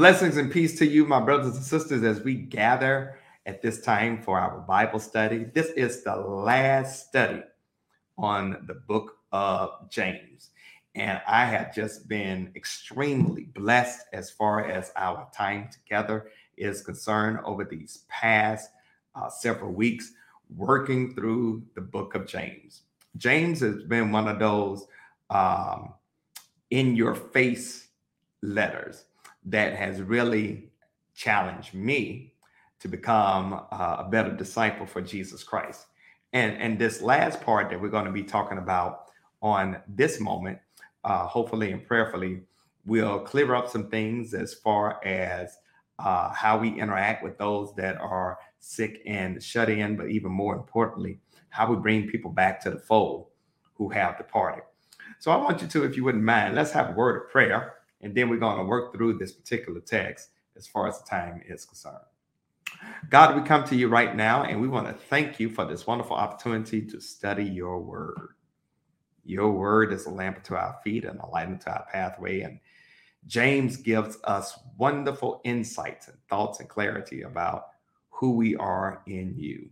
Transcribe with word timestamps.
Blessings 0.00 0.38
and 0.38 0.50
peace 0.50 0.78
to 0.78 0.86
you, 0.86 1.04
my 1.04 1.20
brothers 1.20 1.56
and 1.56 1.62
sisters, 1.62 2.02
as 2.04 2.22
we 2.22 2.32
gather 2.32 3.18
at 3.44 3.60
this 3.60 3.82
time 3.82 4.22
for 4.22 4.40
our 4.40 4.60
Bible 4.60 4.98
study. 4.98 5.44
This 5.52 5.66
is 5.72 6.02
the 6.02 6.16
last 6.16 7.06
study 7.08 7.42
on 8.16 8.64
the 8.66 8.72
book 8.72 9.18
of 9.30 9.90
James. 9.90 10.52
And 10.94 11.20
I 11.28 11.44
have 11.44 11.74
just 11.74 12.08
been 12.08 12.50
extremely 12.56 13.50
blessed 13.54 14.06
as 14.14 14.30
far 14.30 14.64
as 14.64 14.90
our 14.96 15.28
time 15.36 15.68
together 15.70 16.30
is 16.56 16.80
concerned 16.80 17.40
over 17.44 17.66
these 17.66 18.04
past 18.08 18.70
uh, 19.14 19.28
several 19.28 19.70
weeks, 19.70 20.14
working 20.56 21.14
through 21.14 21.62
the 21.74 21.82
book 21.82 22.14
of 22.14 22.26
James. 22.26 22.84
James 23.18 23.60
has 23.60 23.82
been 23.82 24.12
one 24.12 24.28
of 24.28 24.38
those 24.38 24.86
um, 25.28 25.92
in 26.70 26.96
your 26.96 27.14
face 27.14 27.88
letters 28.40 29.04
that 29.46 29.74
has 29.74 30.00
really 30.02 30.70
challenged 31.14 31.74
me 31.74 32.34
to 32.80 32.88
become 32.88 33.66
uh, 33.72 33.96
a 33.98 34.08
better 34.10 34.32
disciple 34.32 34.86
for 34.86 35.00
Jesus 35.00 35.42
Christ. 35.42 35.86
And, 36.32 36.56
and 36.56 36.78
this 36.78 37.02
last 37.02 37.40
part 37.40 37.70
that 37.70 37.80
we're 37.80 37.88
going 37.88 38.06
to 38.06 38.12
be 38.12 38.22
talking 38.22 38.58
about 38.58 39.10
on 39.42 39.78
this 39.88 40.20
moment, 40.20 40.58
uh, 41.04 41.26
hopefully 41.26 41.72
and 41.72 41.84
prayerfully, 41.86 42.42
will 42.86 43.20
clear 43.20 43.54
up 43.54 43.68
some 43.68 43.88
things 43.88 44.32
as 44.32 44.54
far 44.54 45.04
as 45.04 45.58
uh, 45.98 46.32
how 46.32 46.58
we 46.58 46.70
interact 46.80 47.22
with 47.22 47.36
those 47.36 47.74
that 47.74 48.00
are 48.00 48.38
sick 48.60 49.02
and 49.06 49.42
shut 49.42 49.68
in, 49.68 49.96
but 49.96 50.08
even 50.08 50.30
more 50.30 50.54
importantly, 50.54 51.18
how 51.50 51.70
we 51.70 51.76
bring 51.76 52.08
people 52.08 52.30
back 52.30 52.60
to 52.60 52.70
the 52.70 52.78
fold 52.78 53.26
who 53.74 53.88
have 53.90 54.16
departed. 54.16 54.62
So 55.18 55.30
I 55.30 55.36
want 55.36 55.60
you 55.60 55.68
to, 55.68 55.84
if 55.84 55.96
you 55.96 56.04
wouldn't 56.04 56.24
mind, 56.24 56.54
let's 56.54 56.70
have 56.72 56.90
a 56.90 56.92
word 56.92 57.22
of 57.22 57.30
prayer, 57.30 57.74
and 58.00 58.14
then 58.14 58.28
we're 58.28 58.38
going 58.38 58.58
to 58.58 58.64
work 58.64 58.94
through 58.94 59.18
this 59.18 59.32
particular 59.32 59.80
text 59.80 60.30
as 60.56 60.66
far 60.66 60.88
as 60.88 61.00
the 61.00 61.08
time 61.08 61.42
is 61.46 61.64
concerned. 61.64 61.98
God, 63.08 63.36
we 63.36 63.46
come 63.46 63.64
to 63.64 63.76
you 63.76 63.88
right 63.88 64.14
now, 64.14 64.44
and 64.44 64.60
we 64.60 64.68
want 64.68 64.86
to 64.86 64.92
thank 64.92 65.40
you 65.40 65.50
for 65.50 65.64
this 65.64 65.86
wonderful 65.86 66.16
opportunity 66.16 66.82
to 66.82 67.00
study 67.00 67.44
your 67.44 67.80
word. 67.80 68.34
Your 69.24 69.50
word 69.50 69.92
is 69.92 70.06
a 70.06 70.10
lamp 70.10 70.42
to 70.44 70.56
our 70.56 70.76
feet 70.82 71.04
and 71.04 71.20
a 71.20 71.26
light 71.26 71.48
into 71.48 71.70
our 71.70 71.86
pathway. 71.92 72.40
And 72.40 72.58
James 73.26 73.76
gives 73.76 74.18
us 74.24 74.58
wonderful 74.78 75.40
insights 75.44 76.08
and 76.08 76.16
thoughts 76.28 76.60
and 76.60 76.68
clarity 76.68 77.22
about 77.22 77.66
who 78.08 78.32
we 78.32 78.56
are 78.56 79.02
in 79.06 79.34
you. 79.36 79.68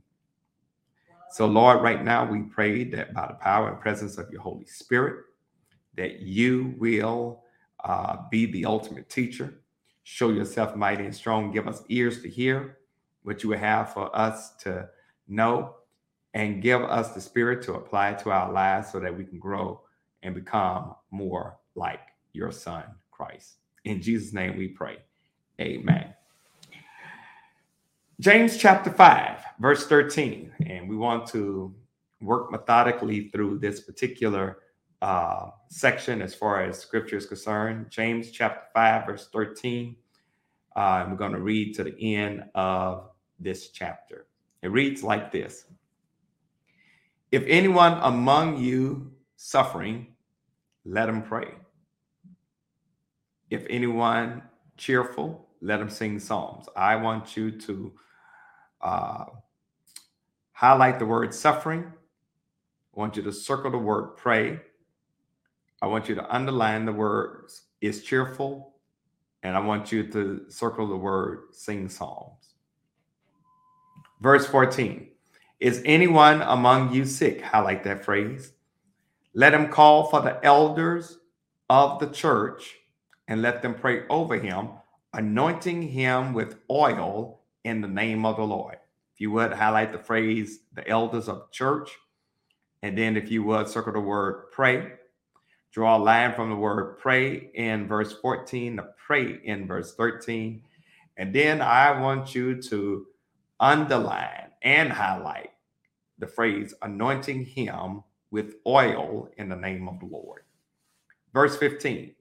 So, 1.31 1.47
Lord, 1.47 1.83
right 1.83 2.03
now 2.03 2.31
we 2.31 2.43
pray 2.43 2.85
that 2.85 3.13
by 3.15 3.27
the 3.27 3.35
power 3.35 3.71
and 3.71 3.81
presence 3.81 4.19
of 4.19 4.31
your 4.31 4.41
Holy 4.41 4.67
Spirit, 4.67 5.25
that 5.97 6.21
you 6.21 6.75
will 6.79 7.43
uh, 7.85 8.17
be 8.31 8.47
the 8.47 8.65
ultimate 8.65 9.09
teacher. 9.09 9.61
Show 10.03 10.31
yourself 10.31 10.75
mighty 10.75 11.05
and 11.05 11.15
strong. 11.15 11.53
Give 11.53 11.69
us 11.69 11.83
ears 11.89 12.23
to 12.23 12.29
hear 12.29 12.79
what 13.23 13.43
you 13.43 13.51
have 13.51 13.93
for 13.93 14.15
us 14.17 14.57
to 14.57 14.89
know, 15.27 15.75
and 16.35 16.63
give 16.63 16.83
us 16.83 17.13
the 17.13 17.21
spirit 17.21 17.63
to 17.63 17.75
apply 17.75 18.15
to 18.15 18.31
our 18.31 18.51
lives 18.51 18.91
so 18.91 19.01
that 19.01 19.15
we 19.17 19.25
can 19.25 19.39
grow 19.39 19.83
and 20.23 20.35
become 20.35 20.95
more 21.11 21.59
like 21.75 22.01
your 22.33 22.51
son, 22.51 22.85
Christ. 23.11 23.57
In 23.85 24.01
Jesus' 24.01 24.33
name 24.33 24.57
we 24.57 24.69
pray. 24.69 24.99
Amen. 25.61 26.15
James 28.21 28.57
chapter 28.57 28.91
5, 28.91 29.39
verse 29.61 29.87
13. 29.87 30.53
And 30.67 30.89
we 30.89 30.97
want 30.97 31.27
to 31.29 31.75
work 32.21 32.51
methodically 32.51 33.29
through 33.29 33.59
this 33.59 33.81
particular 33.81 34.59
uh, 35.01 35.51
section 35.69 36.23
as 36.23 36.35
far 36.35 36.63
as 36.63 36.79
scripture 36.79 37.17
is 37.17 37.27
concerned. 37.27 37.87
James 37.91 38.31
chapter 38.31 38.63
5, 38.75 39.07
verse 39.07 39.29
13. 39.33 39.97
Uh, 40.77 41.01
and 41.03 41.11
we're 41.11 41.19
going 41.19 41.33
to 41.33 41.41
read 41.41 41.75
to 41.75 41.85
the 41.85 42.15
end 42.17 42.45
of 42.55 43.11
this 43.39 43.69
chapter. 43.71 44.27
It 44.63 44.71
reads 44.71 45.03
like 45.03 45.31
this 45.31 45.65
If 47.31 47.45
anyone 47.47 47.99
among 48.03 48.59
you 48.59 49.13
suffering, 49.37 50.09
let 50.85 51.09
him 51.09 51.23
pray. 51.23 51.55
If 53.51 53.65
anyone 53.71 54.43
cheerful, 54.77 55.49
let 55.61 55.81
him 55.81 55.89
sing 55.91 56.19
psalms. 56.19 56.67
I 56.77 56.97
want 56.97 57.37
you 57.37 57.51
to 57.51 57.93
uh, 58.81 59.25
highlight 60.53 60.99
the 60.99 61.07
word 61.07 61.35
suffering. 61.35 61.85
I 61.87 63.01
want 63.01 63.17
you 63.17 63.23
to 63.23 63.33
circle 63.33 63.71
the 63.71 63.79
word 63.79 64.17
pray. 64.17 64.61
I 65.81 65.87
want 65.87 66.09
you 66.09 66.15
to 66.17 66.35
underline 66.35 66.85
the 66.85 66.93
words 66.93 67.63
is 67.81 68.03
cheerful. 68.03 68.75
And 69.43 69.57
I 69.57 69.61
want 69.61 69.93
you 69.93 70.05
to 70.09 70.51
circle 70.51 70.89
the 70.89 70.97
word 70.97 71.45
sing 71.53 71.89
psalms. 71.89 72.55
Verse 74.21 74.47
14 74.47 75.09
Is 75.61 75.83
anyone 75.85 76.43
among 76.43 76.93
you 76.93 77.05
sick? 77.05 77.43
Highlight 77.43 77.85
that 77.85 78.05
phrase. 78.05 78.53
Let 79.35 79.55
him 79.55 79.69
call 79.69 80.09
for 80.09 80.21
the 80.23 80.45
elders 80.45 81.19
of 81.71 82.01
the 82.01 82.09
church 82.09 82.77
and 83.29 83.43
let 83.43 83.63
them 83.63 83.75
pray 83.75 84.03
over 84.09 84.37
him, 84.37 84.71
anointing 85.13 85.83
him 85.83 86.33
with 86.33 86.57
oil 86.71 87.41
in 87.63 87.81
the 87.81 87.89
name 87.89 88.27
of 88.27 88.37
the 88.37 88.43
Lord. 88.43 88.79
If 89.15 89.21
you 89.21 89.31
would 89.33 89.53
highlight 89.53 89.93
the 89.93 89.99
phrase 89.99 90.61
the 90.73 90.87
elders 90.89 91.29
of 91.29 91.39
the 91.39 91.47
church, 91.53 91.91
and 92.83 92.97
then 92.99 93.17
if 93.17 93.31
you 93.31 93.45
would 93.45 93.69
circle 93.69 93.93
the 93.93 94.01
word 94.01 94.51
pray, 94.51 94.93
Draw 95.73 95.97
a 95.97 95.99
line 95.99 96.35
from 96.35 96.51
the 96.51 96.57
word 96.57 96.99
pray 96.99 97.51
in 97.55 97.87
verse 97.87 98.13
14 98.21 98.77
to 98.79 98.89
pray 99.07 99.39
in 99.45 99.67
verse 99.67 99.95
13. 99.95 100.63
And 101.17 101.35
then 101.35 101.61
I 101.61 102.01
want 102.01 102.35
you 102.35 102.61
to 102.63 103.07
underline 103.61 104.51
and 104.63 104.93
highlight 104.93 105.51
the 106.19 106.27
phrase 106.27 106.75
anointing 106.83 107.45
him 107.45 108.03
with 108.31 108.57
oil 108.67 109.29
in 109.37 109.49
the 109.49 109.57
name 109.57 109.89
of 109.89 110.01
the 110.01 110.07
Lord. 110.07 110.43
Verse 111.33 111.57
15 111.57 112.15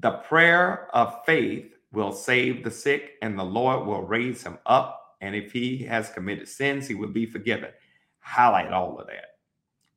The 0.00 0.10
prayer 0.12 0.88
of 0.94 1.24
faith 1.24 1.74
will 1.92 2.12
save 2.12 2.62
the 2.62 2.70
sick, 2.70 3.12
and 3.22 3.38
the 3.38 3.44
Lord 3.44 3.86
will 3.86 4.02
raise 4.02 4.42
him 4.42 4.58
up. 4.66 5.16
And 5.20 5.34
if 5.34 5.52
he 5.52 5.78
has 5.84 6.10
committed 6.10 6.46
sins, 6.46 6.86
he 6.86 6.94
will 6.94 7.08
be 7.08 7.26
forgiven. 7.26 7.70
Highlight 8.20 8.72
all 8.72 8.98
of 8.98 9.06
that. 9.06 9.37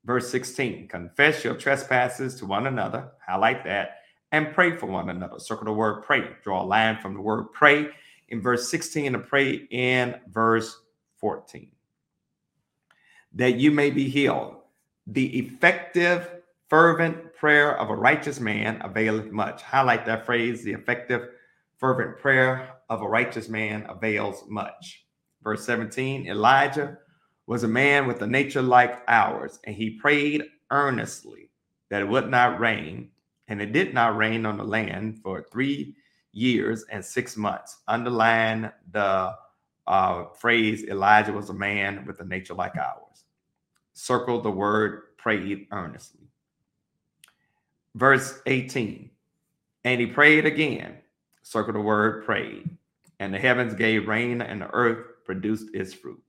Verse 0.04 0.30
16, 0.30 0.88
confess 0.88 1.44
your 1.44 1.56
trespasses 1.56 2.36
to 2.36 2.46
one 2.46 2.68
another. 2.68 3.12
Highlight 3.26 3.64
that. 3.66 3.98
And 4.32 4.54
pray 4.54 4.76
for 4.76 4.88
one 4.88 5.10
another. 5.10 5.40
Circle 5.40 5.66
the 5.66 5.74
word 5.74 6.04
pray. 6.04 6.24
Draw 6.44 6.64
a 6.64 6.66
line 6.66 6.98
from 7.02 7.14
the 7.14 7.22
word 7.22 7.52
pray 7.54 7.90
in 8.30 8.42
verse 8.42 8.70
16 8.70 9.14
and 9.14 9.28
pray 9.28 9.68
in 9.70 10.16
verse 10.32 10.80
14. 11.18 11.70
That 13.34 13.56
you 13.56 13.72
may 13.72 13.92
be 13.92 14.10
healed. 14.10 14.56
The 15.06 15.38
effective, 15.38 16.30
fervent 16.70 17.34
prayer 17.36 17.78
of 17.78 17.90
a 17.90 17.96
righteous 17.96 18.40
man 18.40 18.82
availeth 18.82 19.32
much. 19.32 19.62
Highlight 19.62 20.06
that 20.06 20.26
phrase. 20.26 20.64
The 20.64 20.74
effective, 20.74 21.28
fervent 21.78 22.18
prayer 22.18 22.76
of 22.90 23.02
a 23.02 23.08
righteous 23.08 23.50
man 23.50 23.86
avails 23.90 24.44
much. 24.48 25.06
Verse 25.44 25.66
17, 25.66 26.28
Elijah 26.28 26.98
was 27.48 27.64
a 27.64 27.68
man 27.68 28.08
with 28.08 28.22
a 28.22 28.28
nature 28.28 28.62
like 28.62 29.02
ours, 29.08 29.60
and 29.66 29.76
he 29.76 29.92
prayed 29.92 30.44
earnestly 30.70 31.50
that 31.90 32.02
it 32.02 32.08
would 32.08 32.30
not 32.30 32.60
rain, 32.60 33.10
and 33.48 33.62
it 33.62 33.74
did 33.74 33.94
not 33.94 34.16
rain 34.16 34.46
on 34.46 34.58
the 34.58 34.64
land 34.64 35.20
for 35.22 35.46
three 35.52 35.96
years 36.32 36.86
and 36.92 37.04
six 37.04 37.36
months. 37.36 37.80
Underline 37.88 38.72
the 38.92 39.36
uh, 39.88 40.26
phrase 40.40 40.86
Elijah 40.86 41.34
was 41.34 41.50
a 41.50 41.54
man 41.54 42.06
with 42.06 42.22
a 42.22 42.26
nature 42.26 42.54
like 42.54 42.78
ours. 42.78 43.26
Circle 43.94 44.42
the 44.42 44.52
word 44.52 45.18
prayed 45.18 45.68
earnestly. 45.72 46.22
Verse 47.96 48.40
18, 48.46 49.10
and 49.84 50.00
he 50.00 50.08
prayed 50.08 50.46
again. 50.46 51.00
Circle 51.42 51.74
the 51.74 51.82
word 51.82 52.24
prayed. 52.24 52.70
And 53.20 53.34
the 53.34 53.40
heavens 53.40 53.74
gave 53.74 54.08
rain, 54.08 54.42
and 54.42 54.62
the 54.62 54.70
earth 54.74 55.26
produced 55.26 55.76
its 55.76 55.94
fruit 55.94 56.24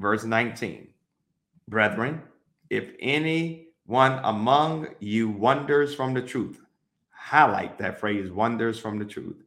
verse 0.00 0.24
19. 0.24 0.88
Brethren, 1.68 2.22
if 2.70 2.90
any 2.98 3.68
one 3.86 4.18
among 4.24 4.88
you 4.98 5.28
wanders 5.28 5.94
from 5.94 6.14
the 6.14 6.22
truth, 6.22 6.60
highlight 7.10 7.78
that 7.78 8.00
phrase, 8.00 8.30
wanders 8.30 8.78
from 8.78 8.98
the 8.98 9.04
truth, 9.04 9.42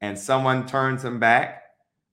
and 0.00 0.16
someone 0.16 0.66
turns 0.66 1.04
him 1.04 1.18
back, 1.18 1.62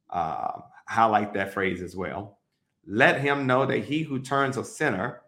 uh, 0.09 0.61
highlight 0.87 1.33
that 1.33 1.53
phrase 1.53 1.81
as 1.81 1.95
well. 1.95 2.39
Let 2.87 3.21
him 3.21 3.45
know 3.45 3.65
that 3.65 3.83
he 3.83 4.01
who 4.03 4.19
turns 4.19 4.57
a 4.57 4.63
sinner 4.63 5.21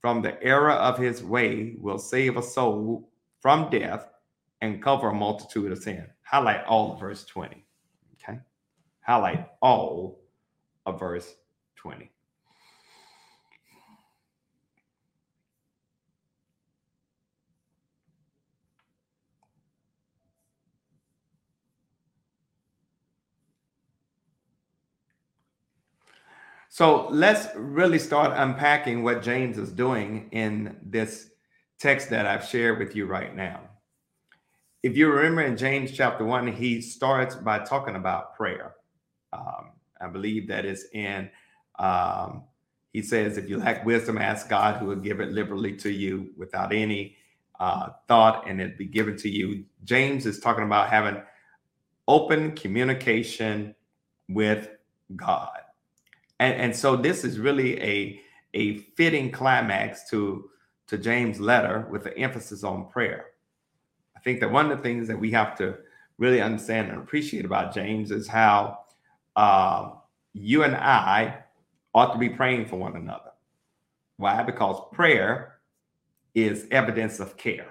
from 0.00 0.22
the 0.22 0.40
error 0.42 0.70
of 0.70 0.98
his 0.98 1.24
way 1.24 1.74
will 1.78 1.98
save 1.98 2.36
a 2.36 2.42
soul 2.42 3.08
from 3.40 3.70
death 3.70 4.06
and 4.60 4.82
cover 4.82 5.08
a 5.08 5.14
multitude 5.14 5.72
of 5.72 5.82
sin. 5.82 6.06
Highlight 6.22 6.64
all 6.64 6.92
of 6.92 7.00
verse 7.00 7.24
20. 7.24 7.64
Okay. 8.14 8.38
Highlight 9.00 9.48
all 9.60 10.20
of 10.86 11.00
verse 11.00 11.34
20. 11.82 12.10
So 26.68 27.08
let's 27.10 27.48
really 27.54 27.98
start 27.98 28.32
unpacking 28.34 29.02
what 29.02 29.22
James 29.22 29.58
is 29.58 29.72
doing 29.72 30.28
in 30.32 30.78
this 30.82 31.30
text 31.78 32.08
that 32.10 32.26
I've 32.26 32.44
shared 32.44 32.78
with 32.78 32.96
you 32.96 33.06
right 33.06 33.34
now. 33.34 33.60
If 34.82 34.96
you 34.96 35.10
remember 35.12 35.42
in 35.42 35.56
James 35.56 35.92
chapter 35.92 36.24
one, 36.24 36.46
he 36.46 36.80
starts 36.80 37.34
by 37.34 37.58
talking 37.58 37.96
about 37.96 38.34
prayer. 38.36 38.74
Um, 39.32 39.72
I 40.00 40.08
believe 40.08 40.48
that 40.48 40.64
is 40.64 40.86
in 40.94 41.30
um, 41.78 42.44
he 42.92 43.02
says, 43.02 43.38
if 43.38 43.48
you 43.48 43.58
lack 43.58 43.84
wisdom, 43.84 44.18
ask 44.18 44.48
God 44.48 44.76
who 44.76 44.86
will 44.86 44.96
give 44.96 45.20
it 45.20 45.32
liberally 45.32 45.74
to 45.78 45.90
you 45.90 46.30
without 46.36 46.72
any 46.72 47.16
uh, 47.58 47.90
thought 48.06 48.48
and 48.48 48.60
it 48.60 48.76
be 48.76 48.84
given 48.84 49.16
to 49.16 49.30
you. 49.30 49.64
James 49.84 50.26
is 50.26 50.40
talking 50.40 50.64
about 50.64 50.90
having 50.90 51.22
open 52.06 52.52
communication 52.52 53.74
with 54.28 54.68
God. 55.16 55.58
And, 56.40 56.54
and 56.54 56.76
so 56.76 56.96
this 56.96 57.24
is 57.24 57.38
really 57.38 57.80
a, 57.80 58.20
a 58.52 58.78
fitting 58.96 59.30
climax 59.30 60.08
to, 60.10 60.50
to 60.88 60.98
James' 60.98 61.40
letter 61.40 61.86
with 61.90 62.06
an 62.06 62.14
emphasis 62.14 62.64
on 62.64 62.90
prayer. 62.90 63.26
I 64.16 64.20
think 64.20 64.40
that 64.40 64.50
one 64.50 64.70
of 64.70 64.76
the 64.76 64.82
things 64.82 65.08
that 65.08 65.18
we 65.18 65.30
have 65.30 65.56
to 65.58 65.78
really 66.18 66.40
understand 66.40 66.90
and 66.90 66.98
appreciate 66.98 67.44
about 67.44 67.74
James 67.74 68.10
is 68.10 68.28
how 68.28 68.80
uh, 69.36 69.90
you 70.34 70.64
and 70.64 70.76
I 70.76 71.42
ought 71.94 72.12
to 72.12 72.18
be 72.18 72.28
praying 72.28 72.66
for 72.66 72.76
one 72.76 72.96
another. 72.96 73.30
Why? 74.16 74.42
Because 74.42 74.80
prayer 74.92 75.58
is 76.34 76.66
evidence 76.70 77.20
of 77.20 77.36
care. 77.36 77.68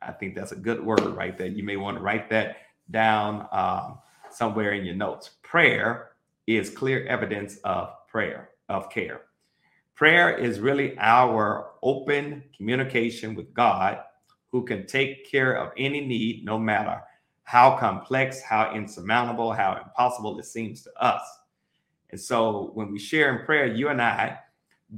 I 0.00 0.12
think 0.12 0.34
that's 0.34 0.52
a 0.52 0.56
good 0.56 0.84
word 0.84 1.00
right 1.00 1.36
there. 1.36 1.46
You 1.46 1.62
may 1.62 1.76
want 1.76 1.96
to 1.96 2.02
write 2.02 2.30
that 2.30 2.56
down 2.90 3.48
um, 3.52 3.98
somewhere 4.30 4.72
in 4.72 4.84
your 4.84 4.94
notes. 4.94 5.30
Prayer 5.42 6.10
is 6.46 6.70
clear 6.70 7.06
evidence 7.06 7.58
of 7.64 7.90
prayer, 8.08 8.50
of 8.68 8.90
care. 8.90 9.22
Prayer 9.94 10.36
is 10.36 10.60
really 10.60 10.96
our 10.98 11.70
open 11.82 12.42
communication 12.56 13.34
with 13.34 13.54
God 13.54 13.98
who 14.50 14.64
can 14.64 14.86
take 14.86 15.30
care 15.30 15.56
of 15.56 15.72
any 15.76 16.00
need, 16.00 16.44
no 16.44 16.58
matter 16.58 17.00
how 17.44 17.76
complex, 17.76 18.42
how 18.42 18.72
insurmountable, 18.74 19.52
how 19.52 19.80
impossible 19.82 20.38
it 20.38 20.46
seems 20.46 20.82
to 20.82 20.90
us. 21.02 21.22
And 22.14 22.20
so 22.20 22.70
when 22.74 22.92
we 22.92 23.00
share 23.00 23.36
in 23.36 23.44
prayer, 23.44 23.66
you 23.66 23.88
and 23.88 24.00
I 24.00 24.38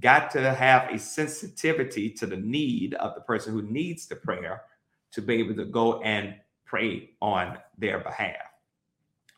got 0.01 0.31
to 0.33 0.53
have 0.53 0.91
a 0.91 0.99
sensitivity 0.99 2.11
to 2.11 2.27
the 2.27 2.37
need 2.37 2.93
of 2.93 3.15
the 3.15 3.23
person 3.23 3.55
who 3.55 3.63
needs 3.63 4.07
the 4.07 4.17
prayer 4.17 4.65
to 5.13 5.23
be 5.23 5.37
able 5.37 5.55
to 5.55 5.65
go 5.65 6.03
and 6.03 6.35
pray 6.67 7.13
on 7.23 7.57
their 7.79 8.01
behalf. 8.01 8.37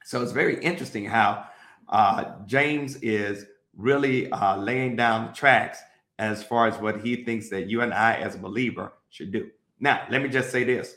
So 0.04 0.20
it's 0.20 0.32
very 0.32 0.60
interesting 0.60 1.04
how 1.04 1.44
uh, 1.88 2.32
James 2.46 2.96
is 2.96 3.46
really 3.76 4.28
uh, 4.32 4.56
laying 4.56 4.96
down 4.96 5.28
the 5.28 5.32
tracks 5.32 5.78
as 6.18 6.42
far 6.42 6.66
as 6.66 6.80
what 6.80 7.00
he 7.00 7.22
thinks 7.22 7.48
that 7.50 7.70
you 7.70 7.82
and 7.82 7.94
I, 7.94 8.14
as 8.14 8.34
a 8.34 8.38
believer, 8.38 8.94
should 9.10 9.30
do. 9.30 9.52
Now, 9.78 10.04
let 10.10 10.20
me 10.20 10.28
just 10.30 10.50
say 10.50 10.64
this 10.64 10.96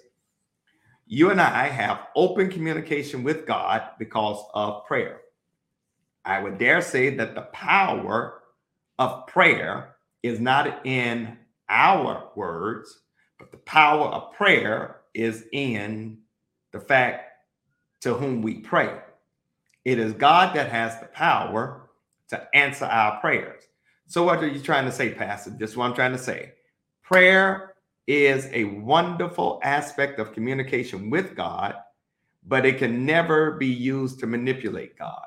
you 1.05 1.29
and 1.29 1.39
I 1.39 1.67
have 1.67 2.07
open 2.15 2.49
communication 2.49 3.21
with 3.21 3.45
God 3.45 3.83
because 3.99 4.43
of 4.55 4.83
prayer. 4.87 5.21
I 6.25 6.41
would 6.41 6.57
dare 6.57 6.81
say 6.81 7.15
that 7.15 7.35
the 7.35 7.43
power 7.53 8.41
of 8.99 9.27
prayer 9.27 9.95
is 10.23 10.39
not 10.39 10.85
in 10.85 11.37
our 11.69 12.31
words, 12.35 12.99
but 13.39 13.51
the 13.51 13.57
power 13.57 14.07
of 14.07 14.33
prayer 14.33 15.01
is 15.13 15.45
in 15.51 16.19
the 16.71 16.79
fact 16.79 17.31
to 18.01 18.13
whom 18.13 18.41
we 18.41 18.55
pray. 18.59 18.99
It 19.85 19.97
is 19.99 20.13
God 20.13 20.55
that 20.55 20.71
has 20.71 20.99
the 20.99 21.07
power 21.07 21.89
to 22.29 22.47
answer 22.55 22.85
our 22.85 23.19
prayers. 23.19 23.63
So, 24.07 24.23
what 24.23 24.43
are 24.43 24.47
you 24.47 24.59
trying 24.59 24.85
to 24.85 24.91
say, 24.91 25.13
Pastor? 25.13 25.51
This 25.51 25.71
is 25.71 25.77
what 25.77 25.85
I'm 25.85 25.95
trying 25.95 26.11
to 26.11 26.17
say. 26.17 26.53
Prayer 27.03 27.73
is 28.07 28.47
a 28.51 28.65
wonderful 28.65 29.59
aspect 29.63 30.19
of 30.19 30.33
communication 30.33 31.09
with 31.09 31.35
God, 31.35 31.75
but 32.45 32.65
it 32.65 32.77
can 32.77 33.05
never 33.05 33.51
be 33.51 33.67
used 33.67 34.19
to 34.19 34.27
manipulate 34.27 34.97
God. 34.97 35.23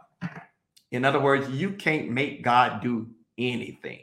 In 0.94 1.04
other 1.04 1.20
words, 1.20 1.48
you 1.50 1.70
can't 1.70 2.10
make 2.10 2.42
God 2.42 2.82
do 2.82 3.08
anything. 3.36 4.00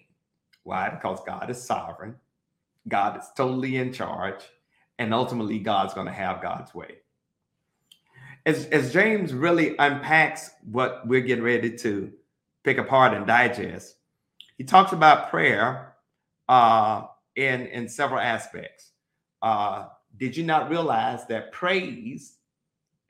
Why? 0.63 0.89
Because 0.89 1.19
God 1.25 1.49
is 1.49 1.63
sovereign, 1.63 2.15
God 2.87 3.17
is 3.17 3.25
totally 3.35 3.77
in 3.77 3.91
charge, 3.93 4.41
and 4.99 5.13
ultimately, 5.13 5.59
God's 5.59 5.93
going 5.93 6.07
to 6.07 6.13
have 6.13 6.41
God's 6.41 6.73
way 6.75 6.97
as, 8.45 8.65
as 8.67 8.93
James 8.93 9.33
really 9.33 9.75
unpacks 9.77 10.51
what 10.69 11.07
we're 11.07 11.21
getting 11.21 11.43
ready 11.43 11.75
to 11.77 12.11
pick 12.63 12.77
apart 12.77 13.13
and 13.13 13.25
digest, 13.25 13.95
he 14.57 14.63
talks 14.63 14.93
about 14.93 15.29
prayer 15.29 15.93
uh, 16.49 17.03
in, 17.35 17.67
in 17.67 17.87
several 17.87 18.19
aspects. 18.19 18.91
Uh, 19.41 19.87
did 20.17 20.35
you 20.35 20.43
not 20.43 20.69
realize 20.69 21.25
that 21.27 21.51
praise 21.51 22.37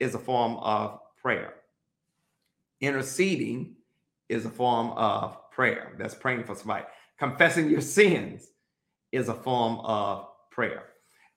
is 0.00 0.14
a 0.14 0.18
form 0.18 0.56
of 0.56 1.00
prayer? 1.20 1.54
Interceding 2.82 3.76
is 4.28 4.44
a 4.44 4.50
form 4.50 4.90
of 4.90 5.50
prayer. 5.50 5.94
That's 5.98 6.14
praying 6.14 6.44
for 6.44 6.54
somebody. 6.54 6.84
Confessing 7.18 7.70
your 7.70 7.80
sins 7.80 8.48
is 9.12 9.28
a 9.28 9.34
form 9.34 9.78
of 9.84 10.26
prayer. 10.50 10.88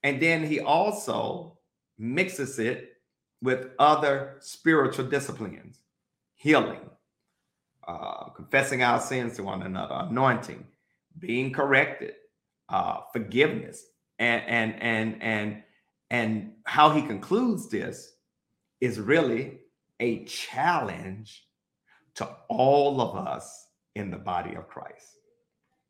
And 0.04 0.22
then 0.22 0.44
he 0.44 0.60
also 0.60 1.60
mixes 1.98 2.60
it 2.60 2.94
with 3.42 3.70
other 3.78 4.38
spiritual 4.40 5.06
disciplines, 5.06 5.80
healing, 6.34 6.90
uh, 7.88 8.30
confessing 8.30 8.82
our 8.82 9.00
sins 9.00 9.36
to 9.36 9.44
one 9.44 9.62
another, 9.62 10.08
anointing, 10.10 10.66
being 11.20 11.54
corrected, 11.54 12.16
uh, 12.70 13.02
forgiveness, 13.14 13.86
and 14.18 14.44
and 14.48 14.82
and 14.82 15.22
and 15.22 15.64
and 16.10 16.54
how 16.66 16.90
he 16.90 17.02
concludes 17.04 17.70
this 17.70 18.14
is 18.82 19.00
really 19.00 19.60
a 20.00 20.24
challenge 20.26 21.48
to 22.16 22.30
all 22.48 23.02
of 23.02 23.16
us 23.28 23.68
in 23.96 24.12
the 24.12 24.18
body 24.18 24.56
of 24.56 24.68
Christ. 24.68 25.20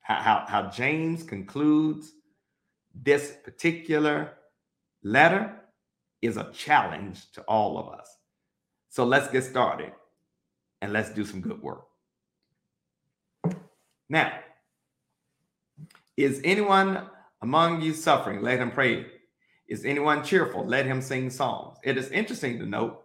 How, 0.02 0.16
how, 0.16 0.46
how 0.48 0.70
James 0.70 1.24
concludes 1.24 2.14
this 2.94 3.36
particular 3.44 4.34
letter 5.04 5.54
is 6.22 6.38
a 6.38 6.52
challenge 6.54 7.32
to 7.34 7.42
all 7.42 7.78
of 7.78 7.90
us. 7.90 8.08
So 8.90 9.04
let's 9.04 9.32
get 9.32 9.44
started 9.44 9.92
and 10.82 10.94
let's 10.94 11.10
do 11.12 11.26
some 11.26 11.42
good 11.42 11.62
work. 11.62 11.86
Now, 14.10 14.32
is 16.16 16.40
anyone 16.44 17.08
among 17.42 17.82
you 17.82 17.94
suffering? 17.94 18.42
Let 18.42 18.60
him 18.60 18.72
pray. 18.72 19.08
Is 19.68 19.84
anyone 19.84 20.24
cheerful? 20.24 20.66
Let 20.66 20.86
him 20.86 21.02
sing 21.02 21.30
psalms. 21.30 21.78
It 21.84 21.98
is 21.98 22.10
interesting 22.12 22.60
to 22.60 22.66
note 22.66 23.05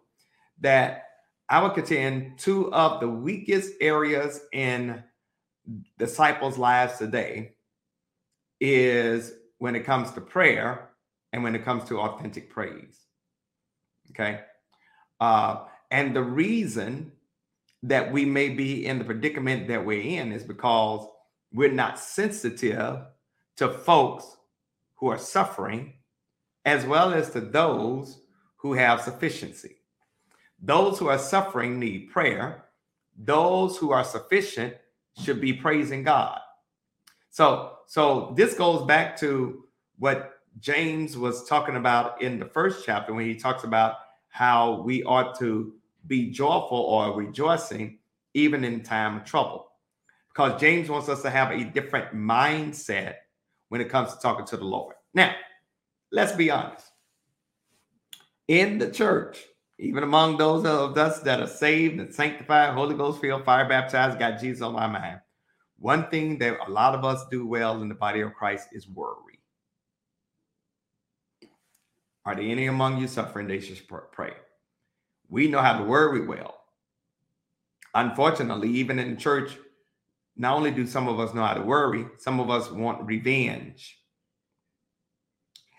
that 0.60 1.04
I 1.48 1.62
would 1.62 1.74
contend 1.74 2.38
two 2.38 2.72
of 2.72 3.00
the 3.00 3.08
weakest 3.08 3.72
areas 3.80 4.40
in 4.52 5.02
disciples' 5.98 6.58
lives 6.58 6.98
today 6.98 7.52
is 8.60 9.32
when 9.58 9.74
it 9.74 9.84
comes 9.84 10.10
to 10.12 10.20
prayer 10.20 10.90
and 11.32 11.42
when 11.42 11.54
it 11.54 11.64
comes 11.64 11.84
to 11.84 12.00
authentic 12.00 12.50
praise. 12.50 12.98
Okay. 14.10 14.40
Uh, 15.20 15.64
and 15.90 16.14
the 16.14 16.22
reason 16.22 17.12
that 17.82 18.12
we 18.12 18.24
may 18.24 18.50
be 18.50 18.86
in 18.86 18.98
the 18.98 19.04
predicament 19.04 19.68
that 19.68 19.84
we're 19.84 20.02
in 20.02 20.32
is 20.32 20.44
because 20.44 21.06
we're 21.52 21.72
not 21.72 21.98
sensitive 21.98 23.00
to 23.56 23.68
folks 23.68 24.36
who 24.96 25.08
are 25.08 25.18
suffering, 25.18 25.94
as 26.64 26.84
well 26.84 27.12
as 27.12 27.30
to 27.30 27.40
those 27.40 28.20
who 28.56 28.74
have 28.74 29.00
sufficiency. 29.00 29.79
Those 30.62 30.98
who 30.98 31.08
are 31.08 31.18
suffering 31.18 31.78
need 31.78 32.10
prayer. 32.10 32.66
Those 33.16 33.76
who 33.76 33.92
are 33.92 34.04
sufficient 34.04 34.74
should 35.22 35.40
be 35.40 35.52
praising 35.52 36.02
God. 36.02 36.38
So, 37.30 37.78
so 37.86 38.32
this 38.36 38.54
goes 38.54 38.84
back 38.86 39.18
to 39.20 39.64
what 39.98 40.40
James 40.58 41.16
was 41.16 41.48
talking 41.48 41.76
about 41.76 42.20
in 42.20 42.38
the 42.38 42.44
first 42.44 42.84
chapter 42.84 43.14
when 43.14 43.26
he 43.26 43.34
talks 43.34 43.64
about 43.64 43.96
how 44.28 44.82
we 44.82 45.02
ought 45.04 45.38
to 45.38 45.74
be 46.06 46.30
joyful 46.30 46.78
or 46.78 47.14
rejoicing 47.14 47.98
even 48.34 48.64
in 48.64 48.82
time 48.82 49.16
of 49.16 49.24
trouble. 49.24 49.70
Because 50.28 50.60
James 50.60 50.88
wants 50.88 51.08
us 51.08 51.22
to 51.22 51.30
have 51.30 51.50
a 51.50 51.64
different 51.64 52.14
mindset 52.14 53.14
when 53.68 53.80
it 53.80 53.88
comes 53.88 54.14
to 54.14 54.20
talking 54.20 54.46
to 54.46 54.56
the 54.56 54.64
Lord. 54.64 54.94
Now, 55.14 55.34
let's 56.12 56.32
be 56.32 56.50
honest. 56.50 56.86
In 58.48 58.78
the 58.78 58.90
church, 58.90 59.44
even 59.80 60.02
among 60.02 60.36
those 60.36 60.66
of 60.66 60.96
us 60.98 61.20
that 61.20 61.40
are 61.40 61.46
saved 61.46 61.98
and 61.98 62.14
sanctified, 62.14 62.74
Holy 62.74 62.94
Ghost 62.94 63.18
filled, 63.18 63.46
fire 63.46 63.66
baptized, 63.66 64.18
got 64.18 64.38
Jesus 64.38 64.60
on 64.60 64.74
my 64.74 64.86
mind. 64.86 65.20
One 65.78 66.10
thing 66.10 66.36
that 66.40 66.58
a 66.66 66.70
lot 66.70 66.94
of 66.94 67.02
us 67.02 67.24
do 67.30 67.46
well 67.46 67.80
in 67.80 67.88
the 67.88 67.94
body 67.94 68.20
of 68.20 68.34
Christ 68.34 68.68
is 68.72 68.86
worry. 68.86 69.40
Are 72.26 72.34
there 72.34 72.44
any 72.44 72.66
among 72.66 73.00
you 73.00 73.08
suffering? 73.08 73.48
They 73.48 73.60
should 73.60 73.80
pray. 74.12 74.34
We 75.30 75.48
know 75.48 75.62
how 75.62 75.78
to 75.78 75.84
worry 75.84 76.26
well. 76.26 76.60
Unfortunately, 77.94 78.68
even 78.68 78.98
in 78.98 79.16
church, 79.16 79.56
not 80.36 80.56
only 80.56 80.72
do 80.72 80.86
some 80.86 81.08
of 81.08 81.18
us 81.18 81.32
know 81.32 81.42
how 81.42 81.54
to 81.54 81.62
worry, 81.62 82.04
some 82.18 82.38
of 82.38 82.50
us 82.50 82.70
want 82.70 83.06
revenge. 83.06 83.98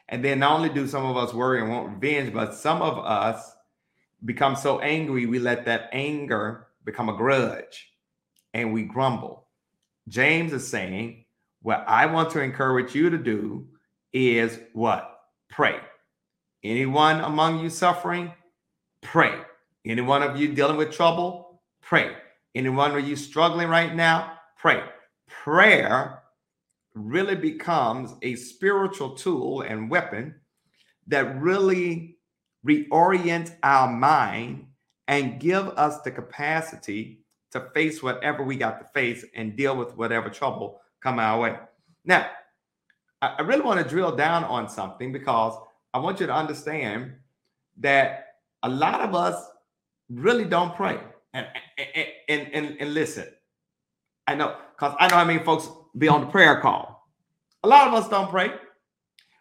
And 0.10 0.26
then 0.26 0.40
not 0.40 0.54
only 0.54 0.70
do 0.70 0.88
some 0.88 1.06
of 1.06 1.18
us 1.18 1.36
worry 1.36 1.62
and 1.62 1.70
want 1.70 2.02
revenge, 2.02 2.34
but 2.34 2.56
some 2.56 2.82
of 2.82 2.98
us 2.98 3.54
become 4.26 4.56
so 4.56 4.80
angry, 4.80 5.26
we 5.26 5.40
let 5.40 5.66
that 5.66 5.90
anger 5.92 6.68
become 6.86 7.10
a 7.10 7.18
grudge 7.18 7.92
and 8.54 8.74
we 8.74 8.84
grumble. 8.84 9.48
James 10.08 10.54
is 10.54 10.68
saying, 10.68 11.26
What 11.62 11.86
I 11.88 12.06
want 12.06 12.32
to 12.32 12.42
encourage 12.42 12.96
you 12.96 13.10
to 13.10 13.18
do 13.18 13.68
is 14.14 14.60
what? 14.74 15.20
Pray. 15.50 15.80
Anyone 16.64 17.22
among 17.22 17.60
you 17.60 17.70
suffering? 17.70 18.32
Pray. 19.02 19.40
Anyone 19.86 20.22
of 20.22 20.40
you 20.40 20.54
dealing 20.54 20.78
with 20.78 20.92
trouble? 20.92 21.62
Pray. 21.82 22.16
Anyone 22.54 22.96
of 22.96 23.08
you 23.08 23.16
struggling 23.16 23.68
right 23.68 23.96
now? 23.96 24.34
Pray. 24.58 24.84
Prayer 25.28 26.22
really 26.94 27.36
becomes 27.36 28.14
a 28.22 28.36
spiritual 28.36 29.16
tool 29.16 29.62
and 29.62 29.90
weapon 29.90 30.36
that 31.08 31.42
really 31.42 32.18
reorient 32.68 33.56
our 33.64 33.92
mind 33.92 34.68
and 35.08 35.40
give 35.40 35.68
us 35.70 36.02
the 36.02 36.12
capacity 36.12 37.20
to 37.52 37.60
face 37.74 38.02
whatever 38.02 38.44
we 38.44 38.56
got 38.56 38.80
to 38.80 38.86
face 38.94 39.26
and 39.36 39.58
deal 39.58 39.76
with 39.76 39.96
whatever 39.98 40.30
trouble 40.30 40.82
come 41.02 41.20
our 41.20 41.40
way. 41.40 41.58
Now, 42.06 42.30
I 43.22 43.42
really 43.42 43.62
want 43.62 43.82
to 43.82 43.88
drill 43.88 44.16
down 44.16 44.44
on 44.46 44.70
something 44.70 45.12
because 45.12 45.56
I 45.94 46.00
want 46.00 46.20
you 46.20 46.28
to 46.28 46.34
understand 46.34 47.14
that 47.78 48.36
a 48.64 48.70
lot 48.70 49.02
of 49.02 49.14
us 49.14 49.44
really 50.10 50.46
don't 50.46 50.76
pray. 50.76 51.00
And 51.34 51.48
and 52.28 52.48
and, 52.54 52.78
and 52.80 52.94
listen, 52.94 53.28
I 54.28 54.36
know 54.36 54.58
because 54.76 54.96
I 55.00 55.08
know 55.08 55.18
how 55.18 55.26
many 55.26 55.44
folks 55.44 55.70
be 55.98 56.08
on 56.08 56.22
the 56.22 56.28
prayer 56.28 56.60
call. 56.62 57.08
A 57.64 57.68
lot 57.68 57.88
of 57.88 57.94
us 57.94 58.10
don't 58.10 58.30
pray. 58.30 58.52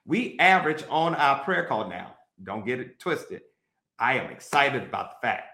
We 0.04 0.38
average 0.38 0.84
on 0.90 1.14
our 1.14 1.42
prayer 1.42 1.64
call 1.66 1.88
now. 1.88 2.14
Don't 2.42 2.64
get 2.64 2.80
it 2.80 2.99
twisted. 2.99 3.42
I 3.99 4.14
am 4.14 4.30
excited 4.30 4.82
about 4.82 5.11
the 5.11 5.26
fact 5.26 5.44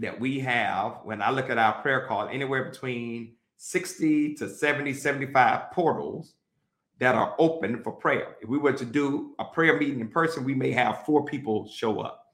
that 0.00 0.18
we 0.18 0.40
have, 0.40 0.98
when 1.04 1.22
I 1.22 1.30
look 1.30 1.50
at 1.50 1.58
our 1.58 1.80
prayer 1.80 2.06
call, 2.06 2.28
anywhere 2.28 2.64
between 2.64 3.34
60 3.56 4.34
to 4.34 4.48
70, 4.48 4.92
75 4.92 5.70
portals 5.70 6.34
that 6.98 7.14
are 7.14 7.34
open 7.38 7.82
for 7.82 7.92
prayer. 7.92 8.36
If 8.40 8.48
we 8.48 8.58
were 8.58 8.72
to 8.72 8.84
do 8.84 9.34
a 9.38 9.44
prayer 9.44 9.78
meeting 9.78 10.00
in 10.00 10.08
person, 10.08 10.44
we 10.44 10.54
may 10.54 10.72
have 10.72 11.04
four 11.04 11.24
people 11.24 11.68
show 11.68 12.00
up. 12.00 12.32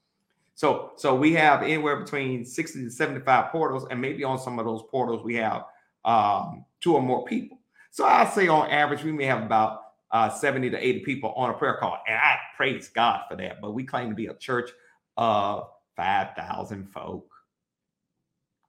So, 0.55 0.91
so 0.95 1.15
we 1.15 1.33
have 1.33 1.63
anywhere 1.63 1.97
between 1.97 2.45
60 2.45 2.83
to 2.83 2.91
75 2.91 3.51
portals, 3.51 3.87
and 3.89 3.99
maybe 3.99 4.23
on 4.23 4.39
some 4.39 4.59
of 4.59 4.65
those 4.65 4.83
portals 4.91 5.23
we 5.23 5.35
have 5.35 5.65
um, 6.05 6.65
two 6.81 6.95
or 6.95 7.01
more 7.01 7.25
people. 7.25 7.59
So 7.91 8.05
i 8.05 8.25
say 8.25 8.47
on 8.47 8.69
average, 8.69 9.03
we 9.03 9.11
may 9.11 9.25
have 9.25 9.43
about 9.43 9.80
uh, 10.11 10.29
70 10.29 10.71
to 10.71 10.77
80 10.77 10.99
people 11.01 11.33
on 11.35 11.49
a 11.49 11.53
prayer 11.53 11.77
call. 11.79 11.97
And 12.07 12.17
I 12.17 12.37
praise 12.57 12.89
God 12.89 13.21
for 13.29 13.35
that. 13.37 13.61
But 13.61 13.71
we 13.71 13.83
claim 13.83 14.09
to 14.09 14.15
be 14.15 14.27
a 14.27 14.33
church 14.33 14.71
of 15.17 15.69
5,000 15.95 16.91
folk. 16.91 17.29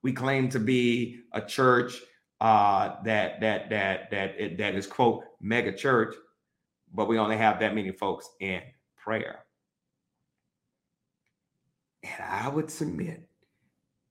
We 0.01 0.13
claim 0.13 0.49
to 0.49 0.59
be 0.59 1.21
a 1.31 1.41
church 1.41 2.01
uh, 2.43 3.01
that 3.05 3.39
that 3.39 3.69
that 3.69 4.11
that 4.11 4.57
that 4.57 4.75
is 4.75 4.85
quote 4.85 5.23
mega 5.39 5.71
church, 5.71 6.13
but 6.93 7.07
we 7.07 7.17
only 7.17 7.37
have 7.37 7.61
that 7.61 7.73
many 7.73 7.91
folks 7.91 8.29
in 8.41 8.61
prayer. 8.97 9.45
And 12.03 12.21
I 12.21 12.49
would 12.49 12.69
submit 12.69 13.29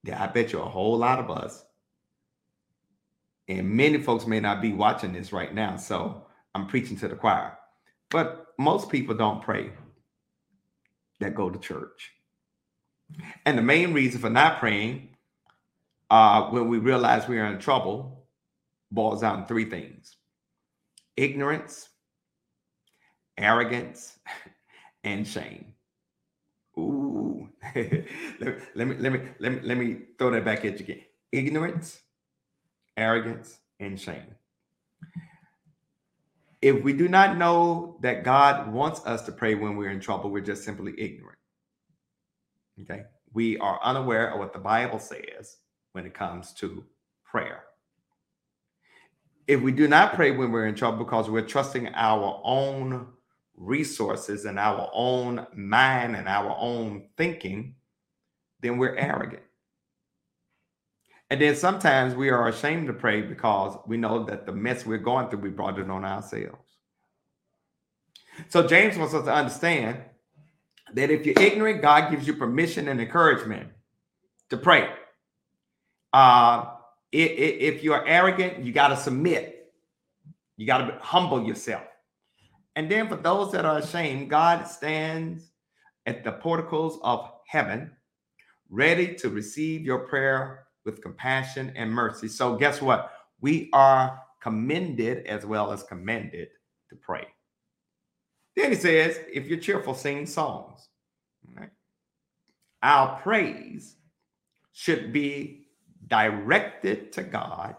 that 0.05 0.19
I 0.19 0.29
bet 0.29 0.51
you 0.51 0.61
a 0.61 0.69
whole 0.69 0.97
lot 0.97 1.19
of 1.19 1.31
us, 1.31 1.62
and 3.49 3.69
many 3.69 3.99
folks 3.99 4.27
may 4.27 4.41
not 4.41 4.62
be 4.62 4.73
watching 4.73 5.12
this 5.12 5.31
right 5.31 5.55
now, 5.55 5.77
so 5.77 6.25
I'm 6.54 6.66
preaching 6.66 6.97
to 6.99 7.09
the 7.09 7.16
choir. 7.16 7.56
But 8.11 8.49
most 8.59 8.90
people 8.90 9.14
don't 9.14 9.42
pray 9.42 9.73
that 11.21 11.35
go 11.35 11.50
to 11.50 11.59
church. 11.59 12.12
And 13.44 13.59
the 13.59 13.62
main 13.62 13.92
reason 13.92 14.21
for 14.21 14.30
not 14.30 14.59
praying 14.59 15.11
uh, 16.11 16.44
when 16.50 16.68
we 16.68 16.78
realize 16.78 17.28
we 17.28 17.38
are 17.38 17.47
in 17.47 17.59
trouble 17.59 18.26
boils 18.90 19.23
down 19.23 19.42
to 19.42 19.47
three 19.47 19.64
things 19.64 20.16
ignorance, 21.16 21.88
arrogance, 23.38 24.18
and 25.04 25.26
shame. 25.26 25.75
Ooh, 26.78 27.49
let, 27.75 27.87
me, 28.88 28.97
let 28.99 29.12
me 29.12 29.21
let 29.40 29.52
me 29.52 29.61
let 29.62 29.78
me 29.78 29.99
throw 30.18 30.30
that 30.30 30.44
back 30.44 30.64
at 30.64 30.78
you 30.78 30.85
again. 30.85 31.02
Ignorance, 31.32 32.00
arrogance, 32.97 33.59
and 33.80 34.00
shame. 34.00 34.35
If 36.62 36.85
we 36.85 36.92
do 36.92 37.09
not 37.09 37.37
know 37.37 37.99
that 38.02 38.23
God 38.23 38.73
wants 38.73 39.04
us 39.04 39.23
to 39.23 39.33
pray 39.33 39.57
when 39.57 39.76
we're 39.76 39.90
in 39.90 40.00
trouble, 40.00 40.31
we're 40.31 40.40
just 40.40 40.64
simply 40.64 40.95
ignorant. 40.97 41.38
Okay, 42.81 43.02
we 43.33 43.59
are 43.59 43.81
unaware 43.83 44.33
of 44.33 44.38
what 44.38 44.52
the 44.52 44.61
Bible 44.61 45.00
says 45.00 45.59
when 45.92 46.07
it 46.07 46.14
comes 46.14 46.52
to 46.54 46.85
prayer. 47.25 47.64
If 49.49 49.61
we 49.61 49.73
do 49.73 49.88
not 49.88 50.14
pray 50.14 50.31
when 50.31 50.52
we're 50.52 50.66
in 50.66 50.76
trouble 50.76 51.04
because 51.04 51.28
we're 51.28 51.42
trusting 51.47 51.88
our 51.95 52.40
own 52.45 53.09
resources 53.57 54.45
and 54.45 54.59
our 54.59 54.88
own 54.95 55.47
mind 55.54 56.14
and 56.14 56.28
our 56.28 56.57
own 56.59 57.09
thinking, 57.16 57.75
then 58.61 58.78
we're 58.78 58.95
arrogant. 58.95 59.42
And 61.33 61.41
then 61.41 61.57
sometimes 61.57 62.15
we 62.15 62.29
are 62.29 62.49
ashamed 62.49 62.89
to 62.89 62.93
pray 62.93 63.23
because 63.23 63.79
we 63.87 63.97
know 63.97 64.23
that 64.25 64.45
the 64.45 64.53
mess 64.53 64.85
we're 64.85 64.99
going 64.99 65.31
through, 65.31 65.39
we 65.39 65.49
brought 65.49 65.79
it 65.79 65.89
on 65.89 66.05
ourselves. 66.05 66.77
So 68.51 68.69
James 68.69 68.99
wants 68.99 69.15
us 69.15 69.25
to 69.25 69.33
understand 69.33 70.03
that 70.93 71.11
if 71.11 71.25
you're 71.25 71.41
ignorant, 71.41 71.81
God 71.81 72.11
gives 72.11 72.27
you 72.27 72.35
permission 72.35 72.87
and 72.87 73.01
encouragement 73.01 73.71
to 74.51 74.59
pray. 74.59 74.91
Uh, 76.12 76.67
if 77.11 77.83
you're 77.83 78.07
arrogant, 78.07 78.62
you 78.62 78.71
got 78.75 78.89
to 78.89 78.97
submit. 78.99 79.73
You 80.59 80.67
got 80.67 80.87
to 80.87 80.99
humble 81.01 81.47
yourself. 81.47 81.85
And 82.77 82.91
then 82.91 83.09
for 83.09 83.17
those 83.17 83.53
that 83.53 83.65
are 83.65 83.79
ashamed, 83.79 84.29
God 84.29 84.65
stands 84.69 85.51
at 86.05 86.25
the 86.25 86.33
porticos 86.33 86.99
of 87.03 87.31
heaven, 87.47 87.91
ready 88.69 89.15
to 89.15 89.31
receive 89.31 89.81
your 89.81 90.01
prayer 90.01 90.62
with 90.85 91.03
compassion 91.03 91.73
and 91.77 91.91
mercy. 91.91 92.29
So, 92.29 92.57
guess 92.57 92.81
what? 92.83 93.12
We 93.41 93.71
are 93.73 94.21
commended 94.41 95.27
as 95.27 95.47
well 95.47 95.73
as 95.73 95.83
commended 95.83 96.49
to 96.89 96.97
pray. 96.97 97.27
Then 98.57 98.71
he 98.71 98.77
says, 98.77 99.19
if 99.33 99.47
you're 99.47 99.59
cheerful, 99.59 99.95
sing 99.95 100.27
songs. 100.27 100.89
Right? 101.57 101.71
Our 102.83 103.21
praise 103.21 103.97
should 104.73 105.12
be 105.12 105.69
directed 106.09 107.12
to 107.12 107.23
God. 107.23 107.77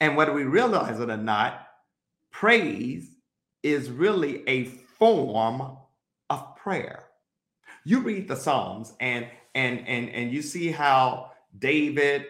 And 0.00 0.16
whether 0.16 0.32
we 0.32 0.44
realize 0.44 1.00
it 1.00 1.10
or 1.10 1.16
not, 1.16 1.66
praise 2.30 3.16
is 3.62 3.90
really 3.90 4.48
a 4.48 4.64
form 4.64 5.76
of 6.30 6.56
prayer. 6.56 7.04
You 7.84 8.00
read 8.00 8.28
the 8.28 8.36
Psalms 8.36 8.94
and 9.00 9.26
and 9.54 9.86
and 9.86 10.10
and 10.10 10.32
you 10.32 10.42
see 10.42 10.70
how 10.70 11.32
David, 11.58 12.26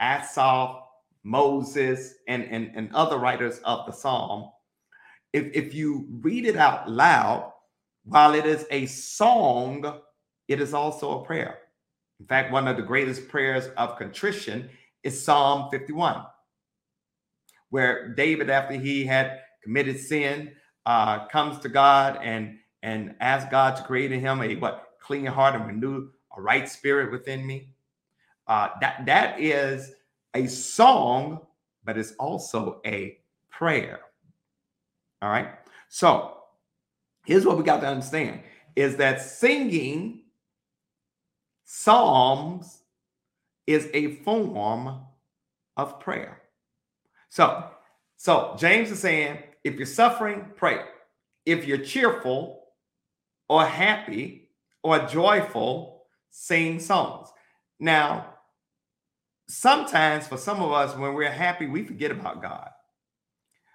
Asaph, 0.00 0.82
Moses, 1.24 2.14
and, 2.28 2.44
and, 2.44 2.70
and 2.74 2.94
other 2.94 3.18
writers 3.18 3.58
of 3.64 3.86
the 3.86 3.92
Psalm, 3.92 4.50
if, 5.32 5.46
if 5.54 5.74
you 5.74 6.06
read 6.20 6.46
it 6.46 6.56
out 6.56 6.90
loud, 6.90 7.52
while 8.04 8.34
it 8.34 8.46
is 8.46 8.64
a 8.70 8.86
song, 8.86 10.00
it 10.48 10.60
is 10.60 10.72
also 10.72 11.20
a 11.20 11.24
prayer. 11.24 11.58
In 12.20 12.26
fact, 12.26 12.52
one 12.52 12.68
of 12.68 12.76
the 12.76 12.82
greatest 12.82 13.28
prayers 13.28 13.68
of 13.76 13.98
contrition 13.98 14.70
is 15.02 15.22
Psalm 15.22 15.68
51, 15.70 16.22
where 17.70 18.14
David, 18.14 18.48
after 18.48 18.74
he 18.74 19.04
had 19.04 19.40
committed 19.62 19.98
sin, 20.00 20.52
uh, 20.86 21.26
comes 21.26 21.58
to 21.60 21.68
God 21.68 22.18
and 22.22 22.58
and 22.82 23.16
asks 23.20 23.50
God 23.50 23.76
to 23.76 23.82
create 23.82 24.12
in 24.12 24.20
him 24.20 24.40
a 24.40 24.54
what 24.56 24.86
clean 25.02 25.26
heart 25.26 25.56
and 25.56 25.66
renew 25.66 26.08
a 26.36 26.40
right 26.40 26.68
spirit 26.68 27.10
within 27.10 27.44
me. 27.44 27.70
Uh, 28.46 28.68
that 28.80 29.04
that 29.06 29.40
is 29.40 29.92
a 30.34 30.46
song, 30.46 31.40
but 31.84 31.98
it's 31.98 32.12
also 32.12 32.80
a 32.86 33.18
prayer. 33.50 34.00
All 35.22 35.30
right. 35.30 35.48
So 35.88 36.38
here's 37.24 37.44
what 37.44 37.58
we 37.58 37.64
got 37.64 37.80
to 37.80 37.88
understand: 37.88 38.40
is 38.76 38.96
that 38.96 39.20
singing 39.20 40.22
Psalms 41.68 42.82
is 43.66 43.88
a 43.92 44.14
form 44.18 45.00
of 45.76 45.98
prayer. 45.98 46.42
So, 47.28 47.64
so 48.16 48.54
James 48.56 48.92
is 48.92 49.00
saying, 49.00 49.38
if 49.64 49.74
you're 49.74 49.84
suffering, 49.84 50.46
pray. 50.54 50.78
If 51.44 51.66
you're 51.66 51.78
cheerful 51.78 52.62
or 53.48 53.64
happy 53.64 54.50
or 54.84 55.00
joyful, 55.00 56.04
sing 56.30 56.78
songs. 56.78 57.28
Now, 57.80 58.35
sometimes 59.48 60.26
for 60.26 60.36
some 60.36 60.62
of 60.62 60.72
us, 60.72 60.96
when 60.96 61.14
we're 61.14 61.30
happy, 61.30 61.66
we 61.66 61.84
forget 61.84 62.10
about 62.10 62.42
God. 62.42 62.70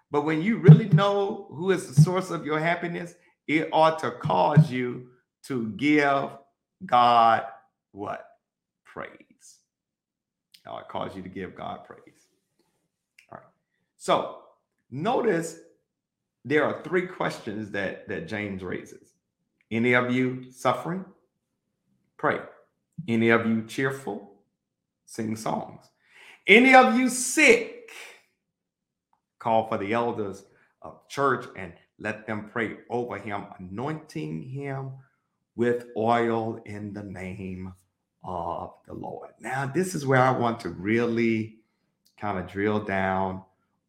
But 0.10 0.26
when 0.26 0.42
you 0.42 0.58
really 0.58 0.90
know 0.90 1.48
who 1.52 1.72
is 1.72 1.88
the 1.88 2.02
source 2.02 2.32
of 2.32 2.46
your 2.46 2.60
happiness, 2.60 3.16
it 3.48 3.70
ought 3.72 4.00
to 4.00 4.12
cause 4.12 4.70
you 4.70 5.08
to 5.44 5.70
give 5.70 6.30
God 6.86 7.44
what? 7.92 8.26
Praise. 8.86 9.18
It 10.66 10.88
cause 10.90 11.16
you 11.16 11.22
to 11.22 11.30
give 11.30 11.56
God 11.56 11.86
praise. 11.86 12.28
All 13.32 13.38
right. 13.38 13.48
So 13.98 14.40
notice 14.90 15.58
there 16.46 16.66
are 16.66 16.82
three 16.84 17.08
questions 17.08 17.72
that, 17.72 18.08
that 18.10 18.28
James 18.28 18.64
raises. 18.64 19.14
Any 19.70 19.94
of 19.94 20.12
you 20.12 20.52
suffering? 20.52 21.06
Pray. 22.18 22.40
Any 23.08 23.30
of 23.30 23.46
you 23.46 23.64
cheerful? 23.64 24.31
Sing 25.12 25.36
songs. 25.36 25.90
Any 26.48 26.74
of 26.74 26.98
you 26.98 27.10
sick? 27.10 27.90
Call 29.40 29.68
for 29.68 29.78
the 29.78 29.92
elders 29.92 30.46
of 30.84 31.06
church 31.10 31.48
and 31.58 31.74
let 32.00 32.26
them 32.26 32.50
pray 32.50 32.78
over 32.90 33.18
him, 33.18 33.44
anointing 33.60 34.42
him 34.42 34.92
with 35.58 35.88
oil 35.98 36.62
in 36.66 36.94
the 36.94 37.04
name 37.04 37.74
of 38.24 38.72
the 38.88 38.94
Lord. 38.94 39.32
Now, 39.42 39.66
this 39.66 39.96
is 39.96 40.06
where 40.06 40.22
I 40.22 40.32
want 40.32 40.62
to 40.62 40.70
really 40.70 41.58
kind 42.18 42.40
of 42.40 42.48
drill 42.48 42.80
down 42.80 43.44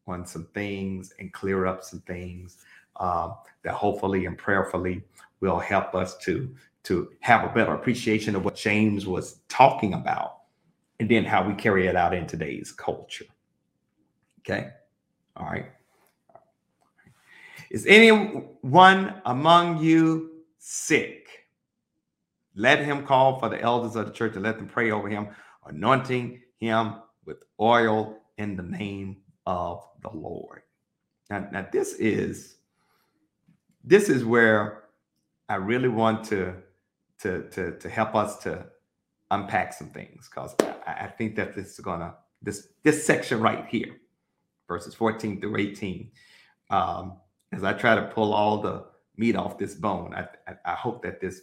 on 0.05 0.25
some 0.25 0.49
things 0.53 1.13
and 1.19 1.31
clear 1.31 1.65
up 1.65 1.85
some 1.85 2.01
things 2.01 2.57
uh, 2.97 3.29
that 3.63 3.75
hopefully 3.75 4.25
and 4.25 4.37
prayerfully 4.37 5.01
will 5.39 5.59
help 5.59 5.95
us 5.95 6.17
to 6.17 6.53
to 6.83 7.13
have 7.21 7.49
a 7.49 7.53
better 7.53 7.75
appreciation 7.75 8.35
of 8.35 8.43
what 8.43 8.57
James 8.57 9.07
was 9.07 9.39
talking 9.47 9.93
about 9.93 10.42
and 10.99 11.09
then 11.09 11.25
how 11.25 11.47
we 11.47 11.53
carry 11.53 11.87
it 11.87 11.95
out 11.95 12.13
in 12.13 12.27
today's 12.27 12.71
culture. 12.71 13.25
Okay. 14.39 14.69
All 15.35 15.45
right. 15.45 15.71
Is 17.71 17.85
anyone 17.87 19.21
among 19.25 19.81
you 19.81 20.43
sick? 20.59 21.47
Let 22.55 22.79
him 22.79 23.05
call 23.05 23.39
for 23.39 23.49
the 23.49 23.59
elders 23.59 23.95
of 23.95 24.05
the 24.05 24.11
church 24.11 24.35
and 24.35 24.43
let 24.43 24.57
them 24.57 24.67
pray 24.67 24.91
over 24.91 25.09
him, 25.09 25.29
anointing 25.65 26.41
him 26.59 26.95
with 27.25 27.37
oil 27.59 28.17
in 28.37 28.55
the 28.55 28.63
name 28.63 29.17
of 29.47 29.81
the 30.01 30.09
Lord. 30.09 30.61
Now, 31.29 31.47
now 31.51 31.67
this 31.71 31.93
is 31.93 32.57
this 33.83 34.07
is 34.07 34.23
where 34.23 34.83
I 35.49 35.55
really 35.55 35.89
want 35.89 36.23
to 36.25 36.55
to 37.19 37.49
to 37.49 37.77
to 37.79 37.89
help 37.89 38.13
us 38.15 38.37
to 38.43 38.65
unpack 39.33 39.73
some 39.73 39.89
things 39.89 40.29
because 40.29 40.55
I, 40.85 41.05
I 41.05 41.07
think 41.07 41.35
that 41.35 41.55
this 41.55 41.73
is 41.73 41.79
gonna 41.79 42.15
this 42.41 42.69
this 42.83 43.05
section 43.05 43.39
right 43.39 43.65
here, 43.67 43.95
verses 44.67 44.93
14 44.93 45.39
through 45.41 45.57
18. 45.57 46.11
Um, 46.69 47.17
as 47.51 47.63
I 47.63 47.73
try 47.73 47.95
to 47.95 48.03
pull 48.03 48.33
all 48.33 48.61
the 48.61 48.85
meat 49.15 49.35
off 49.35 49.57
this 49.57 49.75
bone, 49.75 50.13
I, 50.13 50.27
I, 50.47 50.55
I 50.65 50.75
hope 50.75 51.03
that 51.03 51.21
this 51.21 51.41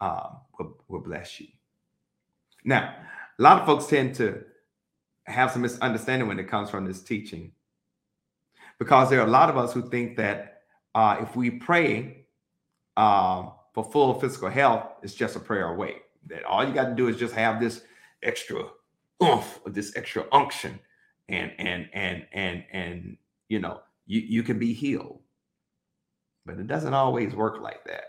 um, 0.00 0.40
will, 0.58 0.76
will 0.88 1.00
bless 1.00 1.40
you. 1.40 1.48
Now, 2.64 2.94
a 3.38 3.42
lot 3.42 3.60
of 3.60 3.66
folks 3.66 3.86
tend 3.86 4.14
to 4.16 4.44
have 5.24 5.50
some 5.50 5.62
misunderstanding 5.62 6.28
when 6.28 6.38
it 6.38 6.48
comes 6.48 6.68
from 6.70 6.84
this 6.84 7.02
teaching 7.02 7.52
because 8.78 9.10
there 9.10 9.20
are 9.20 9.26
a 9.26 9.30
lot 9.30 9.48
of 9.48 9.56
us 9.56 9.72
who 9.72 9.88
think 9.88 10.16
that 10.16 10.62
uh, 10.94 11.16
if 11.20 11.34
we 11.36 11.50
pray 11.50 12.26
uh, 12.96 13.48
for 13.72 13.84
full 13.84 14.18
physical 14.20 14.50
health, 14.50 14.86
it's 15.02 15.14
just 15.14 15.36
a 15.36 15.40
prayer 15.40 15.68
away. 15.68 15.96
That 16.26 16.44
all 16.44 16.66
you 16.66 16.72
got 16.72 16.88
to 16.88 16.94
do 16.94 17.08
is 17.08 17.16
just 17.16 17.34
have 17.34 17.60
this 17.60 17.82
extra 18.22 18.64
oomph, 19.22 19.60
this 19.66 19.96
extra 19.96 20.24
unction, 20.32 20.78
and 21.28 21.52
and 21.58 21.88
and 21.92 22.26
and 22.32 22.64
and 22.72 23.16
you 23.48 23.58
know 23.58 23.80
you 24.06 24.20
you 24.20 24.42
can 24.42 24.58
be 24.58 24.72
healed. 24.72 25.20
But 26.44 26.58
it 26.58 26.66
doesn't 26.66 26.94
always 26.94 27.34
work 27.34 27.60
like 27.60 27.84
that. 27.84 28.04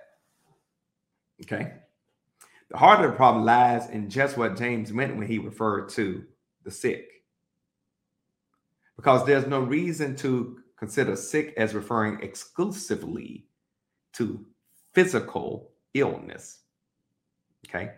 Okay. 1.42 1.74
The 2.72 2.78
heart 2.78 3.04
of 3.04 3.12
the 3.12 3.18
problem 3.18 3.46
lies 3.46 3.90
in 3.90 4.10
just 4.10 4.38
what 4.38 4.58
James 4.58 4.92
meant 4.92 5.16
when 5.16 5.28
he 5.28 5.38
referred 5.38 5.90
to 5.90 6.24
the 6.64 6.72
sick. 6.72 7.24
Because 8.96 9.26
there's 9.26 9.46
no 9.46 9.60
reason 9.60 10.16
to 10.18 10.60
consider 10.78 11.16
sick 11.16 11.54
as 11.58 11.76
referring 11.76 12.22
exclusively 12.22 13.46
to 14.14 14.46
physical 14.94 15.72
illness. 15.94 16.60
Okay. 17.68 17.92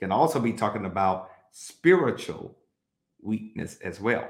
Can 0.00 0.12
also 0.12 0.40
be 0.40 0.52
talking 0.52 0.86
about 0.86 1.30
spiritual 1.52 2.56
weakness 3.22 3.78
as 3.84 4.00
well. 4.00 4.28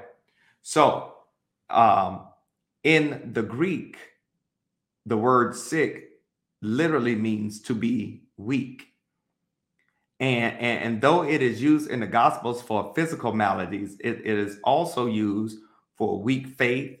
So, 0.61 1.13
um, 1.69 2.27
in 2.83 3.31
the 3.33 3.41
Greek, 3.41 3.97
the 5.05 5.17
word 5.17 5.55
sick 5.55 6.09
literally 6.61 7.15
means 7.15 7.61
to 7.61 7.73
be 7.73 8.23
weak. 8.37 8.87
And, 10.19 10.55
and, 10.59 10.83
and, 10.83 11.01
though 11.01 11.23
it 11.23 11.41
is 11.41 11.61
used 11.61 11.89
in 11.89 12.01
the 12.01 12.07
Gospels 12.07 12.61
for 12.61 12.93
physical 12.93 13.33
maladies, 13.33 13.97
it, 13.99 14.21
it 14.23 14.37
is 14.37 14.59
also 14.63 15.07
used 15.07 15.57
for 15.95 16.21
weak 16.21 16.47
faith 16.47 16.99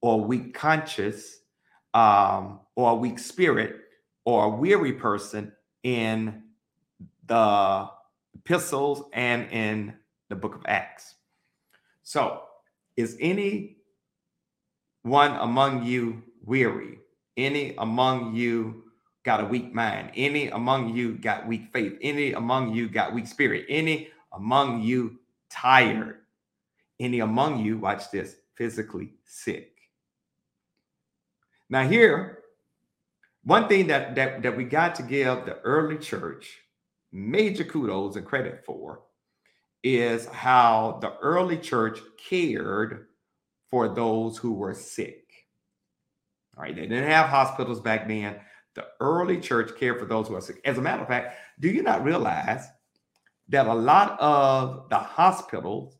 or 0.00 0.20
weak 0.20 0.54
conscience 0.54 1.38
um, 1.94 2.60
or 2.76 2.92
a 2.92 2.94
weak 2.94 3.18
spirit 3.18 3.76
or 4.24 4.44
a 4.44 4.48
weary 4.48 4.92
person 4.92 5.52
in 5.82 6.42
the 7.26 7.88
epistles 8.44 9.04
and 9.12 9.50
in 9.50 9.94
the 10.28 10.36
book 10.36 10.54
of 10.54 10.62
Acts. 10.66 11.14
So, 12.02 12.42
is 12.96 13.16
any 13.20 13.76
one 15.02 15.32
among 15.36 15.84
you 15.84 16.22
weary? 16.44 16.98
Any 17.36 17.74
among 17.78 18.34
you 18.34 18.84
got 19.24 19.40
a 19.40 19.44
weak 19.44 19.72
mind? 19.72 20.10
Any 20.16 20.48
among 20.48 20.94
you 20.94 21.16
got 21.18 21.46
weak 21.46 21.68
faith? 21.72 21.96
Any 22.02 22.32
among 22.32 22.74
you 22.74 22.88
got 22.88 23.14
weak 23.14 23.26
spirit? 23.26 23.66
Any 23.68 24.08
among 24.32 24.82
you 24.82 25.18
tired? 25.48 26.18
Any 26.98 27.20
among 27.20 27.64
you, 27.64 27.78
watch 27.78 28.10
this, 28.10 28.36
physically 28.54 29.12
sick? 29.24 29.76
Now, 31.70 31.88
here, 31.88 32.40
one 33.44 33.68
thing 33.68 33.86
that, 33.86 34.14
that, 34.16 34.42
that 34.42 34.56
we 34.56 34.64
got 34.64 34.94
to 34.96 35.02
give 35.02 35.46
the 35.46 35.58
early 35.60 35.96
church 35.96 36.61
major 37.12 37.64
kudos 37.64 38.16
and 38.16 38.26
credit 38.26 38.64
for 38.64 39.02
is 39.84 40.26
how 40.26 40.98
the 41.02 41.16
early 41.18 41.58
church 41.58 42.00
cared 42.16 43.06
for 43.68 43.88
those 43.88 44.38
who 44.38 44.52
were 44.52 44.74
sick. 44.74 45.26
All 46.56 46.62
right, 46.62 46.74
they 46.74 46.82
didn't 46.82 47.08
have 47.08 47.28
hospitals 47.28 47.80
back 47.80 48.06
then. 48.06 48.36
The 48.74 48.86
early 49.00 49.40
church 49.40 49.72
cared 49.78 49.98
for 49.98 50.06
those 50.06 50.28
who 50.28 50.36
are 50.36 50.40
sick. 50.40 50.60
As 50.64 50.78
a 50.78 50.82
matter 50.82 51.02
of 51.02 51.08
fact, 51.08 51.36
do 51.60 51.68
you 51.68 51.82
not 51.82 52.04
realize 52.04 52.66
that 53.48 53.66
a 53.66 53.74
lot 53.74 54.18
of 54.20 54.88
the 54.88 54.98
hospitals 54.98 55.98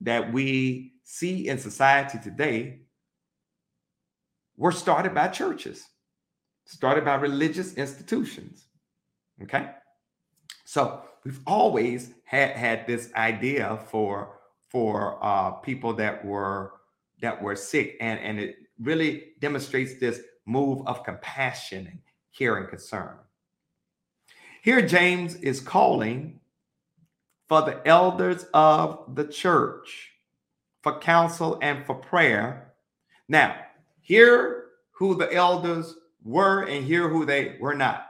that 0.00 0.32
we 0.32 0.94
see 1.04 1.48
in 1.48 1.58
society 1.58 2.18
today 2.18 2.80
were 4.56 4.72
started 4.72 5.14
by 5.14 5.28
churches, 5.28 5.84
started 6.64 7.04
by 7.04 7.14
religious 7.14 7.74
institutions? 7.74 8.66
Okay. 9.42 9.70
So 10.72 11.02
we've 11.22 11.42
always 11.46 12.14
had 12.24 12.52
had 12.52 12.86
this 12.86 13.12
idea 13.14 13.78
for 13.90 14.38
for 14.70 15.22
uh, 15.22 15.50
people 15.50 15.92
that 15.92 16.24
were 16.24 16.72
that 17.20 17.42
were 17.42 17.56
sick, 17.56 17.98
and 18.00 18.18
and 18.20 18.40
it 18.40 18.56
really 18.80 19.34
demonstrates 19.38 20.00
this 20.00 20.22
move 20.46 20.80
of 20.86 21.04
compassion 21.04 21.88
and 21.88 21.98
care 22.34 22.56
and 22.56 22.70
concern. 22.70 23.18
Here, 24.62 24.80
James 24.80 25.34
is 25.34 25.60
calling 25.60 26.40
for 27.50 27.60
the 27.60 27.86
elders 27.86 28.46
of 28.54 29.14
the 29.14 29.26
church 29.26 30.12
for 30.80 30.98
counsel 31.00 31.58
and 31.60 31.84
for 31.84 31.96
prayer. 31.96 32.72
Now, 33.28 33.56
hear 34.00 34.68
who 34.92 35.16
the 35.16 35.30
elders 35.34 35.94
were 36.24 36.62
and 36.62 36.82
hear 36.82 37.10
who 37.10 37.26
they 37.26 37.58
were 37.60 37.74
not. 37.74 38.06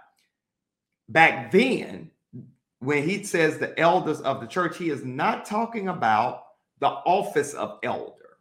Back 1.08 1.50
then, 1.50 2.12
when 2.82 3.08
he 3.08 3.22
says 3.22 3.58
the 3.58 3.78
elders 3.78 4.20
of 4.22 4.40
the 4.40 4.46
church, 4.46 4.76
he 4.76 4.90
is 4.90 5.04
not 5.04 5.44
talking 5.44 5.86
about 5.88 6.42
the 6.80 6.88
office 6.88 7.54
of 7.54 7.78
elder. 7.84 8.38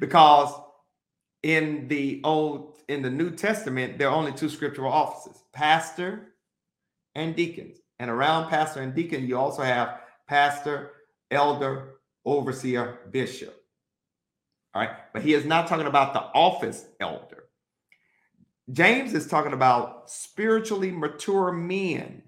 Because 0.00 0.50
in 1.42 1.88
the 1.88 2.22
old 2.24 2.78
in 2.88 3.02
the 3.02 3.10
New 3.10 3.30
Testament, 3.30 3.98
there 3.98 4.08
are 4.08 4.16
only 4.16 4.32
two 4.32 4.48
scriptural 4.48 4.90
offices, 4.90 5.42
pastor 5.52 6.32
and 7.14 7.36
deacons. 7.36 7.76
And 7.98 8.10
around 8.10 8.48
pastor 8.48 8.80
and 8.80 8.94
deacon, 8.94 9.26
you 9.26 9.36
also 9.36 9.62
have 9.62 10.00
pastor, 10.26 10.92
elder, 11.30 11.96
overseer, 12.24 13.00
bishop. 13.10 13.54
All 14.74 14.82
right. 14.82 15.12
But 15.12 15.22
he 15.22 15.34
is 15.34 15.44
not 15.44 15.68
talking 15.68 15.86
about 15.86 16.14
the 16.14 16.20
office 16.20 16.86
elder. 16.98 17.44
James 18.72 19.12
is 19.12 19.26
talking 19.26 19.52
about 19.52 20.08
spiritually 20.08 20.90
mature 20.90 21.52
men 21.52 22.21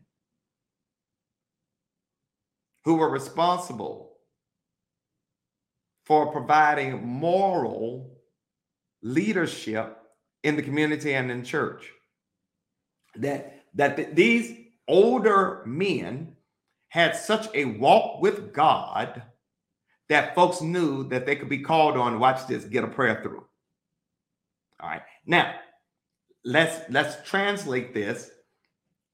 who 2.84 2.94
were 2.96 3.08
responsible 3.08 4.12
for 6.04 6.30
providing 6.30 7.06
moral 7.06 8.18
leadership 9.02 9.98
in 10.42 10.56
the 10.56 10.62
community 10.62 11.14
and 11.14 11.30
in 11.30 11.44
church. 11.44 11.90
That 13.16 13.62
that 13.74 13.96
th- 13.96 14.14
these 14.14 14.56
older 14.86 15.62
men 15.66 16.36
had 16.88 17.16
such 17.16 17.48
a 17.54 17.64
walk 17.64 18.20
with 18.20 18.52
God 18.52 19.22
that 20.08 20.34
folks 20.34 20.60
knew 20.60 21.08
that 21.08 21.26
they 21.26 21.36
could 21.36 21.48
be 21.48 21.58
called 21.58 21.96
on. 21.96 22.20
Watch 22.20 22.46
this, 22.46 22.64
get 22.64 22.84
a 22.84 22.88
prayer 22.88 23.20
through. 23.22 23.44
All 24.80 24.88
right, 24.88 25.02
now 25.26 25.54
let's 26.44 26.88
let's 26.90 27.28
translate 27.28 27.94
this 27.94 28.30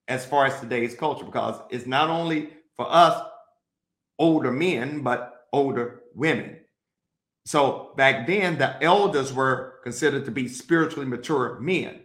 as 0.09 0.27
far 0.27 0.47
as 0.47 0.59
today's 0.59 0.97
culture 0.97 1.25
because 1.25 1.61
it's 1.71 1.87
not 1.87 2.11
only 2.11 2.51
for 2.75 2.87
us 2.91 3.23
older 4.21 4.53
men 4.53 5.03
but 5.03 5.47
older 5.53 6.03
women. 6.15 6.59
So 7.47 7.93
back 7.97 8.27
then, 8.27 8.59
the 8.59 8.81
elders 8.83 9.33
were 9.33 9.81
considered 9.83 10.25
to 10.27 10.31
be 10.31 10.47
spiritually 10.47 11.07
mature 11.07 11.59
men. 11.59 12.03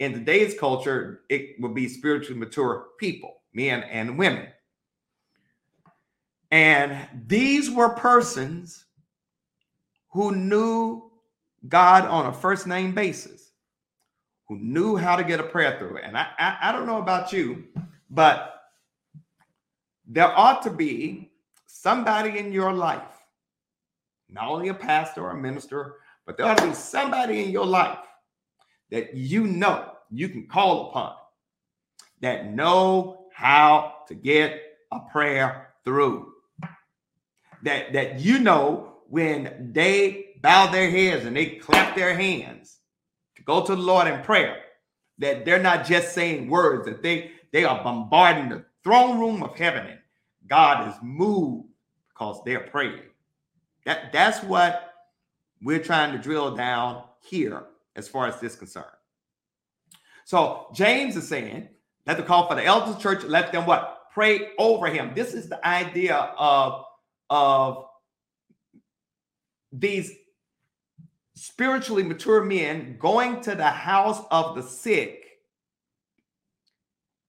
In 0.00 0.12
today's 0.14 0.58
culture, 0.58 1.20
it 1.28 1.60
would 1.60 1.74
be 1.74 1.86
spiritually 1.86 2.40
mature 2.40 2.86
people, 2.98 3.42
men 3.52 3.82
and 3.84 4.18
women. 4.18 4.48
And 6.50 6.96
these 7.26 7.70
were 7.70 7.90
persons 7.90 8.86
who 10.08 10.34
knew 10.34 11.12
God 11.68 12.06
on 12.06 12.26
a 12.26 12.32
first 12.32 12.66
name 12.66 12.92
basis, 12.92 13.52
who 14.48 14.58
knew 14.58 14.96
how 14.96 15.14
to 15.14 15.22
get 15.22 15.38
a 15.38 15.44
prayer 15.44 15.78
through. 15.78 15.98
And 15.98 16.16
I, 16.16 16.26
I, 16.38 16.58
I 16.62 16.72
don't 16.72 16.86
know 16.86 16.98
about 16.98 17.32
you, 17.32 17.64
but 18.08 18.54
there 20.08 20.36
ought 20.36 20.62
to 20.62 20.70
be 20.70 21.29
somebody 21.72 22.38
in 22.38 22.52
your 22.52 22.72
life, 22.72 23.02
not 24.28 24.48
only 24.48 24.68
a 24.68 24.74
pastor 24.74 25.22
or 25.22 25.30
a 25.30 25.40
minister, 25.40 25.96
but 26.26 26.36
there 26.36 26.46
ought 26.46 26.58
to 26.58 26.66
be 26.66 26.74
somebody 26.74 27.44
in 27.44 27.50
your 27.50 27.66
life 27.66 27.98
that 28.90 29.14
you 29.14 29.46
know 29.46 29.92
you 30.10 30.28
can 30.28 30.46
call 30.46 30.88
upon 30.88 31.14
that 32.20 32.52
know 32.52 33.26
how 33.32 33.94
to 34.08 34.14
get 34.14 34.60
a 34.92 35.00
prayer 35.12 35.68
through 35.84 36.32
that 37.62 37.92
that 37.92 38.20
you 38.20 38.38
know 38.38 38.94
when 39.08 39.70
they 39.72 40.34
bow 40.40 40.66
their 40.70 40.90
heads 40.90 41.26
and 41.26 41.36
they 41.36 41.46
clap 41.46 41.94
their 41.94 42.14
hands 42.14 42.78
to 43.36 43.42
go 43.42 43.64
to 43.64 43.74
the 43.74 43.82
Lord 43.82 44.06
in 44.06 44.22
prayer, 44.22 44.56
that 45.18 45.44
they're 45.44 45.62
not 45.62 45.86
just 45.86 46.14
saying 46.14 46.48
words, 46.48 46.86
that 46.86 47.02
they 47.02 47.32
they 47.52 47.64
are 47.64 47.82
bombarding 47.82 48.48
the 48.48 48.64
throne 48.82 49.18
room 49.18 49.42
of 49.42 49.56
heaven 49.56 49.98
God 50.46 50.88
is 50.88 50.94
moved 51.02 51.68
because 52.08 52.42
they're 52.44 52.60
praying. 52.60 53.02
That 53.84 54.12
that's 54.12 54.42
what 54.42 54.94
we're 55.62 55.82
trying 55.82 56.12
to 56.12 56.18
drill 56.18 56.56
down 56.56 57.04
here 57.20 57.64
as 57.96 58.08
far 58.08 58.26
as 58.26 58.40
this 58.40 58.56
concern. 58.56 58.84
So 60.24 60.68
James 60.74 61.16
is 61.16 61.28
saying, 61.28 61.68
let 62.06 62.16
the 62.16 62.22
call 62.22 62.48
for 62.48 62.54
the 62.54 62.64
elders 62.64 63.00
church, 63.02 63.24
let 63.24 63.52
them 63.52 63.66
what? 63.66 64.10
Pray 64.12 64.48
over 64.58 64.88
him. 64.88 65.12
This 65.14 65.34
is 65.34 65.48
the 65.48 65.64
idea 65.66 66.16
of 66.16 66.84
of 67.30 67.86
these 69.72 70.12
spiritually 71.34 72.02
mature 72.02 72.44
men 72.44 72.96
going 72.98 73.40
to 73.42 73.54
the 73.54 73.70
house 73.70 74.20
of 74.30 74.56
the 74.56 74.62
sick 74.62 75.24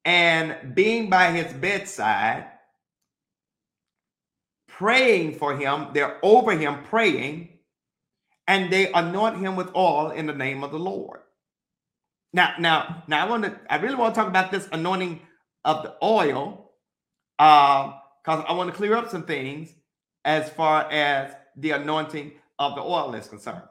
and 0.04 0.74
being 0.74 1.10
by 1.10 1.32
his 1.32 1.54
bedside, 1.54 2.47
praying 4.82 5.36
for 5.36 5.56
him. 5.56 5.89
They're 5.94 6.17
over 6.24 6.52
him 6.58 6.84
praying, 6.89 7.50
and 8.48 8.74
they 8.74 8.91
anoint 8.91 9.38
him 9.38 9.56
with 9.56 9.70
oil 9.76 10.10
in 10.10 10.26
the 10.26 10.34
name 10.34 10.63
of 10.63 10.72
the 10.72 10.80
Lord. 10.80 11.20
Now, 12.34 12.56
now, 12.58 13.04
now, 13.08 13.24
I 13.24 13.30
want 13.30 13.44
to. 13.44 13.60
I 13.70 13.76
really 13.78 13.96
want 13.96 14.15
to 14.15 14.20
talk 14.20 14.28
about 14.28 14.52
this 14.52 14.67
anointing 14.72 15.22
of 15.63 15.84
the 15.84 15.96
oil, 16.02 16.72
because 17.38 18.39
uh, 18.39 18.50
I 18.50 18.54
want 18.54 18.72
to 18.72 18.76
clear 18.76 18.96
up 18.96 19.10
some 19.10 19.24
things 19.24 19.70
as 20.26 20.50
far 20.50 20.91
as 20.91 21.32
the 21.58 21.72
anointing 21.72 22.32
of 22.58 22.76
the 22.76 22.82
oil 22.82 23.13
is 23.13 23.28
concerned. 23.28 23.62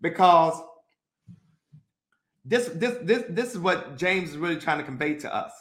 Because 0.00 0.54
this 2.46 2.68
this 2.68 2.96
this 3.02 3.24
this 3.28 3.52
is 3.52 3.58
what 3.58 3.98
James 3.98 4.30
is 4.30 4.38
really 4.38 4.56
trying 4.56 4.78
to 4.78 4.84
convey 4.84 5.16
to 5.16 5.34
us. 5.34 5.52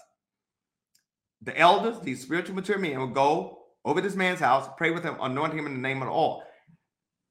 The 1.41 1.57
elders, 1.59 1.99
these 1.99 2.21
spiritual 2.21 2.55
mature 2.55 2.77
men, 2.77 2.97
will 2.97 3.07
go 3.07 3.62
over 3.85 4.01
this 4.01 4.15
man's 4.15 4.39
house, 4.39 4.69
pray 4.77 4.91
with 4.91 5.03
him, 5.03 5.17
anoint 5.21 5.53
him 5.53 5.65
in 5.65 5.73
the 5.73 5.79
name 5.79 6.01
of 6.01 6.09
all. 6.09 6.43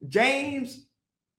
James 0.09 0.87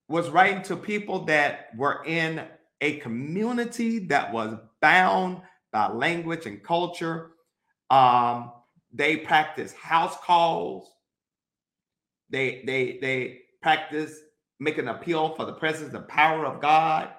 was 0.08 0.30
writing 0.30 0.64
to 0.64 0.76
people 0.76 1.26
that 1.26 1.70
were 1.78 2.04
in 2.06 2.46
a 2.82 2.98
community 2.98 4.00
that 4.00 4.32
was 4.34 4.58
bound 4.82 5.42
by 5.72 5.88
language 5.88 6.46
and 6.46 6.64
culture. 6.64 7.32
Um, 7.90 8.52
they 8.92 9.18
practiced 9.18 9.76
house 9.76 10.16
calls. 10.24 10.90
They 12.30 12.64
they 12.66 12.98
they 13.02 13.42
practice 13.62 14.20
make 14.60 14.78
an 14.78 14.88
appeal 14.88 15.36
for 15.36 15.46
the 15.46 15.54
presence 15.54 15.94
and 15.94 16.08
power 16.08 16.46
of 16.46 16.62
God. 16.62 17.10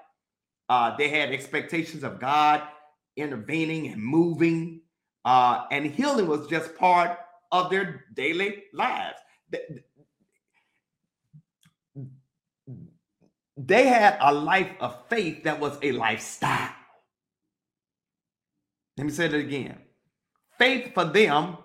Uh, 0.69 0.97
they 0.97 1.09
had 1.09 1.31
expectations 1.31 2.03
of 2.03 2.21
God 2.21 2.63
intervening 3.17 3.89
and 3.89 4.03
moving, 4.03 4.81
uh, 5.25 5.65
and 5.71 5.87
healing 5.87 6.27
was 6.27 6.49
just 6.49 6.75
part 6.77 7.19
of 7.55 7.71
their 7.71 8.05
daily 8.15 8.65
lives. 8.73 9.19
They 13.57 13.87
had 13.87 14.19
a 14.21 14.35
life 14.35 14.73
of 14.81 15.07
faith 15.09 15.45
that 15.45 15.61
was 15.61 15.79
a 15.81 15.93
lifestyle. 15.93 16.75
Let 18.97 19.07
me 19.07 19.13
say 19.13 19.29
that 19.29 19.39
again. 19.39 19.79
Faith 20.59 20.93
for 20.95 21.05
them 21.05 21.59